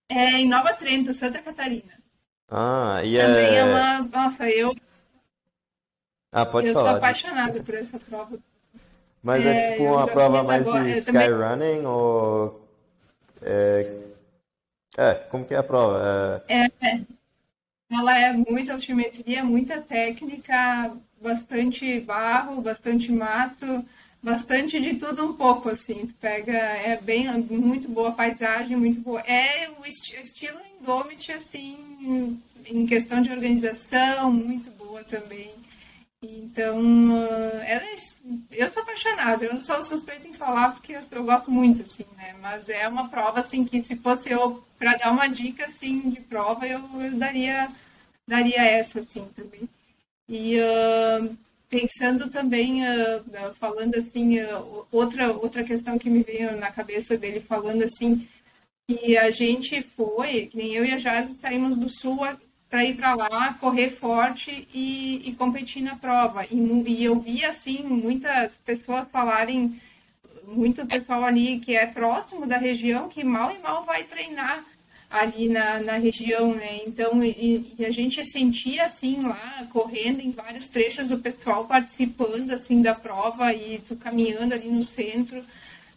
[0.08, 1.98] é em Nova Trento, Santa Catarina.
[2.50, 3.56] Ah, e também é...
[3.56, 4.00] é uma...
[4.00, 4.74] Nossa, eu...
[6.32, 6.86] Ah, pode eu falar.
[6.86, 8.38] Eu sou apaixonada por essa prova.
[9.22, 11.86] Mas é, é tipo uma prova mais agora, de skyrunning também...
[11.86, 12.68] ou.
[13.42, 13.92] É...
[14.96, 16.44] é, como que é a prova?
[16.48, 16.66] É...
[16.80, 17.00] é,
[17.90, 23.84] ela é muita altimetria, muita técnica, bastante barro, bastante mato,
[24.22, 26.06] bastante de tudo um pouco, assim.
[26.06, 29.20] Tu pega, é bem, muito boa paisagem, muito boa.
[29.20, 35.52] É o esti estilo Indomit, assim, em questão de organização, muito boa também.
[36.20, 37.16] Então,
[37.62, 37.94] é,
[38.50, 42.04] eu sou apaixonada, eu não sou suspeita em falar porque eu, eu, gosto muito, assim,
[42.16, 42.34] né?
[42.40, 46.20] Mas é uma prova, assim, que se fosse eu para dar uma dica, assim, de
[46.20, 47.70] prova, eu, eu daria,
[48.26, 49.68] daria essa, assim, também.
[50.28, 51.38] E uh,
[51.68, 57.40] pensando também, uh, falando assim, uh, outra, outra questão que me veio na cabeça dele,
[57.40, 58.26] falando assim,
[58.88, 62.24] que a gente foi, que nem eu e a Jazz saímos do Sul
[62.70, 66.44] para ir para lá, correr forte e, e, competir na prova.
[66.44, 69.80] E, e, eu vi, assim, muitas pessoas falarem,
[70.46, 74.64] muito pessoal ali que é próximo da região, que mal e mal vai treinar
[75.10, 76.80] ali na, na região, né?
[76.86, 82.50] Então, e, e, a gente sentia, assim, lá, correndo em vários trechos, o pessoal participando,
[82.50, 85.38] assim, da prova e tu caminhando ali no centro.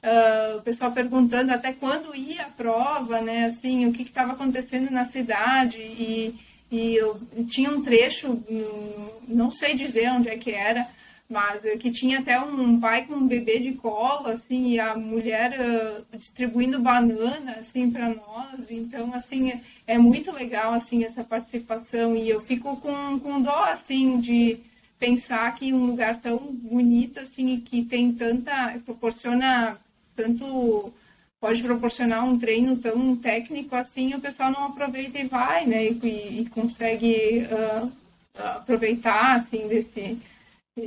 [0.04, 3.46] Uh, o pessoal perguntando até quando ia a prova, né?
[3.46, 6.34] Assim, o que estava acontecendo na cidade e
[6.72, 7.20] e eu
[7.50, 10.88] tinha um trecho, hum, não sei dizer onde é que era,
[11.32, 15.58] mas que tinha até um pai com um bebê de colo, assim, e a mulher
[15.62, 18.70] uh, distribuindo banana, assim, para nós.
[18.70, 22.18] Então, assim, é, é, muito legal, assim, essa participação.
[22.18, 24.60] E eu fico com, com dó, assim, de
[25.00, 29.80] pensar que um lugar tão bonito, assim, que tem tanta, proporciona
[30.16, 30.94] tanto,
[31.42, 36.42] pode proporcionar um treino tão técnico, assim, o pessoal não aproveita e vai, né, e,
[36.42, 37.92] e consegue uh,
[38.38, 40.20] aproveitar, assim, desse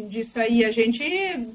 [0.09, 0.65] disso aí.
[0.65, 1.05] A gente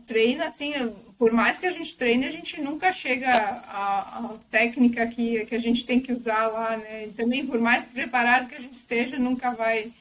[0.05, 0.73] treina assim,
[1.17, 5.55] por mais que a gente treine, a gente nunca chega à, à, técnica que, que
[5.55, 7.07] a gente tem que usar lá, né?
[7.07, 9.91] E também, por mais preparado que a gente esteja, nunca vai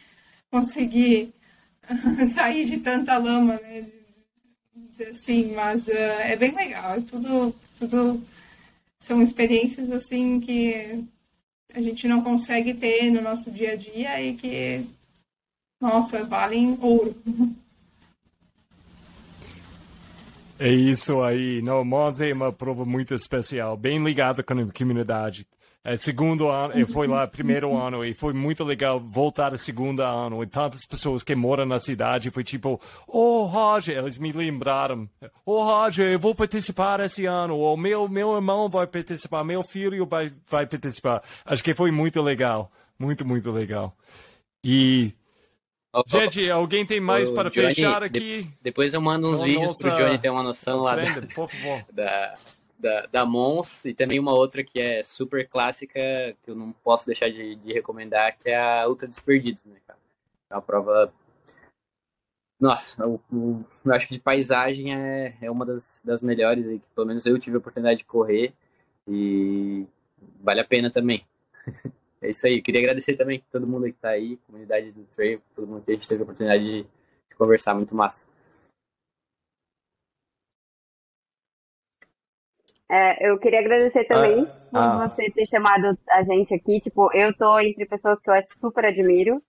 [0.50, 1.32] conseguir
[2.34, 3.86] sair de tanta lama, né?
[5.08, 6.96] Assim, mas uh, é bem legal.
[6.96, 8.22] É tudo, tudo
[8.98, 11.04] são experiências assim que
[11.74, 14.86] a gente não consegue ter no nosso dia a dia e que,
[15.80, 17.14] nossa, valem ouro.
[20.58, 21.62] É isso aí.
[21.62, 25.46] Não, Monza é uma prova muito especial, bem ligada com a comunidade.
[25.89, 30.02] É, segundo ano, eu fui lá primeiro ano e foi muito legal voltar a segundo
[30.02, 30.42] ano.
[30.42, 35.08] E tantas pessoas que moram na cidade foi tipo, oh Roger, eles me lembraram,
[35.47, 40.05] oh Roger, eu vou participar esse ano, ou meu meu irmão vai participar, meu filho
[40.05, 41.23] vai vai participar.
[41.47, 43.97] Acho que foi muito legal, muito muito legal.
[44.62, 45.15] E
[46.07, 48.42] Gente, alguém tem mais para Johnny, fechar aqui?
[48.42, 49.89] De, depois eu mando uns vídeos nossa...
[49.89, 51.05] pro Johnny ter uma noção lá da,
[51.91, 52.34] da,
[52.78, 56.00] da, da, Mons e também uma outra que é super clássica,
[56.42, 59.98] que eu não posso deixar de, de recomendar, que é a Ultra Desperdidos, né, cara?
[60.50, 61.12] É uma prova.
[62.60, 66.86] Nossa, eu, eu, acho que de paisagem é, é uma das, das melhores aí, que
[66.94, 68.52] pelo menos eu tive a oportunidade de correr
[69.07, 69.86] e
[70.40, 71.24] vale a pena também.
[72.20, 72.60] É isso aí.
[72.60, 75.94] Queria agradecer também todo mundo que está aí, comunidade do Trail, todo mundo que a
[75.94, 77.74] gente teve a oportunidade de, de conversar.
[77.74, 78.28] Muito massa.
[82.91, 85.08] É, eu queria agradecer também ah, por ah.
[85.08, 86.81] você ter chamado a gente aqui.
[86.81, 89.42] Tipo, eu tô entre pessoas que eu super admiro.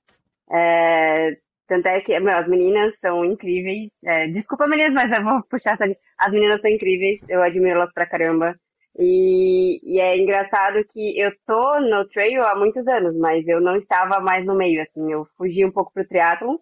[0.52, 1.38] É,
[1.68, 3.90] tanto é que, meu, as meninas são incríveis.
[4.04, 5.86] É, desculpa, meninas, mas eu vou puxar essa.
[6.18, 8.56] As meninas são incríveis, eu admiro elas pra caramba.
[8.98, 13.78] E, e, é engraçado que eu tô no trail há muitos anos, mas eu não
[13.78, 16.58] estava mais no meio, assim, eu fugi um pouco pro triatlon.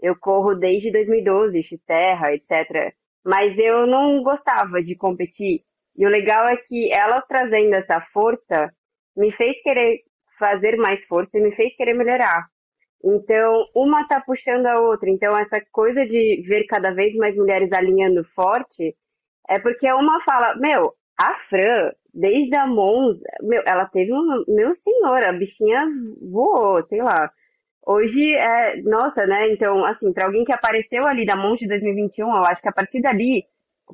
[0.00, 2.94] Eu corro desde 2012, X-Terra, etc.
[3.24, 5.65] Mas eu não gostava de competir.
[5.96, 8.72] E o legal é que ela trazendo essa força
[9.16, 10.00] me fez querer
[10.38, 12.46] fazer mais força e me fez querer melhorar.
[13.02, 15.08] Então, uma tá puxando a outra.
[15.08, 18.96] Então, essa coisa de ver cada vez mais mulheres alinhando forte
[19.48, 24.44] é porque uma fala, meu, a Fran, desde a Monza, meu, ela teve um.
[24.48, 25.86] Meu senhor, a bichinha
[26.20, 27.30] voou, sei lá.
[27.86, 28.76] Hoje é.
[28.82, 29.50] Nossa, né?
[29.52, 32.72] Então, assim, para alguém que apareceu ali da Monza de 2021, eu acho que a
[32.72, 33.44] partir dali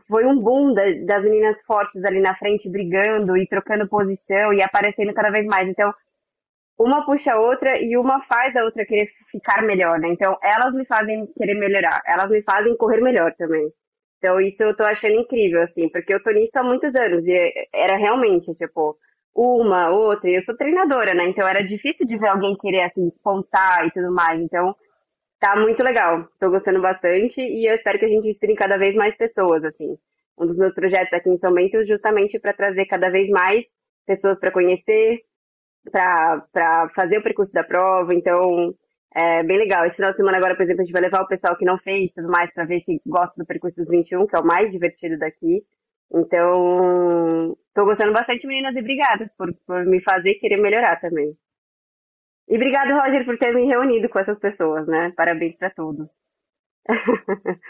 [0.08, 4.62] foi um boom da, das meninas fortes ali na frente, brigando e trocando posição e
[4.62, 5.68] aparecendo cada vez mais.
[5.68, 5.92] Então,
[6.78, 10.08] uma puxa a outra e uma faz a outra querer ficar melhor, né?
[10.08, 13.70] Então, elas me fazem querer melhorar, elas me fazem correr melhor também.
[14.18, 17.52] Então, isso eu tô achando incrível, assim, porque eu tô nisso há muitos anos e
[17.72, 18.96] era realmente, tipo,
[19.34, 21.24] uma, outra, e eu sou treinadora, né?
[21.26, 24.40] Então era difícil de ver alguém querer, assim, despontar e tudo mais.
[24.40, 24.74] Então,
[25.42, 26.28] tá muito legal.
[26.38, 29.98] Tô gostando bastante e eu espero que a gente inspire cada vez mais pessoas, assim.
[30.38, 33.66] Um dos meus projetos aqui em São Bento é justamente para trazer cada vez mais
[34.06, 35.18] pessoas para conhecer,
[35.90, 38.14] para fazer o percurso da prova.
[38.14, 38.72] Então,
[39.16, 39.84] é bem legal.
[39.84, 41.76] Esse final de semana agora, por exemplo, a gente vai levar o pessoal que não
[41.78, 44.70] fez tudo mais para ver se gosta do percurso dos 21, que é o mais
[44.70, 45.64] divertido daqui.
[46.14, 51.36] Então, tô gostando bastante, meninas, e obrigada por, por me fazer querer melhorar também.
[52.52, 55.10] E obrigado, Roger, por ter me reunido com essas pessoas, né?
[55.16, 56.06] Parabéns para todos.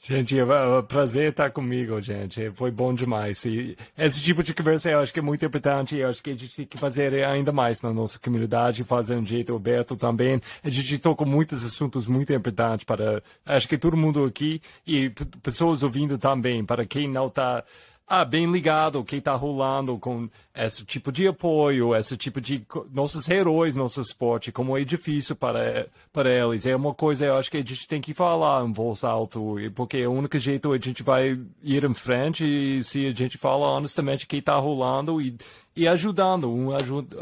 [0.00, 2.48] Gente, é um prazer estar comigo, gente.
[2.52, 3.44] Foi bom demais.
[3.44, 5.96] E esse tipo de conversa eu acho que é muito importante.
[5.96, 9.24] Eu acho que a gente tem que fazer ainda mais na nossa comunidade, fazer um
[9.24, 10.40] jeito aberto também.
[10.62, 15.10] A gente tocou muitos assuntos muito importantes para, acho que todo mundo aqui e
[15.42, 17.64] pessoas ouvindo também, para quem não está
[18.08, 22.64] ah, bem ligado o que está rolando com esse tipo de apoio, esse tipo de
[22.92, 26.66] nossos heróis, nosso esporte, como é difícil para para eles.
[26.66, 29.98] É uma coisa, eu acho que a gente tem que falar em voz alto, porque
[29.98, 33.66] é o único jeito a gente vai ir em frente e se a gente fala
[33.66, 35.36] honestamente o que está rolando e
[35.76, 36.70] e ajudando, um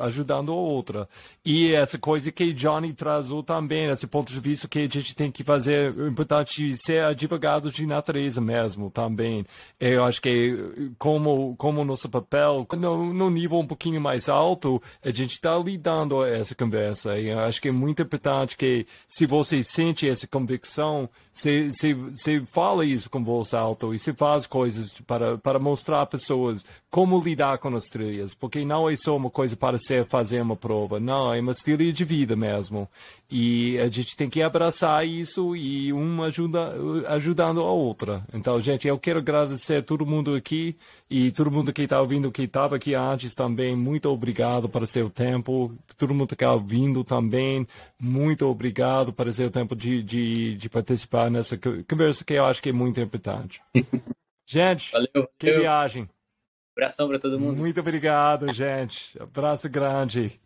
[0.00, 1.08] ajudando o outro.
[1.44, 5.30] E essa coisa que Johnny trazou também, esse ponto de vista que a gente tem
[5.30, 9.44] que fazer, é importante ser advogado de natureza mesmo também.
[9.80, 15.10] Eu acho que como, como nosso papel, no, no nível um pouquinho mais alto, a
[15.10, 17.18] gente está lidando essa conversa.
[17.18, 21.94] E eu acho que é muito importante que se você sente essa convicção, você, você,
[21.94, 26.64] você fala isso com voz alta e você faz coisas para, para mostrar a pessoas
[26.88, 30.54] como lidar com as trilhas porque não é só uma coisa para ser fazer uma
[30.54, 32.86] prova, não, é uma estilo de vida mesmo.
[33.30, 36.74] E a gente tem que abraçar isso e uma ajuda,
[37.08, 38.22] ajudando a outra.
[38.34, 40.76] Então, gente, eu quero agradecer a todo mundo aqui
[41.08, 45.08] e todo mundo que está ouvindo, que estava aqui antes também, muito obrigado para seu
[45.08, 45.74] tempo.
[45.96, 47.66] Todo mundo que está ouvindo também,
[47.98, 51.58] muito obrigado para seu tempo de, de, de participar nessa
[51.88, 53.62] conversa que eu acho que é muito importante.
[54.46, 55.60] Gente, valeu, que valeu.
[55.62, 56.08] viagem.
[56.76, 57.60] Abração para todo mundo.
[57.60, 59.16] Muito obrigado, gente.
[59.20, 60.40] Abraço grande.